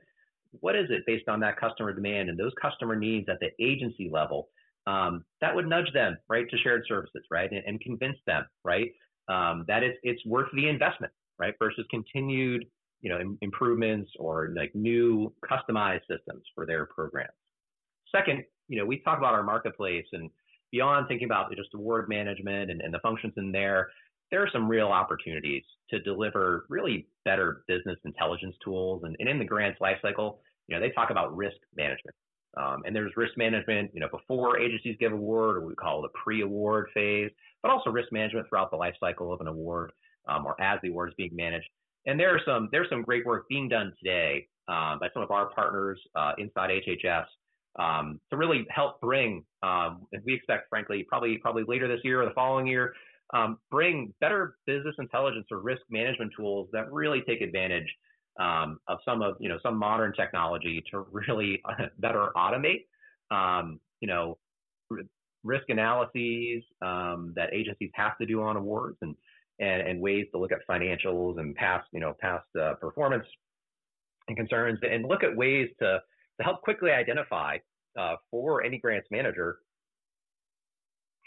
what 0.63 0.75
is 0.81 0.87
it 0.89 1.01
based 1.05 1.27
on 1.27 1.39
that 1.41 1.59
customer 1.63 1.91
demand 1.99 2.29
and 2.29 2.37
those 2.39 2.53
customer 2.65 2.95
needs 2.95 3.27
at 3.33 3.39
the 3.43 3.49
agency 3.59 4.07
level? 4.19 4.39
Um, 4.87 5.13
that 5.41 5.53
would 5.55 5.67
nudge 5.67 5.91
them, 5.99 6.11
right, 6.33 6.47
to 6.49 6.57
shared 6.63 6.83
services, 6.87 7.23
right, 7.37 7.51
and, 7.51 7.63
and 7.69 7.81
convince 7.81 8.17
them, 8.25 8.43
right, 8.63 8.89
um, 9.27 9.65
that 9.67 9.83
it's, 9.83 9.97
it's 10.03 10.23
worth 10.25 10.49
the 10.53 10.67
investment, 10.75 11.11
right, 11.43 11.55
versus 11.59 11.85
continued, 11.89 12.61
you 13.01 13.09
know, 13.09 13.19
Im- 13.19 13.37
improvements 13.41 14.09
or 14.17 14.35
like 14.55 14.71
new 14.73 15.33
customized 15.51 16.05
systems 16.11 16.43
for 16.55 16.65
their 16.65 16.85
programs. 16.85 17.37
Second, 18.15 18.39
you 18.67 18.77
know, 18.77 18.85
we 18.85 18.99
talk 18.99 19.17
about 19.17 19.33
our 19.33 19.43
marketplace 19.43 20.05
and 20.13 20.29
beyond 20.71 21.07
thinking 21.07 21.25
about 21.25 21.55
just 21.55 21.69
award 21.73 22.09
management 22.09 22.71
and, 22.71 22.81
and 22.81 22.93
the 22.93 22.99
functions 22.99 23.33
in 23.37 23.51
there, 23.51 23.89
there 24.31 24.41
are 24.41 24.49
some 24.51 24.67
real 24.67 24.87
opportunities 24.87 25.63
to 25.89 25.99
deliver 25.99 26.65
really 26.69 27.07
better 27.23 27.63
business 27.67 27.97
intelligence 28.05 28.55
tools. 28.63 29.03
And, 29.03 29.15
and 29.19 29.29
in 29.29 29.39
the 29.39 29.45
grants 29.45 29.79
lifecycle, 29.79 30.37
you 30.67 30.75
know, 30.75 30.79
they 30.79 30.91
talk 30.91 31.11
about 31.11 31.35
risk 31.35 31.57
management. 31.75 32.15
Um, 32.57 32.83
and 32.85 32.95
there's 32.95 33.11
risk 33.17 33.37
management, 33.37 33.91
you 33.93 33.99
know, 33.99 34.07
before 34.09 34.57
agencies 34.57 34.95
give 34.99 35.11
award, 35.11 35.57
or 35.57 35.65
we 35.65 35.75
call 35.75 36.01
the 36.01 36.09
pre-award 36.09 36.87
phase, 36.93 37.29
but 37.61 37.69
also 37.69 37.89
risk 37.89 38.11
management 38.11 38.47
throughout 38.47 38.71
the 38.71 38.77
life 38.77 38.95
cycle 38.99 39.33
of 39.33 39.41
an 39.41 39.47
award, 39.47 39.91
um, 40.27 40.45
or 40.45 40.59
as 40.61 40.79
the 40.81 40.89
award 40.89 41.09
is 41.09 41.15
being 41.17 41.35
managed. 41.35 41.67
And 42.05 42.19
there 42.19 42.33
are 42.33 42.41
some 42.45 42.69
there's 42.71 42.89
some 42.89 43.01
great 43.01 43.25
work 43.25 43.47
being 43.49 43.67
done 43.67 43.93
today 44.01 44.47
um, 44.67 44.99
by 44.99 45.09
some 45.13 45.21
of 45.21 45.31
our 45.31 45.47
partners 45.47 45.99
uh, 46.15 46.33
inside 46.37 46.69
HHS 46.69 47.25
um, 47.79 48.19
to 48.29 48.37
really 48.37 48.65
help 48.69 49.01
bring, 49.01 49.43
um, 49.63 50.07
we 50.25 50.33
expect, 50.33 50.69
frankly, 50.69 51.05
probably 51.07 51.37
probably 51.37 51.63
later 51.67 51.87
this 51.87 51.99
year 52.03 52.21
or 52.21 52.25
the 52.25 52.33
following 52.33 52.67
year, 52.67 52.93
um, 53.33 53.57
bring 53.71 54.13
better 54.21 54.57
business 54.65 54.95
intelligence 54.99 55.47
or 55.51 55.59
risk 55.59 55.81
management 55.89 56.31
tools 56.37 56.69
that 56.71 56.91
really 56.91 57.21
take 57.27 57.41
advantage 57.41 57.87
um, 58.39 58.79
of 58.87 58.99
some 59.05 59.21
of 59.21 59.35
you 59.39 59.49
know 59.49 59.57
some 59.63 59.77
modern 59.77 60.13
technology 60.13 60.83
to 60.91 61.05
really 61.11 61.61
better 61.99 62.29
automate 62.35 62.85
um, 63.31 63.79
you 64.01 64.07
know 64.07 64.37
risk 65.43 65.65
analyses 65.69 66.63
um, 66.81 67.33
that 67.35 67.53
agencies 67.53 67.91
have 67.93 68.17
to 68.17 68.25
do 68.25 68.41
on 68.41 68.57
awards 68.57 68.97
and, 69.01 69.15
and 69.59 69.87
and 69.87 69.99
ways 69.99 70.25
to 70.33 70.39
look 70.39 70.51
at 70.51 70.59
financials 70.69 71.39
and 71.39 71.55
past 71.55 71.87
you 71.91 71.99
know 71.99 72.13
past 72.19 72.45
uh, 72.59 72.73
performance 72.75 73.25
and 74.27 74.37
concerns 74.37 74.79
and 74.89 75.05
look 75.05 75.23
at 75.23 75.35
ways 75.35 75.69
to 75.79 75.99
to 76.37 76.43
help 76.43 76.61
quickly 76.61 76.91
identify 76.91 77.57
uh, 77.99 78.15
for 78.29 78.63
any 78.63 78.77
grants 78.77 79.07
manager 79.11 79.59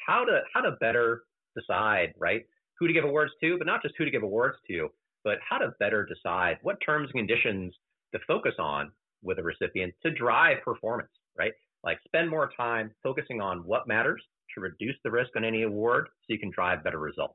how 0.06 0.24
to 0.24 0.40
how 0.52 0.60
to 0.60 0.72
better 0.80 1.22
decide, 1.56 2.14
right, 2.18 2.44
who 2.78 2.86
to 2.86 2.92
give 2.92 3.04
awards 3.04 3.32
to, 3.42 3.58
but 3.58 3.66
not 3.66 3.82
just 3.82 3.94
who 3.98 4.04
to 4.04 4.10
give 4.10 4.22
awards 4.22 4.56
to, 4.68 4.88
but 5.24 5.38
how 5.48 5.58
to 5.58 5.72
better 5.78 6.06
decide 6.06 6.58
what 6.62 6.78
terms 6.84 7.10
and 7.12 7.26
conditions 7.26 7.74
to 8.12 8.20
focus 8.26 8.54
on 8.58 8.90
with 9.22 9.38
a 9.38 9.42
recipient 9.42 9.92
to 10.02 10.10
drive 10.10 10.62
performance, 10.64 11.10
right? 11.36 11.52
Like 11.84 11.98
spend 12.06 12.30
more 12.30 12.50
time 12.56 12.90
focusing 13.02 13.40
on 13.40 13.58
what 13.58 13.86
matters 13.86 14.22
to 14.54 14.60
reduce 14.60 14.96
the 15.04 15.10
risk 15.10 15.30
on 15.36 15.44
any 15.44 15.62
award 15.62 16.08
so 16.20 16.32
you 16.32 16.38
can 16.38 16.50
drive 16.50 16.82
better 16.84 16.98
results. 16.98 17.34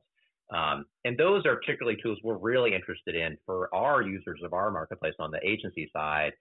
Um, 0.52 0.84
and 1.04 1.16
those 1.16 1.46
are 1.46 1.56
particularly 1.56 1.98
tools 2.02 2.18
we're 2.22 2.36
really 2.36 2.74
interested 2.74 3.14
in 3.14 3.38
for 3.46 3.74
our 3.74 4.02
users 4.02 4.40
of 4.44 4.52
our 4.52 4.70
marketplace 4.70 5.14
on 5.18 5.30
the 5.30 5.40
agency 5.46 5.90
side, 5.92 6.32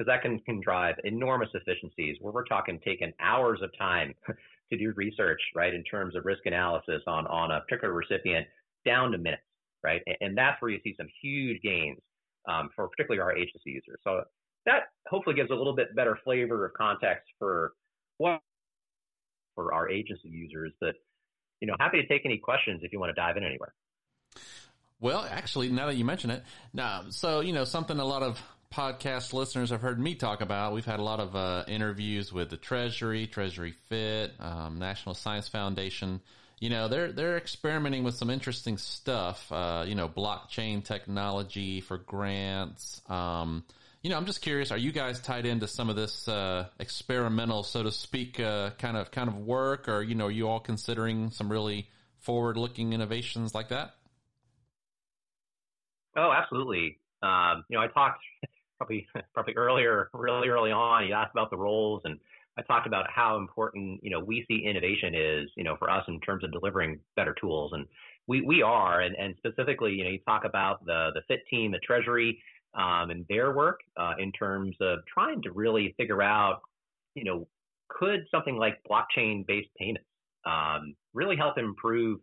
because 0.00 0.10
that 0.10 0.22
can, 0.22 0.38
can 0.40 0.62
drive 0.62 0.94
enormous 1.04 1.50
efficiencies 1.52 2.16
where 2.22 2.32
we're 2.32 2.46
talking 2.46 2.80
taking 2.82 3.12
hours 3.20 3.60
of 3.62 3.68
time 3.76 4.14
to 4.72 4.78
do 4.78 4.94
research, 4.96 5.40
right, 5.54 5.74
in 5.74 5.84
terms 5.84 6.16
of 6.16 6.24
risk 6.24 6.40
analysis 6.46 7.02
on, 7.06 7.26
on 7.26 7.50
a 7.50 7.60
particular 7.60 7.92
recipient 7.92 8.46
down 8.86 9.12
to 9.12 9.18
minutes, 9.18 9.42
right? 9.84 10.00
And, 10.06 10.16
and 10.22 10.38
that's 10.38 10.56
where 10.62 10.70
you 10.70 10.78
see 10.82 10.94
some 10.96 11.06
huge 11.20 11.60
gains 11.60 11.98
um, 12.48 12.70
for 12.74 12.88
particularly 12.88 13.20
our 13.20 13.36
agency 13.36 13.72
users. 13.72 13.98
So 14.02 14.22
that 14.64 14.84
hopefully 15.06 15.36
gives 15.36 15.50
a 15.50 15.54
little 15.54 15.76
bit 15.76 15.94
better 15.94 16.18
flavor 16.24 16.64
of 16.64 16.72
context 16.72 17.28
for 17.38 17.72
what 18.16 18.40
for 19.54 19.74
our 19.74 19.90
agency 19.90 20.30
users. 20.30 20.72
But 20.80 20.94
you 21.60 21.68
know, 21.68 21.74
happy 21.78 22.00
to 22.00 22.08
take 22.08 22.22
any 22.24 22.38
questions 22.38 22.80
if 22.82 22.90
you 22.90 23.00
want 23.00 23.14
to 23.14 23.20
dive 23.20 23.36
in 23.36 23.44
anywhere. 23.44 23.74
Well, 24.98 25.26
actually, 25.30 25.68
now 25.68 25.86
that 25.86 25.96
you 25.96 26.06
mention 26.06 26.30
it, 26.30 26.42
now, 26.72 27.04
so 27.10 27.40
you 27.40 27.52
know, 27.52 27.64
something 27.64 27.98
a 27.98 28.04
lot 28.04 28.22
of 28.22 28.40
podcast 28.72 29.32
listeners 29.32 29.70
have 29.70 29.80
heard 29.80 29.98
me 29.98 30.14
talk 30.14 30.40
about. 30.40 30.72
We've 30.72 30.84
had 30.84 31.00
a 31.00 31.02
lot 31.02 31.18
of 31.20 31.34
uh, 31.34 31.64
interviews 31.66 32.32
with 32.32 32.50
the 32.50 32.56
Treasury, 32.56 33.26
Treasury 33.26 33.74
Fit, 33.88 34.32
um, 34.38 34.78
National 34.78 35.14
Science 35.14 35.48
Foundation. 35.48 36.20
You 36.60 36.70
know, 36.70 36.88
they're 36.88 37.10
they're 37.10 37.36
experimenting 37.36 38.04
with 38.04 38.14
some 38.14 38.30
interesting 38.30 38.78
stuff. 38.78 39.50
Uh, 39.50 39.84
you 39.88 39.94
know, 39.94 40.08
blockchain 40.08 40.84
technology 40.84 41.80
for 41.80 41.98
grants. 41.98 43.00
Um, 43.08 43.64
you 44.02 44.10
know, 44.10 44.16
I'm 44.16 44.26
just 44.26 44.40
curious. 44.40 44.70
Are 44.70 44.78
you 44.78 44.92
guys 44.92 45.20
tied 45.20 45.46
into 45.46 45.66
some 45.66 45.90
of 45.90 45.96
this 45.96 46.28
uh, 46.28 46.66
experimental, 46.78 47.64
so 47.64 47.82
to 47.82 47.90
speak, 47.90 48.38
uh, 48.38 48.70
kind 48.78 48.96
of 48.96 49.10
kind 49.10 49.28
of 49.28 49.36
work, 49.36 49.88
or 49.88 50.02
you 50.02 50.14
know, 50.14 50.26
are 50.26 50.30
you 50.30 50.48
all 50.48 50.60
considering 50.60 51.30
some 51.30 51.50
really 51.50 51.88
forward-looking 52.18 52.92
innovations 52.92 53.54
like 53.54 53.68
that? 53.70 53.94
Oh, 56.16 56.30
absolutely. 56.32 56.98
Um, 57.22 57.64
you 57.68 57.76
know, 57.76 57.84
I 57.84 57.88
talked 57.88 58.20
probably 58.80 59.06
probably 59.34 59.54
earlier, 59.54 60.08
really 60.14 60.48
early 60.48 60.72
on, 60.72 61.06
you 61.06 61.14
asked 61.14 61.32
about 61.32 61.50
the 61.50 61.56
roles, 61.56 62.00
and 62.04 62.18
I 62.58 62.62
talked 62.62 62.86
about 62.86 63.06
how 63.10 63.36
important 63.36 64.02
you 64.02 64.10
know 64.10 64.20
we 64.20 64.44
see 64.48 64.64
innovation 64.64 65.14
is 65.14 65.50
you 65.56 65.64
know 65.64 65.76
for 65.76 65.90
us 65.90 66.04
in 66.08 66.20
terms 66.20 66.42
of 66.44 66.52
delivering 66.52 66.98
better 67.16 67.34
tools, 67.40 67.72
and 67.74 67.86
we 68.26 68.40
we 68.40 68.62
are, 68.62 69.02
and 69.02 69.14
and 69.16 69.34
specifically, 69.36 69.92
you 69.92 70.04
know, 70.04 70.10
you 70.10 70.18
talk 70.26 70.44
about 70.44 70.84
the 70.86 71.10
the 71.14 71.22
Fit 71.28 71.40
team, 71.50 71.70
the 71.70 71.78
Treasury, 71.80 72.42
um, 72.74 73.10
and 73.10 73.26
their 73.28 73.52
work 73.54 73.80
uh, 73.96 74.14
in 74.18 74.32
terms 74.32 74.76
of 74.80 75.00
trying 75.12 75.42
to 75.42 75.52
really 75.52 75.94
figure 75.96 76.22
out, 76.22 76.60
you 77.14 77.24
know, 77.24 77.46
could 77.88 78.20
something 78.30 78.56
like 78.56 78.78
blockchain 78.90 79.46
based 79.46 79.68
payments 79.78 80.06
um, 80.46 80.94
really 81.12 81.36
help 81.36 81.58
improve 81.58 82.18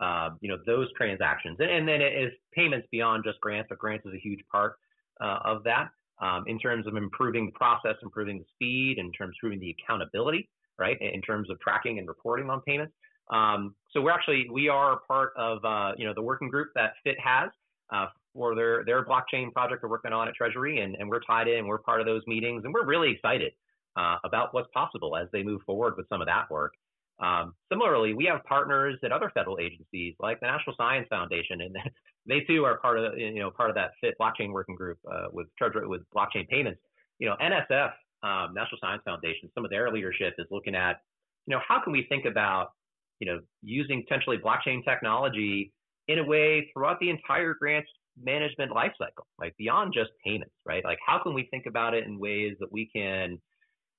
uh, 0.00 0.30
you 0.40 0.48
know 0.48 0.58
those 0.66 0.88
transactions. 0.96 1.56
And, 1.60 1.70
and 1.70 1.88
then 1.88 2.00
it 2.00 2.14
is 2.14 2.32
payments 2.52 2.88
beyond 2.90 3.24
just 3.24 3.40
grants, 3.40 3.68
but 3.68 3.78
grants 3.78 4.06
is 4.06 4.14
a 4.14 4.18
huge 4.18 4.40
part 4.50 4.74
uh, 5.20 5.38
of 5.44 5.62
that 5.64 5.90
um, 6.20 6.44
in 6.46 6.58
terms 6.58 6.86
of 6.86 6.96
improving 6.96 7.46
the 7.46 7.52
process, 7.52 7.96
improving 8.02 8.38
the 8.38 8.44
speed, 8.54 8.98
in 8.98 9.12
terms 9.12 9.30
of 9.30 9.34
improving 9.42 9.60
the 9.60 9.74
accountability, 9.82 10.48
right? 10.78 10.98
In 11.00 11.22
terms 11.22 11.50
of 11.50 11.58
tracking 11.60 11.98
and 11.98 12.08
reporting 12.08 12.50
on 12.50 12.60
payments. 12.62 12.94
Um, 13.30 13.74
so 13.92 14.00
we're 14.00 14.10
actually 14.10 14.48
we 14.50 14.68
are 14.68 14.94
a 14.94 15.00
part 15.00 15.32
of 15.36 15.64
uh, 15.64 15.92
you 15.96 16.06
know 16.06 16.14
the 16.14 16.22
working 16.22 16.48
group 16.48 16.68
that 16.74 16.94
Fit 17.04 17.16
has 17.22 17.50
uh, 17.92 18.06
for 18.34 18.54
their 18.54 18.84
their 18.84 19.04
blockchain 19.04 19.52
project 19.52 19.82
they're 19.82 19.90
working 19.90 20.12
on 20.12 20.28
at 20.28 20.34
Treasury, 20.34 20.80
and, 20.80 20.96
and 20.96 21.08
we're 21.08 21.20
tied 21.20 21.48
in. 21.48 21.66
We're 21.66 21.78
part 21.78 22.00
of 22.00 22.06
those 22.06 22.22
meetings, 22.26 22.62
and 22.64 22.74
we're 22.74 22.86
really 22.86 23.12
excited 23.12 23.52
uh, 23.96 24.16
about 24.24 24.52
what's 24.52 24.68
possible 24.74 25.16
as 25.16 25.28
they 25.32 25.42
move 25.42 25.62
forward 25.64 25.94
with 25.96 26.08
some 26.08 26.20
of 26.20 26.26
that 26.26 26.50
work. 26.50 26.72
Um, 27.20 27.54
similarly, 27.70 28.14
we 28.14 28.24
have 28.24 28.42
partners 28.44 28.98
at 29.04 29.12
other 29.12 29.30
federal 29.34 29.58
agencies 29.58 30.14
like 30.18 30.40
the 30.40 30.46
National 30.46 30.74
Science 30.76 31.06
Foundation, 31.10 31.60
and 31.60 31.76
they 32.26 32.40
too 32.40 32.64
are 32.64 32.78
part 32.78 32.98
of 32.98 33.18
you 33.18 33.38
know 33.38 33.50
part 33.50 33.70
of 33.70 33.76
that 33.76 33.92
Fit 34.00 34.14
blockchain 34.20 34.52
working 34.52 34.74
group 34.74 34.98
uh, 35.10 35.26
with 35.32 35.46
Treasury 35.56 35.86
with 35.86 36.02
blockchain 36.14 36.48
payments. 36.48 36.80
You 37.18 37.28
know, 37.28 37.36
NSF, 37.42 37.92
um, 38.22 38.54
National 38.54 38.78
Science 38.80 39.02
Foundation, 39.04 39.50
some 39.54 39.64
of 39.64 39.70
their 39.70 39.90
leadership 39.90 40.34
is 40.38 40.46
looking 40.50 40.74
at 40.74 41.00
you 41.46 41.54
know 41.54 41.60
how 41.66 41.82
can 41.82 41.92
we 41.92 42.06
think 42.08 42.24
about 42.24 42.72
you 43.18 43.26
know 43.26 43.40
using 43.62 44.02
potentially 44.02 44.38
blockchain 44.38 44.84
technology 44.84 45.72
in 46.08 46.18
a 46.18 46.24
way 46.24 46.70
throughout 46.72 46.98
the 47.00 47.10
entire 47.10 47.54
grants 47.54 47.88
management 48.22 48.72
lifecycle, 48.72 49.24
like 49.38 49.56
beyond 49.56 49.94
just 49.94 50.10
payments, 50.24 50.54
right? 50.66 50.84
Like 50.84 50.98
how 51.06 51.22
can 51.22 51.34
we 51.34 51.48
think 51.50 51.66
about 51.66 51.94
it 51.94 52.04
in 52.04 52.18
ways 52.18 52.56
that 52.60 52.70
we 52.70 52.90
can 52.94 53.38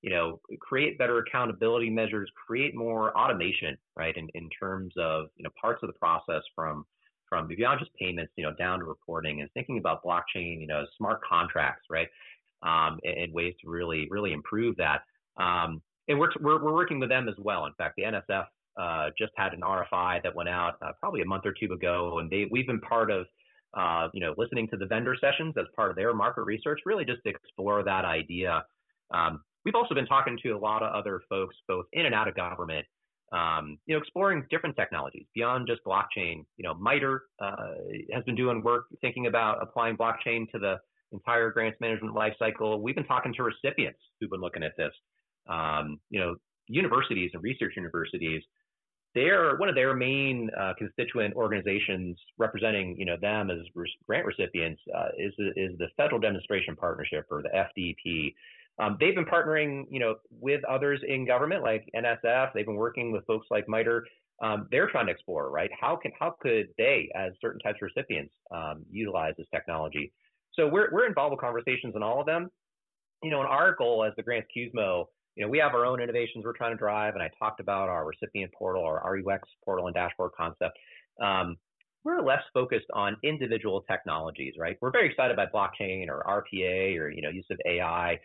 you 0.01 0.10
know, 0.10 0.39
create 0.60 0.97
better 0.97 1.19
accountability 1.19 1.89
measures, 1.89 2.29
create 2.47 2.75
more 2.75 3.15
automation, 3.17 3.77
right? 3.95 4.15
In, 4.17 4.27
in 4.34 4.49
terms 4.49 4.93
of, 4.97 5.27
you 5.36 5.43
know, 5.43 5.51
parts 5.60 5.84
of 5.84 5.88
the 5.88 5.93
process 5.93 6.41
from, 6.55 6.86
from 7.31 7.47
beyond 7.47 7.79
just 7.79 7.93
payments, 7.95 8.33
you 8.35 8.43
know, 8.43 8.53
down 8.59 8.79
to 8.79 8.85
reporting 8.85 9.39
and 9.39 9.49
thinking 9.53 9.77
about 9.77 10.03
blockchain, 10.03 10.59
you 10.59 10.67
know, 10.67 10.85
smart 10.97 11.21
contracts, 11.23 11.85
right? 11.89 12.09
Um, 12.61 12.99
and, 13.05 13.17
and, 13.17 13.33
ways 13.33 13.55
to 13.63 13.69
really, 13.69 14.07
really 14.11 14.33
improve 14.33 14.75
that. 14.75 15.01
Um, 15.37 15.81
and 16.09 16.19
we're, 16.19 16.29
we're, 16.41 16.61
we're, 16.61 16.73
working 16.73 16.99
with 16.99 17.09
them 17.09 17.29
as 17.29 17.35
well. 17.39 17.65
In 17.65 17.73
fact, 17.73 17.95
the 17.95 18.03
NSF 18.03 18.45
uh, 18.79 19.09
just 19.17 19.31
had 19.35 19.53
an 19.53 19.61
RFI 19.61 20.21
that 20.21 20.35
went 20.35 20.49
out 20.49 20.75
uh, 20.85 20.91
probably 20.99 21.21
a 21.21 21.25
month 21.25 21.45
or 21.45 21.53
two 21.59 21.73
ago, 21.73 22.19
and 22.19 22.29
they, 22.29 22.47
we've 22.51 22.67
been 22.67 22.81
part 22.81 23.09
of, 23.09 23.25
uh, 23.75 24.09
you 24.13 24.19
know, 24.19 24.35
listening 24.37 24.67
to 24.67 24.77
the 24.77 24.85
vendor 24.85 25.15
sessions 25.19 25.55
as 25.57 25.65
part 25.75 25.89
of 25.89 25.95
their 25.95 26.13
market 26.13 26.43
research, 26.43 26.81
really 26.85 27.05
just 27.05 27.23
to 27.23 27.29
explore 27.29 27.81
that 27.81 28.05
idea. 28.05 28.63
Um, 29.11 29.41
We've 29.63 29.75
also 29.75 29.93
been 29.93 30.07
talking 30.07 30.37
to 30.43 30.51
a 30.51 30.57
lot 30.57 30.81
of 30.81 30.93
other 30.93 31.21
folks, 31.29 31.55
both 31.67 31.85
in 31.93 32.05
and 32.05 32.15
out 32.15 32.27
of 32.27 32.35
government, 32.35 32.85
um, 33.31 33.77
you 33.85 33.95
know, 33.95 34.01
exploring 34.01 34.45
different 34.49 34.75
technologies 34.75 35.25
beyond 35.33 35.67
just 35.67 35.81
blockchain. 35.85 36.45
You 36.57 36.63
know, 36.63 36.73
MITRE 36.73 37.23
uh, 37.39 37.51
has 38.13 38.23
been 38.25 38.35
doing 38.35 38.61
work 38.61 38.85
thinking 38.99 39.27
about 39.27 39.61
applying 39.61 39.95
blockchain 39.95 40.49
to 40.51 40.59
the 40.59 40.77
entire 41.11 41.51
grants 41.51 41.77
management 41.79 42.15
lifecycle. 42.15 42.81
We've 42.81 42.95
been 42.95 43.05
talking 43.05 43.33
to 43.35 43.43
recipients 43.43 43.99
who've 44.19 44.29
been 44.29 44.41
looking 44.41 44.63
at 44.63 44.73
this. 44.77 44.91
Um, 45.47 45.99
you 46.09 46.19
know, 46.19 46.35
universities 46.67 47.31
and 47.33 47.43
research 47.43 47.73
universities, 47.75 48.43
they're 49.13 49.57
one 49.57 49.67
of 49.67 49.75
their 49.75 49.93
main 49.93 50.49
uh, 50.57 50.73
constituent 50.77 51.33
organizations 51.35 52.17
representing, 52.37 52.95
you 52.97 53.05
know, 53.05 53.17
them 53.19 53.49
as 53.49 53.57
grant 54.07 54.25
recipients 54.25 54.81
uh, 54.95 55.09
is 55.17 55.33
is 55.57 55.77
the 55.77 55.87
Federal 55.97 56.19
Demonstration 56.19 56.75
Partnership 56.75 57.25
or 57.29 57.41
the 57.41 57.49
FDP. 57.49 58.33
Um, 58.81 58.97
they've 58.99 59.13
been 59.13 59.25
partnering, 59.25 59.85
you 59.89 59.99
know, 59.99 60.15
with 60.31 60.63
others 60.65 60.99
in 61.07 61.25
government 61.25 61.61
like 61.61 61.87
NSF. 61.95 62.51
They've 62.53 62.65
been 62.65 62.75
working 62.75 63.11
with 63.11 63.25
folks 63.27 63.45
like 63.51 63.69
MITRE. 63.69 64.05
Um, 64.41 64.67
they're 64.71 64.89
trying 64.89 65.05
to 65.05 65.11
explore, 65.11 65.51
right? 65.51 65.69
How 65.79 65.95
can 65.95 66.11
how 66.19 66.35
could 66.41 66.67
they, 66.79 67.09
as 67.15 67.31
certain 67.39 67.59
types 67.59 67.77
of 67.81 67.91
recipients, 67.95 68.33
um, 68.51 68.83
utilize 68.89 69.35
this 69.37 69.45
technology? 69.53 70.11
So 70.53 70.67
we're 70.67 70.89
we're 70.91 71.05
involved 71.05 71.31
with 71.31 71.39
conversations 71.39 71.93
in 71.95 72.01
all 72.01 72.19
of 72.19 72.25
them. 72.25 72.49
You 73.21 73.29
know, 73.29 73.41
and 73.41 73.47
our 73.47 73.75
goal 73.75 74.03
as 74.03 74.13
the 74.17 74.23
Grants 74.23 74.47
QSMO, 74.57 75.05
you 75.35 75.45
know, 75.45 75.49
we 75.49 75.59
have 75.59 75.75
our 75.75 75.85
own 75.85 76.01
innovations 76.01 76.43
we're 76.43 76.57
trying 76.57 76.71
to 76.71 76.77
drive, 76.77 77.13
and 77.13 77.21
I 77.21 77.29
talked 77.37 77.59
about 77.59 77.87
our 77.87 78.03
recipient 78.03 78.51
portal, 78.57 78.83
our 78.83 79.21
RUX 79.23 79.47
portal 79.63 79.85
and 79.85 79.93
dashboard 79.93 80.31
concept. 80.35 80.75
Um, 81.21 81.55
we're 82.03 82.19
less 82.19 82.41
focused 82.51 82.87
on 82.95 83.15
individual 83.23 83.81
technologies, 83.81 84.55
right? 84.57 84.75
We're 84.81 84.89
very 84.89 85.07
excited 85.07 85.33
about 85.33 85.53
blockchain 85.53 86.07
or 86.07 86.23
RPA 86.27 86.97
or 86.99 87.11
you 87.11 87.21
know 87.21 87.29
use 87.29 87.45
of 87.51 87.59
AI 87.67 88.19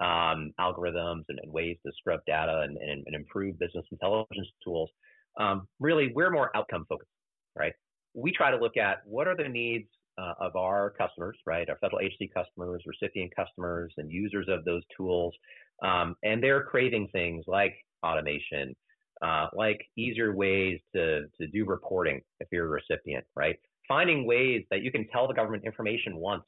um, 0.00 0.52
algorithms 0.60 1.24
and, 1.28 1.38
and, 1.42 1.52
ways 1.52 1.76
to 1.84 1.92
scrub 1.98 2.20
data 2.26 2.60
and, 2.60 2.76
and, 2.78 3.02
and 3.06 3.14
improve 3.14 3.58
business 3.58 3.84
intelligence 3.90 4.48
tools. 4.64 4.90
Um, 5.38 5.66
really, 5.78 6.12
we're 6.14 6.30
more 6.30 6.54
outcome 6.56 6.86
focused, 6.88 7.10
right? 7.56 7.72
We 8.14 8.32
try 8.32 8.50
to 8.50 8.56
look 8.56 8.76
at 8.76 8.98
what 9.04 9.28
are 9.28 9.36
the 9.36 9.48
needs 9.48 9.88
uh, 10.18 10.34
of 10.40 10.56
our 10.56 10.90
customers, 10.98 11.36
right? 11.46 11.68
Our 11.68 11.76
federal 11.78 12.00
agency 12.00 12.30
customers, 12.34 12.82
recipient 12.86 13.32
customers, 13.34 13.92
and 13.96 14.10
users 14.10 14.46
of 14.48 14.64
those 14.64 14.82
tools. 14.96 15.34
Um, 15.82 16.16
and 16.22 16.42
they're 16.42 16.64
craving 16.64 17.08
things 17.12 17.44
like 17.46 17.74
automation, 18.04 18.74
uh, 19.22 19.46
like 19.54 19.80
easier 19.96 20.34
ways 20.34 20.80
to, 20.94 21.22
to 21.40 21.46
do 21.52 21.64
reporting 21.64 22.20
if 22.40 22.48
you're 22.52 22.66
a 22.66 22.68
recipient, 22.68 23.24
right? 23.36 23.56
Finding 23.88 24.26
ways 24.26 24.62
that 24.70 24.82
you 24.82 24.90
can 24.90 25.06
tell 25.08 25.26
the 25.26 25.34
government 25.34 25.64
information 25.64 26.16
once 26.16 26.44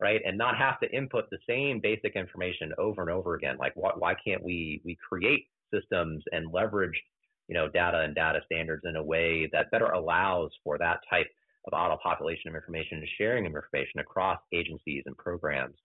right? 0.00 0.20
And 0.24 0.38
not 0.38 0.56
have 0.56 0.80
to 0.80 0.90
input 0.90 1.28
the 1.30 1.38
same 1.48 1.80
basic 1.80 2.16
information 2.16 2.72
over 2.78 3.02
and 3.02 3.10
over 3.10 3.34
again. 3.34 3.56
Like, 3.58 3.72
why, 3.74 3.92
why 3.96 4.14
can't 4.14 4.42
we 4.42 4.80
we 4.84 4.96
create 5.06 5.46
systems 5.72 6.22
and 6.32 6.52
leverage, 6.52 7.00
you 7.48 7.54
know, 7.54 7.68
data 7.68 8.00
and 8.00 8.14
data 8.14 8.40
standards 8.46 8.82
in 8.84 8.96
a 8.96 9.02
way 9.02 9.48
that 9.52 9.70
better 9.70 9.86
allows 9.86 10.50
for 10.64 10.78
that 10.78 11.00
type 11.08 11.26
of 11.66 11.78
auto 11.78 11.98
population 12.02 12.48
of 12.48 12.54
information 12.54 12.98
and 12.98 13.08
sharing 13.18 13.46
of 13.46 13.54
information 13.54 14.00
across 14.00 14.38
agencies 14.52 15.02
and 15.06 15.16
programs. 15.16 15.76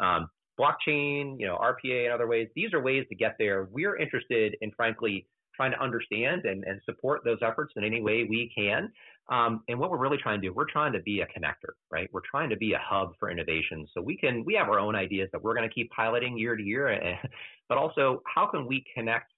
Um, 0.00 0.28
blockchain, 0.60 1.38
you 1.38 1.46
know, 1.46 1.56
RPA 1.56 2.04
and 2.04 2.12
other 2.12 2.26
ways. 2.26 2.48
These 2.54 2.74
are 2.74 2.82
ways 2.82 3.06
to 3.08 3.14
get 3.14 3.36
there. 3.38 3.68
We're 3.70 3.96
interested 3.96 4.56
in, 4.60 4.70
frankly, 4.72 5.26
trying 5.54 5.72
to 5.72 5.80
understand 5.80 6.44
and, 6.44 6.64
and 6.64 6.80
support 6.84 7.22
those 7.24 7.38
efforts 7.42 7.72
in 7.76 7.84
any 7.84 8.00
way 8.00 8.26
we 8.28 8.50
can. 8.56 8.90
Um, 9.30 9.62
and 9.68 9.78
what 9.78 9.90
we're 9.90 9.98
really 9.98 10.18
trying 10.18 10.40
to 10.40 10.48
do, 10.48 10.52
we're 10.52 10.70
trying 10.70 10.92
to 10.92 11.00
be 11.00 11.20
a 11.20 11.26
connector, 11.26 11.72
right? 11.90 12.08
We're 12.12 12.22
trying 12.28 12.50
to 12.50 12.56
be 12.56 12.72
a 12.72 12.80
hub 12.82 13.12
for 13.18 13.30
innovation. 13.30 13.86
So 13.94 14.02
we 14.02 14.16
can, 14.16 14.44
we 14.44 14.54
have 14.54 14.68
our 14.68 14.80
own 14.80 14.96
ideas 14.96 15.28
that 15.32 15.42
we're 15.42 15.54
going 15.54 15.68
to 15.68 15.74
keep 15.74 15.90
piloting 15.90 16.36
year 16.36 16.56
to 16.56 16.62
year, 16.62 16.88
eh, 16.88 17.16
but 17.68 17.78
also 17.78 18.22
how 18.26 18.46
can 18.46 18.66
we 18.66 18.84
connect 18.94 19.32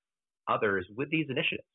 others 0.48 0.86
with 0.96 1.10
these 1.10 1.26
initiatives, 1.28 1.68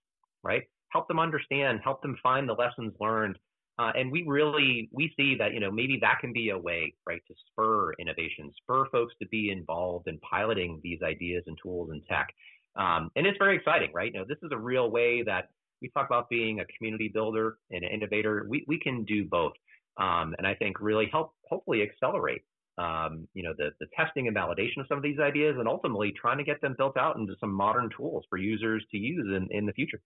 right? 0.43 0.63
Help 0.91 1.07
them 1.07 1.19
understand, 1.19 1.79
help 1.83 2.01
them 2.01 2.17
find 2.21 2.49
the 2.49 2.53
lessons 2.53 2.93
learned. 2.99 3.37
Uh, 3.77 3.91
and 3.95 4.11
we 4.11 4.23
really, 4.27 4.89
we 4.91 5.13
see 5.15 5.35
that, 5.35 5.53
you 5.53 5.59
know, 5.59 5.71
maybe 5.71 5.97
that 6.01 6.17
can 6.19 6.33
be 6.33 6.49
a 6.49 6.57
way, 6.57 6.93
right, 7.07 7.21
to 7.27 7.33
spur 7.47 7.93
innovation, 7.93 8.51
spur 8.61 8.85
folks 8.91 9.13
to 9.21 9.27
be 9.29 9.51
involved 9.51 10.07
in 10.07 10.19
piloting 10.19 10.81
these 10.83 10.99
ideas 11.01 11.43
and 11.47 11.57
tools 11.63 11.89
and 11.91 12.01
tech. 12.09 12.27
Um, 12.75 13.09
and 13.15 13.25
it's 13.25 13.37
very 13.37 13.55
exciting, 13.55 13.91
right? 13.93 14.11
You 14.13 14.19
know, 14.19 14.25
this 14.27 14.37
is 14.43 14.51
a 14.51 14.57
real 14.57 14.91
way 14.91 15.23
that 15.23 15.49
we 15.81 15.89
talk 15.89 16.07
about 16.07 16.29
being 16.29 16.59
a 16.59 16.65
community 16.77 17.09
builder 17.13 17.57
and 17.71 17.83
an 17.83 17.91
innovator. 17.91 18.45
We, 18.47 18.65
we 18.67 18.79
can 18.79 19.05
do 19.05 19.25
both. 19.25 19.53
Um, 19.97 20.33
and 20.37 20.47
I 20.47 20.55
think 20.55 20.79
really 20.79 21.07
help, 21.11 21.33
hopefully 21.49 21.81
accelerate, 21.81 22.41
um, 22.77 23.27
you 23.33 23.43
know, 23.43 23.53
the, 23.57 23.71
the 23.79 23.87
testing 23.97 24.27
and 24.27 24.35
validation 24.35 24.79
of 24.79 24.87
some 24.87 24.97
of 24.97 25.03
these 25.03 25.19
ideas 25.19 25.55
and 25.59 25.67
ultimately 25.67 26.13
trying 26.19 26.37
to 26.37 26.43
get 26.43 26.61
them 26.61 26.75
built 26.77 26.97
out 26.97 27.17
into 27.17 27.35
some 27.39 27.51
modern 27.51 27.89
tools 27.95 28.23
for 28.29 28.37
users 28.37 28.83
to 28.91 28.97
use 28.97 29.27
in, 29.35 29.49
in 29.51 29.65
the 29.65 29.73
future. 29.73 29.99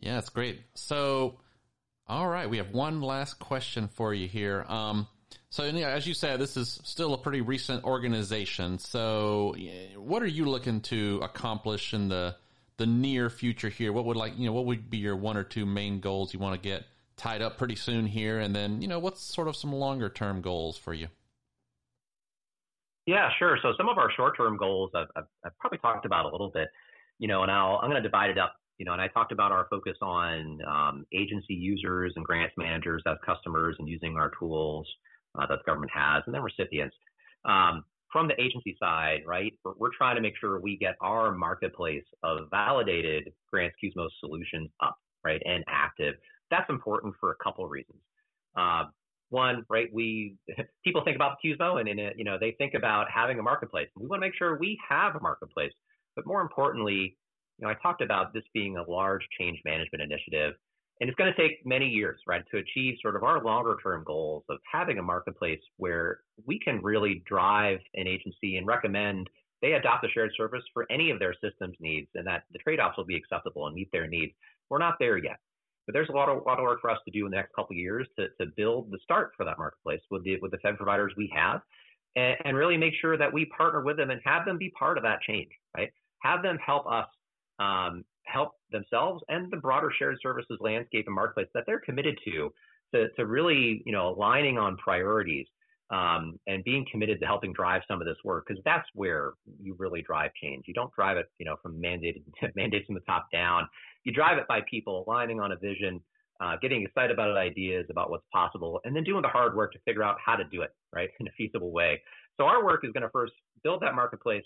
Yeah, 0.00 0.14
that's 0.14 0.28
great. 0.28 0.60
So, 0.74 1.40
all 2.06 2.28
right, 2.28 2.48
we 2.48 2.58
have 2.58 2.70
one 2.70 3.00
last 3.00 3.40
question 3.40 3.88
for 3.88 4.14
you 4.14 4.28
here. 4.28 4.64
Um, 4.68 5.08
so, 5.48 5.64
as 5.64 6.06
you 6.06 6.14
said, 6.14 6.38
this 6.38 6.56
is 6.56 6.80
still 6.84 7.14
a 7.14 7.18
pretty 7.18 7.40
recent 7.40 7.82
organization. 7.84 8.78
So, 8.78 9.54
what 9.96 10.22
are 10.22 10.28
you 10.28 10.44
looking 10.44 10.80
to 10.82 11.20
accomplish 11.22 11.94
in 11.94 12.08
the 12.08 12.36
the 12.78 12.86
near 12.86 13.30
future 13.30 13.68
here? 13.68 13.92
What 13.92 14.04
would 14.04 14.16
like 14.16 14.38
you 14.38 14.46
know 14.46 14.52
what 14.52 14.66
would 14.66 14.90
be 14.90 14.98
your 14.98 15.16
one 15.16 15.36
or 15.36 15.44
two 15.44 15.66
main 15.66 16.00
goals 16.00 16.32
you 16.32 16.40
want 16.40 16.60
to 16.60 16.68
get 16.68 16.84
tied 17.16 17.42
up 17.42 17.56
pretty 17.56 17.76
soon 17.76 18.06
here, 18.06 18.38
and 18.40 18.54
then 18.54 18.82
you 18.82 18.88
know 18.88 18.98
what's 18.98 19.20
sort 19.20 19.48
of 19.48 19.56
some 19.56 19.72
longer 19.72 20.08
term 20.08 20.40
goals 20.40 20.76
for 20.76 20.94
you? 20.94 21.08
Yeah, 23.06 23.30
sure. 23.38 23.58
So 23.62 23.72
some 23.76 23.88
of 23.88 23.98
our 23.98 24.10
short 24.16 24.36
term 24.36 24.56
goals 24.56 24.90
I've, 24.94 25.06
I've, 25.16 25.24
I've, 25.44 25.58
probably 25.58 25.78
talked 25.78 26.04
about 26.04 26.26
a 26.26 26.28
little 26.28 26.50
bit, 26.50 26.68
you 27.18 27.28
know, 27.28 27.42
and 27.42 27.50
I'll 27.50 27.76
I'm 27.76 27.88
going 27.88 28.02
to 28.02 28.08
divide 28.08 28.30
it 28.30 28.38
up. 28.38 28.54
You 28.78 28.84
know, 28.84 28.92
and 28.92 29.00
I 29.00 29.08
talked 29.08 29.32
about 29.32 29.52
our 29.52 29.66
focus 29.70 29.96
on 30.02 30.58
um, 30.68 31.06
agency 31.14 31.54
users 31.54 32.12
and 32.16 32.24
grants 32.26 32.54
managers 32.58 33.02
as 33.06 33.16
customers 33.24 33.74
and 33.78 33.88
using 33.88 34.16
our 34.18 34.30
tools 34.38 34.86
uh, 35.38 35.46
that 35.46 35.58
the 35.58 35.64
government 35.64 35.92
has, 35.94 36.24
and 36.26 36.34
then 36.34 36.42
recipients. 36.42 36.94
Um, 37.46 37.84
from 38.16 38.28
the 38.28 38.40
agency 38.40 38.74
side, 38.80 39.20
right, 39.26 39.52
we're, 39.62 39.90
trying 39.94 40.16
to 40.16 40.22
make 40.22 40.32
sure 40.40 40.58
we 40.58 40.78
get 40.78 40.94
our 41.02 41.34
marketplace 41.34 42.02
of 42.22 42.48
validated 42.50 43.30
grants 43.52 43.76
QSMO 43.84 44.08
solutions 44.20 44.70
up, 44.82 44.96
right, 45.22 45.42
and 45.44 45.62
active. 45.68 46.14
That's 46.50 46.64
important 46.70 47.12
for 47.20 47.32
a 47.32 47.44
couple 47.44 47.66
of 47.66 47.70
reasons. 47.70 47.98
Uh, 48.56 48.84
one, 49.28 49.66
right, 49.68 49.88
we 49.92 50.34
people 50.84 51.02
think 51.04 51.14
about 51.14 51.36
QSMO 51.44 51.78
and 51.78 51.90
it, 51.90 52.14
you 52.16 52.24
know, 52.24 52.38
they 52.40 52.52
think 52.52 52.72
about 52.72 53.06
having 53.14 53.38
a 53.38 53.42
marketplace. 53.42 53.88
We 53.94 54.06
want 54.06 54.22
to 54.22 54.26
make 54.26 54.34
sure 54.34 54.56
we 54.56 54.78
have 54.88 55.14
a 55.14 55.20
marketplace, 55.20 55.72
but 56.14 56.24
more 56.24 56.40
importantly, 56.40 57.18
you 57.58 57.66
know, 57.66 57.68
I 57.68 57.74
talked 57.82 58.00
about 58.00 58.32
this 58.32 58.44
being 58.54 58.78
a 58.78 58.90
large 58.90 59.26
change 59.38 59.58
management 59.66 60.00
initiative, 60.00 60.54
and 61.00 61.10
it's 61.10 61.16
going 61.16 61.32
to 61.32 61.40
take 61.40 61.64
many 61.64 61.86
years, 61.86 62.20
right, 62.26 62.42
to 62.50 62.58
achieve 62.58 62.96
sort 63.02 63.16
of 63.16 63.22
our 63.22 63.42
longer 63.44 63.76
term 63.82 64.02
goals 64.04 64.44
of 64.48 64.58
having 64.70 64.98
a 64.98 65.02
marketplace 65.02 65.60
where 65.76 66.20
we 66.46 66.58
can 66.58 66.80
really 66.82 67.22
drive 67.26 67.78
an 67.94 68.06
agency 68.06 68.56
and 68.56 68.66
recommend 68.66 69.28
they 69.62 69.72
adopt 69.72 70.04
a 70.04 70.08
shared 70.08 70.30
service 70.36 70.62
for 70.72 70.86
any 70.90 71.10
of 71.10 71.18
their 71.18 71.34
systems 71.42 71.76
needs 71.80 72.08
and 72.14 72.26
that 72.26 72.44
the 72.52 72.58
trade 72.58 72.78
offs 72.78 72.96
will 72.96 73.04
be 73.04 73.16
acceptable 73.16 73.66
and 73.66 73.74
meet 73.74 73.90
their 73.92 74.06
needs. 74.06 74.32
We're 74.68 74.78
not 74.78 74.96
there 74.98 75.16
yet. 75.16 75.38
But 75.86 75.92
there's 75.92 76.08
a 76.08 76.12
lot 76.12 76.28
of, 76.28 76.44
lot 76.44 76.58
of 76.58 76.64
work 76.64 76.80
for 76.80 76.90
us 76.90 76.98
to 77.04 77.10
do 77.10 77.24
in 77.26 77.30
the 77.30 77.36
next 77.36 77.54
couple 77.54 77.74
of 77.74 77.78
years 77.78 78.06
to, 78.18 78.26
to 78.40 78.50
build 78.56 78.90
the 78.90 78.98
start 79.02 79.32
for 79.36 79.44
that 79.44 79.56
marketplace 79.56 80.00
with 80.10 80.24
the, 80.24 80.38
with 80.40 80.50
the 80.50 80.58
Fed 80.58 80.76
providers 80.76 81.12
we 81.16 81.32
have 81.34 81.60
and, 82.16 82.36
and 82.44 82.56
really 82.56 82.76
make 82.76 82.94
sure 83.00 83.16
that 83.16 83.32
we 83.32 83.44
partner 83.46 83.82
with 83.82 83.96
them 83.96 84.10
and 84.10 84.20
have 84.24 84.44
them 84.44 84.58
be 84.58 84.70
part 84.70 84.98
of 84.98 85.04
that 85.04 85.20
change, 85.22 85.50
right? 85.76 85.90
Have 86.22 86.42
them 86.42 86.58
help 86.64 86.86
us 86.90 87.06
um, 87.58 88.04
help 88.26 88.52
themselves 88.70 89.22
and 89.28 89.50
the 89.50 89.56
broader 89.56 89.90
shared 89.96 90.16
services 90.22 90.58
landscape 90.60 91.06
and 91.06 91.14
marketplace 91.14 91.48
that 91.54 91.64
they're 91.66 91.80
committed 91.80 92.18
to, 92.24 92.52
to, 92.94 93.08
to 93.16 93.26
really, 93.26 93.82
you 93.86 93.92
know, 93.92 94.08
aligning 94.08 94.58
on 94.58 94.76
priorities 94.76 95.46
um, 95.90 96.38
and 96.46 96.64
being 96.64 96.84
committed 96.90 97.20
to 97.20 97.26
helping 97.26 97.52
drive 97.52 97.82
some 97.88 98.00
of 98.00 98.06
this 98.06 98.16
work 98.24 98.46
because 98.46 98.62
that's 98.64 98.88
where 98.94 99.34
you 99.60 99.76
really 99.78 100.02
drive 100.02 100.32
change. 100.40 100.64
You 100.66 100.74
don't 100.74 100.92
drive 100.92 101.16
it, 101.16 101.26
you 101.38 101.46
know, 101.46 101.56
from 101.62 101.80
mandated 101.80 102.22
mandates 102.56 102.86
from 102.86 102.96
the 102.96 103.02
top 103.02 103.28
down. 103.32 103.68
You 104.04 104.12
drive 104.12 104.38
it 104.38 104.48
by 104.48 104.60
people 104.68 105.04
aligning 105.06 105.40
on 105.40 105.52
a 105.52 105.56
vision, 105.56 106.00
uh, 106.40 106.56
getting 106.60 106.82
excited 106.82 107.12
about 107.12 107.36
ideas 107.36 107.86
about 107.90 108.10
what's 108.10 108.26
possible, 108.32 108.80
and 108.84 108.94
then 108.94 109.04
doing 109.04 109.22
the 109.22 109.28
hard 109.28 109.54
work 109.54 109.72
to 109.72 109.78
figure 109.84 110.02
out 110.02 110.16
how 110.24 110.36
to 110.36 110.44
do 110.44 110.62
it 110.62 110.70
right 110.92 111.10
in 111.20 111.28
a 111.28 111.32
feasible 111.36 111.70
way. 111.70 112.00
So 112.36 112.44
our 112.44 112.64
work 112.64 112.84
is 112.84 112.92
going 112.92 113.02
to 113.02 113.10
first 113.10 113.32
build 113.62 113.80
that 113.82 113.94
marketplace, 113.94 114.44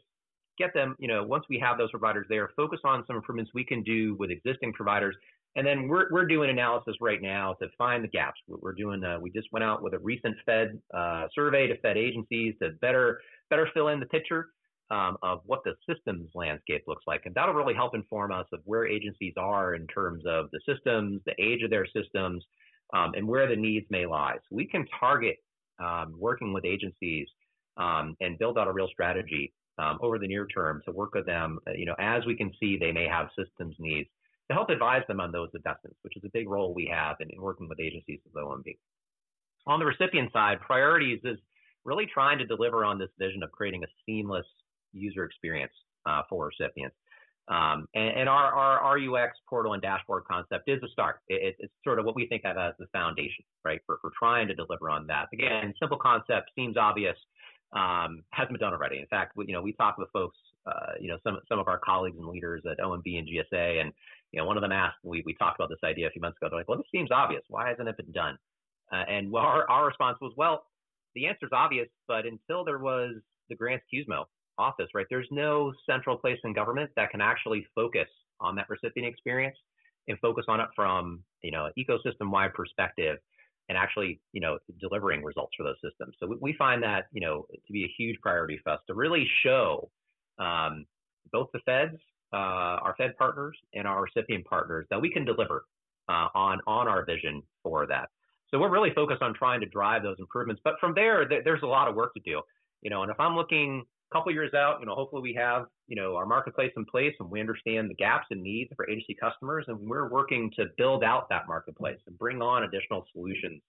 get 0.59 0.75
them, 0.75 0.97
you 0.99 1.09
know, 1.09 1.23
once 1.25 1.45
we 1.49 1.59
have 1.59 1.79
those 1.79 1.91
providers 1.91 2.27
there, 2.29 2.51
focus 2.57 2.81
on 2.85 3.05
some 3.07 3.17
improvements 3.17 3.53
we 3.55 3.65
can 3.65 3.83
do 3.83 4.17
with 4.19 4.31
existing 4.31 4.73
providers. 4.73 5.17
And 5.57 5.67
then 5.67 5.89
we're, 5.89 6.07
we're 6.13 6.27
doing 6.27 6.51
analysis 6.51 6.95
right 7.01 7.21
now 7.21 7.55
to 7.61 7.69
find 7.77 8.05
the 8.05 8.09
gaps. 8.09 8.41
We're 8.47 8.73
doing, 8.73 9.03
uh, 9.03 9.19
we 9.21 9.31
just 9.31 9.49
went 9.53 9.65
out 9.65 9.83
with 9.83 9.95
a 9.95 9.99
recent 9.99 10.37
Fed 10.47 10.79
uh, 10.95 11.27
survey 11.35 11.67
to 11.67 11.77
Fed 11.79 11.97
agencies 11.97 12.55
to 12.63 12.71
better, 12.81 13.21
better 13.49 13.69
fill 13.75 13.89
in 13.89 13.99
the 13.99 14.07
picture 14.07 14.49
um, 14.91 15.17
of 15.23 15.41
what 15.47 15.61
the 15.65 15.75
systems 15.89 16.29
landscape 16.35 16.83
looks 16.87 17.05
like. 17.07 17.23
And 17.25 17.35
that'll 17.35 17.55
really 17.55 17.75
help 17.75 17.95
inform 17.95 18.33
us 18.33 18.47
of 18.53 18.61
where 18.65 18.87
agencies 18.87 19.35
are 19.37 19.75
in 19.75 19.87
terms 19.89 20.25
of 20.27 20.51
the 20.53 20.61
systems, 20.69 21.21
the 21.27 21.35
age 21.43 21.63
of 21.63 21.71
their 21.71 21.87
systems, 21.87 22.45
um, 22.93 23.13
and 23.15 23.27
where 23.27 23.49
the 23.49 23.57
needs 23.57 23.87
may 23.91 24.07
lie. 24.07 24.35
So 24.35 24.57
we 24.57 24.67
can 24.67 24.85
target 24.99 25.37
um, 25.83 26.15
working 26.19 26.53
with 26.53 26.65
agencies 26.65 27.27
um, 27.77 28.17
and 28.21 28.39
build 28.39 28.59
out 28.59 28.69
a 28.69 28.73
real 28.73 28.89
strategy 28.93 29.53
um, 29.81 29.99
over 30.03 30.19
the 30.19 30.27
near 30.27 30.47
term 30.47 30.83
to 30.85 30.93
work 30.93 31.15
with 31.15 31.27
them, 31.27 31.59
uh, 31.67 31.73
you 31.73 31.87
know, 31.87 31.95
as 31.99 32.25
we 32.27 32.37
can 32.37 32.53
see 32.61 32.77
they 32.77 32.93
may 32.93 33.07
have 33.07 33.29
systems 33.39 33.75
needs 33.79 34.09
to 34.49 34.55
help 34.55 34.69
advise 34.69 35.03
them 35.07 35.21
on 35.21 35.31
those 35.31 35.49
investments, 35.55 35.97
which 36.03 36.17
is 36.17 36.23
a 36.25 36.31
big 36.33 36.49
role 36.49 36.75
we 36.75 36.91
have 36.93 37.17
in, 37.21 37.31
in 37.31 37.41
working 37.41 37.69
with 37.69 37.79
agencies 37.81 38.19
with 38.25 38.45
OMB. 38.45 38.77
On 39.67 39.79
the 39.79 39.87
recipient 39.87 40.33
side, 40.33 40.61
priorities 40.61 41.21
is 41.25 41.39
really 41.85 42.07
trying 42.13 42.39
to 42.39 42.47
deliver 42.47 42.85
on 42.85 42.99
this 42.99 43.11
vision 43.19 43.43
of 43.43 43.53
creating 43.53 43.85
a 43.85 43.87
seamless 44.05 44.47
user 44.93 45.25
experience 45.25 45.73
uh, 46.07 46.23
for 46.29 46.47
recipients. 46.47 46.97
Um, 47.49 47.87
and, 47.95 48.21
and 48.21 48.29
our, 48.29 48.53
our 48.53 48.97
RUX 48.97 49.37
portal 49.49 49.73
and 49.73 49.83
dashboard 49.83 50.25
concept 50.25 50.69
is 50.69 50.81
a 50.83 50.89
start. 50.89 51.21
It, 51.29 51.57
it's 51.59 51.73
sort 51.85 51.99
of 51.99 52.05
what 52.05 52.15
we 52.15 52.27
think 52.27 52.45
of 52.45 52.57
as 52.57 52.75
the 52.79 52.87
foundation, 52.93 53.45
right, 53.65 53.81
for, 53.87 53.99
for 54.01 54.13
trying 54.17 54.47
to 54.49 54.55
deliver 54.55 54.89
on 54.89 55.07
that. 55.09 55.27
Again, 55.33 55.75
simple 55.81 55.99
concept 55.99 56.51
seems 56.55 56.77
obvious, 56.77 57.17
um, 57.73 58.23
hasn't 58.31 58.53
been 58.53 58.61
done 58.61 58.73
already. 58.73 58.99
In 58.99 59.07
fact, 59.07 59.37
we, 59.37 59.47
you 59.47 59.53
know, 59.53 59.63
we 59.63 59.73
talked 59.73 59.99
with 59.99 60.09
folks, 60.13 60.37
uh, 60.67 60.95
you 61.01 61.09
know, 61.09 61.19
some 61.25 61.39
some 61.49 61.59
of 61.59 61.69
our 61.69 61.79
colleagues 61.79 62.17
and 62.19 62.27
leaders 62.27 62.63
at 62.71 62.79
OMB 62.79 63.19
and 63.19 63.29
GSA, 63.29 63.81
and 63.81 63.93
you 64.33 64.41
know, 64.41 64.47
one 64.47 64.57
of 64.57 64.63
them 64.63 64.73
asked, 64.73 64.99
we 65.03 65.23
we 65.25 65.35
talked 65.35 65.59
about 65.59 65.69
this 65.69 65.79
idea 65.85 66.07
a 66.07 66.11
few 66.11 66.21
months 66.21 66.39
ago. 66.41 66.49
They're 66.51 66.61
like, 66.61 66.69
well, 66.69 66.79
this 66.79 66.87
seems 66.93 67.11
obvious. 67.11 67.43
Why 67.49 67.69
hasn't 67.69 67.89
it 67.89 67.97
been 67.97 68.13
done? 68.13 68.37
Uh, 68.93 69.05
and 69.09 69.35
our 69.35 69.69
our 69.71 69.87
response 69.87 70.19
was, 70.21 70.33
well, 70.37 70.65
the 71.15 71.27
answer 71.27 71.47
is 71.47 71.53
obvious, 71.53 71.89
but 72.09 72.27
until 72.27 72.65
there 72.65 72.79
was 72.79 73.15
the 73.49 73.57
Grants 73.57 73.85
QSMO 73.93 74.25
office, 74.59 74.89
right, 74.95 75.07
there's 75.11 75.29
no 75.31 75.73
central 75.89 76.17
place 76.17 76.39
in 76.45 76.53
government 76.53 76.91
that 76.97 77.11
can 77.11 77.21
actually 77.21 77.67
focus 77.75 78.09
on 78.41 78.55
that 78.57 78.69
recipient 78.69 79.09
experience 79.09 79.57
and 80.09 80.19
focus 80.19 80.45
on 80.49 80.61
it 80.61 80.69
from 80.75 81.23
you 81.43 81.51
know 81.51 81.67
an 81.67 81.73
ecosystem 81.79 82.31
wide 82.31 82.55
perspective 82.55 83.19
and 83.71 83.79
actually, 83.79 84.21
you 84.33 84.41
know, 84.41 84.59
delivering 84.81 85.23
results 85.23 85.53
for 85.57 85.63
those 85.63 85.77
systems. 85.77 86.17
So 86.19 86.37
we, 86.41 86.53
find 86.55 86.83
that, 86.83 87.05
you 87.13 87.21
know, 87.21 87.47
to 87.53 87.73
be 87.73 87.85
a 87.85 87.93
huge 87.97 88.19
priority 88.21 88.59
for 88.65 88.73
us 88.73 88.81
to 88.89 88.95
really 88.95 89.25
show 89.45 89.89
um, 90.41 90.85
both 91.33 91.47
the 91.53 91.61
feds, 91.65 91.97
uh, 92.33 92.83
our 92.83 92.97
Fed 92.99 93.17
partners, 93.17 93.57
and 93.73 93.87
our 93.87 94.03
recipient 94.03 94.45
partners 94.45 94.87
that 94.91 95.01
we 95.01 95.09
can 95.09 95.25
deliver 95.25 95.67
uh, 96.09 96.27
on 96.35 96.59
on 96.67 96.89
our 96.89 97.05
vision 97.05 97.43
for 97.63 97.87
that. 97.87 98.09
So 98.51 98.59
we're 98.59 98.71
really 98.71 98.93
focused 98.93 99.23
on 99.23 99.35
trying 99.35 99.61
to 99.61 99.67
drive 99.67 100.03
those 100.03 100.17
improvements. 100.19 100.61
But 100.65 100.75
from 100.81 100.93
there, 100.93 101.25
th- 101.25 101.43
there's 101.45 101.63
a 101.63 101.67
lot 101.67 101.87
of 101.87 101.95
work 101.95 102.13
to 102.15 102.21
do. 102.25 102.43
You 102.83 102.91
know, 102.91 103.03
and 103.03 103.11
if 103.13 103.21
I'm 103.21 103.37
looking 103.37 103.85
couple 104.13 104.33
years 104.33 104.53
out, 104.55 104.79
you 104.81 104.87
know, 104.87 104.95
hopefully 104.95 105.23
we 105.23 105.35
have, 105.35 105.67
you 105.87 105.97
know, 105.97 106.17
our 106.17 106.27
marketplace 106.27 106.73
in 106.77 106.85
place 106.85 107.15
and 107.21 107.31
we 107.31 107.41
understand 107.41 107.89
the 107.89 107.95
gaps 107.95 108.27
and 108.31 108.43
needs 108.43 108.71
for 108.77 108.89
agency 108.89 109.17
customers, 109.21 109.65
and 109.69 109.79
we're 109.79 110.09
working 110.09 110.51
to 110.57 110.67
build 110.77 111.05
out 111.05 111.29
that 111.31 111.47
marketplace 111.47 111.99
and 112.07 112.19
bring 112.19 112.43
on 112.43 112.65
additional 112.65 113.05
solutions 113.13 113.61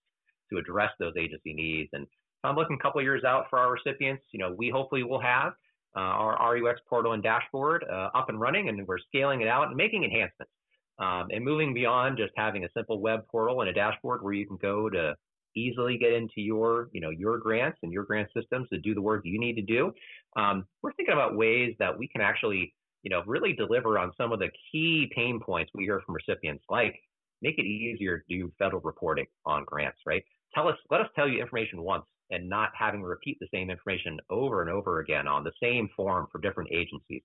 to 0.52 0.58
address 0.58 0.92
those 1.00 1.14
agency 1.18 1.54
needs. 1.54 1.90
And 1.94 2.08
I'm 2.44 2.56
looking 2.56 2.78
a 2.80 2.84
couple 2.84 3.02
years 3.02 3.24
out 3.24 3.46
for 3.50 3.60
our 3.60 3.72
recipients, 3.72 4.24
you 4.32 4.40
know, 4.40 4.54
we 4.58 4.70
hopefully 4.70 5.04
will 5.04 5.22
have 5.22 5.54
uh, 5.96 6.00
our 6.00 6.54
RUX 6.56 6.80
portal 6.90 7.14
and 7.14 7.22
dashboard 7.22 7.86
uh, 7.92 8.10
up 8.16 8.30
and 8.30 8.40
running, 8.40 8.70
and 8.70 8.88
we're 8.88 8.98
scaling 8.98 9.42
it 9.42 9.48
out 9.48 9.68
and 9.68 9.76
making 9.76 10.04
enhancements. 10.04 10.52
Um, 11.00 11.30
and 11.32 11.44
moving 11.44 11.74
beyond 11.74 12.18
just 12.18 12.32
having 12.36 12.64
a 12.64 12.68
simple 12.78 13.00
web 13.00 13.22
portal 13.28 13.62
and 13.62 13.70
a 13.70 13.74
dashboard 13.74 14.22
where 14.22 14.34
you 14.34 14.46
can 14.46 14.58
go 14.58 14.88
to 14.88 15.16
easily 15.56 15.98
get 15.98 16.14
into 16.14 16.42
your, 16.42 16.90
you 16.92 17.02
know, 17.02 17.10
your 17.10 17.38
grants 17.38 17.80
and 17.84 17.92
your 17.92 18.04
grant 18.04 18.30
systems 18.36 18.68
to 18.70 18.80
do 18.80 18.94
the 18.94 19.02
work 19.02 19.22
you 19.26 19.40
need 19.40 19.56
to 19.56 19.62
do. 19.62 19.92
Um, 20.36 20.66
we're 20.82 20.94
thinking 20.94 21.14
about 21.14 21.36
ways 21.36 21.76
that 21.80 21.98
we 21.98 22.08
can 22.08 22.22
actually, 22.22 22.74
you 23.04 23.10
know, 23.10 23.24
really 23.26 23.54
deliver 23.54 23.98
on 23.98 24.12
some 24.18 24.32
of 24.32 24.40
the 24.40 24.50
key 24.72 25.12
pain 25.16 25.40
points 25.40 25.72
we 25.74 25.84
hear 25.84 26.02
from 26.06 26.16
recipients, 26.16 26.64
like 26.70 26.96
make 27.42 27.58
it 27.58 27.66
easier 27.66 28.20
to 28.20 28.24
do 28.30 28.52
federal 28.60 28.82
reporting 28.82 29.26
on 29.46 29.64
grants, 29.66 29.98
right? 30.06 30.24
Tell 30.54 30.68
us, 30.68 30.76
let 30.90 31.02
us 31.02 31.08
tell 31.16 31.28
you 31.28 31.42
information 31.42 31.82
once 31.82 32.06
and 32.30 32.48
not 32.48 32.70
having 32.78 33.02
to 33.02 33.08
repeat 33.08 33.38
the 33.40 33.48
same 33.54 33.70
information 33.70 34.20
over 34.30 34.62
and 34.62 34.70
over 34.70 35.00
again 35.00 35.28
on 35.28 35.44
the 35.44 35.52
same 35.62 35.90
form 35.96 36.28
for 36.32 36.40
different 36.40 36.70
agencies. 36.72 37.22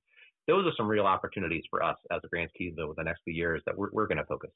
Those 0.49 0.67
are 0.67 0.73
some 0.77 0.87
real 0.89 1.07
opportunities 1.07 1.65
for 1.71 1.83
us 1.83 1.97
as 2.11 2.21
a 2.25 2.29
grants 2.29 2.55
team 2.57 2.77
over 2.81 2.95
the 2.97 3.03
next 3.03 3.23
few 3.25 3.35
years 3.35 3.63
that 3.67 3.77
we're, 3.77 3.91
we're 3.93 4.07
going 4.07 4.19
to 4.19 4.25
focus. 4.25 4.51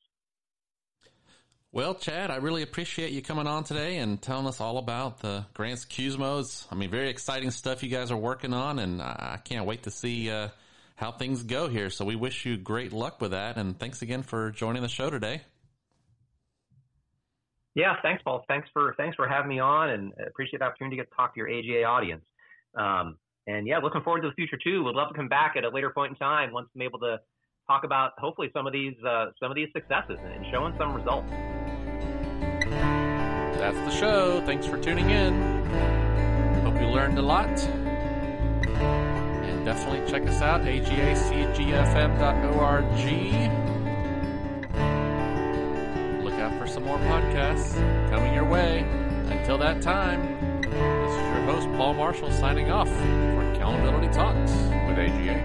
Well, 1.73 1.95
Chad, 1.95 2.33
I 2.33 2.37
really 2.37 2.63
appreciate 2.63 3.13
you 3.13 3.23
coming 3.23 3.47
on 3.47 3.63
today 3.63 3.99
and 3.99 4.21
telling 4.21 4.49
us 4.49 4.61
all 4.61 4.79
about 4.79 5.21
the 5.21 5.47
Grants 5.55 5.85
QSMOs. 5.85 6.67
I 6.69 6.75
mean, 6.75 6.91
very 6.91 7.11
exciting 7.11 7.53
stuff 7.53 7.85
you 7.85 7.89
guys 7.89 8.11
are 8.11 8.17
working 8.17 8.53
on, 8.53 8.81
and 8.81 9.01
I 9.01 9.39
can't 9.45 9.67
wait 9.67 9.85
to 9.85 9.93
see 9.93 10.29
uh, 10.33 10.49
how 10.97 11.13
things 11.13 11.45
go 11.45 11.69
here. 11.69 11.89
So 11.89 12.05
we 12.05 12.17
wish 12.17 12.45
you 12.45 12.57
great 12.57 12.93
luck 12.93 13.21
with 13.21 13.31
that, 13.31 13.57
and 13.57 13.79
thanks 13.79 14.03
again 14.03 14.25
for 14.25 14.51
joining 14.51 14.83
the 14.83 14.89
show 14.89 15.11
today. 15.11 15.43
Yeah, 17.77 17.95
thanks, 18.03 18.21
Paul. 18.25 18.45
Thanks 18.49 18.69
for 18.73 18.95
thanks 18.97 19.15
for 19.15 19.29
having 19.29 19.49
me 19.49 19.61
on, 19.61 19.91
and 19.91 20.13
appreciate 20.27 20.59
the 20.59 20.65
opportunity 20.65 20.97
to 20.97 21.03
get 21.05 21.11
to 21.11 21.17
talk 21.17 21.35
to 21.35 21.39
your 21.39 21.49
AGA 21.49 21.85
audience. 21.85 22.25
Um, 22.75 23.17
and 23.47 23.69
yeah, 23.69 23.79
looking 23.79 24.03
forward 24.03 24.23
to 24.23 24.29
the 24.29 24.35
future 24.35 24.59
too. 24.63 24.83
Would 24.83 24.97
love 24.97 25.11
to 25.11 25.15
come 25.15 25.29
back 25.29 25.55
at 25.57 25.65
a 25.65 25.69
later 25.69 25.91
point 25.91 26.11
in 26.11 26.17
time 26.17 26.53
once 26.53 26.69
I'm 26.75 26.83
able 26.83 26.99
to 26.99 27.21
talk 27.69 27.85
about 27.85 28.15
hopefully 28.19 28.51
some 28.53 28.67
of 28.67 28.73
these 28.73 28.97
uh, 29.07 29.27
some 29.39 29.53
of 29.53 29.55
these 29.55 29.69
successes 29.73 30.19
and 30.21 30.45
showing 30.51 30.75
some 30.77 30.95
results. 30.95 31.33
That's 33.61 33.77
the 33.77 33.91
show. 33.91 34.41
Thanks 34.47 34.67
for 34.67 34.79
tuning 34.79 35.11
in. 35.11 35.35
Hope 36.65 36.81
you 36.81 36.87
learned 36.87 37.19
a 37.19 37.23
lot. 37.23 37.47
And 38.67 39.67
definitely 39.67 40.11
check 40.11 40.27
us 40.27 40.41
out, 40.41 40.63
agacgfm.org. 40.63 42.85
Look 46.25 46.35
out 46.35 46.59
for 46.59 46.67
some 46.67 46.85
more 46.85 46.99
podcasts 47.01 47.75
coming 48.09 48.33
your 48.33 48.47
way. 48.47 48.87
Until 49.29 49.59
that 49.59 49.83
time, 49.83 50.63
this 50.63 51.13
is 51.13 51.19
your 51.19 51.43
host, 51.45 51.69
Paul 51.77 51.93
Marshall, 51.93 52.33
signing 52.33 52.71
off 52.71 52.89
for 52.89 53.53
Accountability 53.53 54.09
Talks 54.09 54.53
with 54.89 54.99
AGA. 54.99 55.39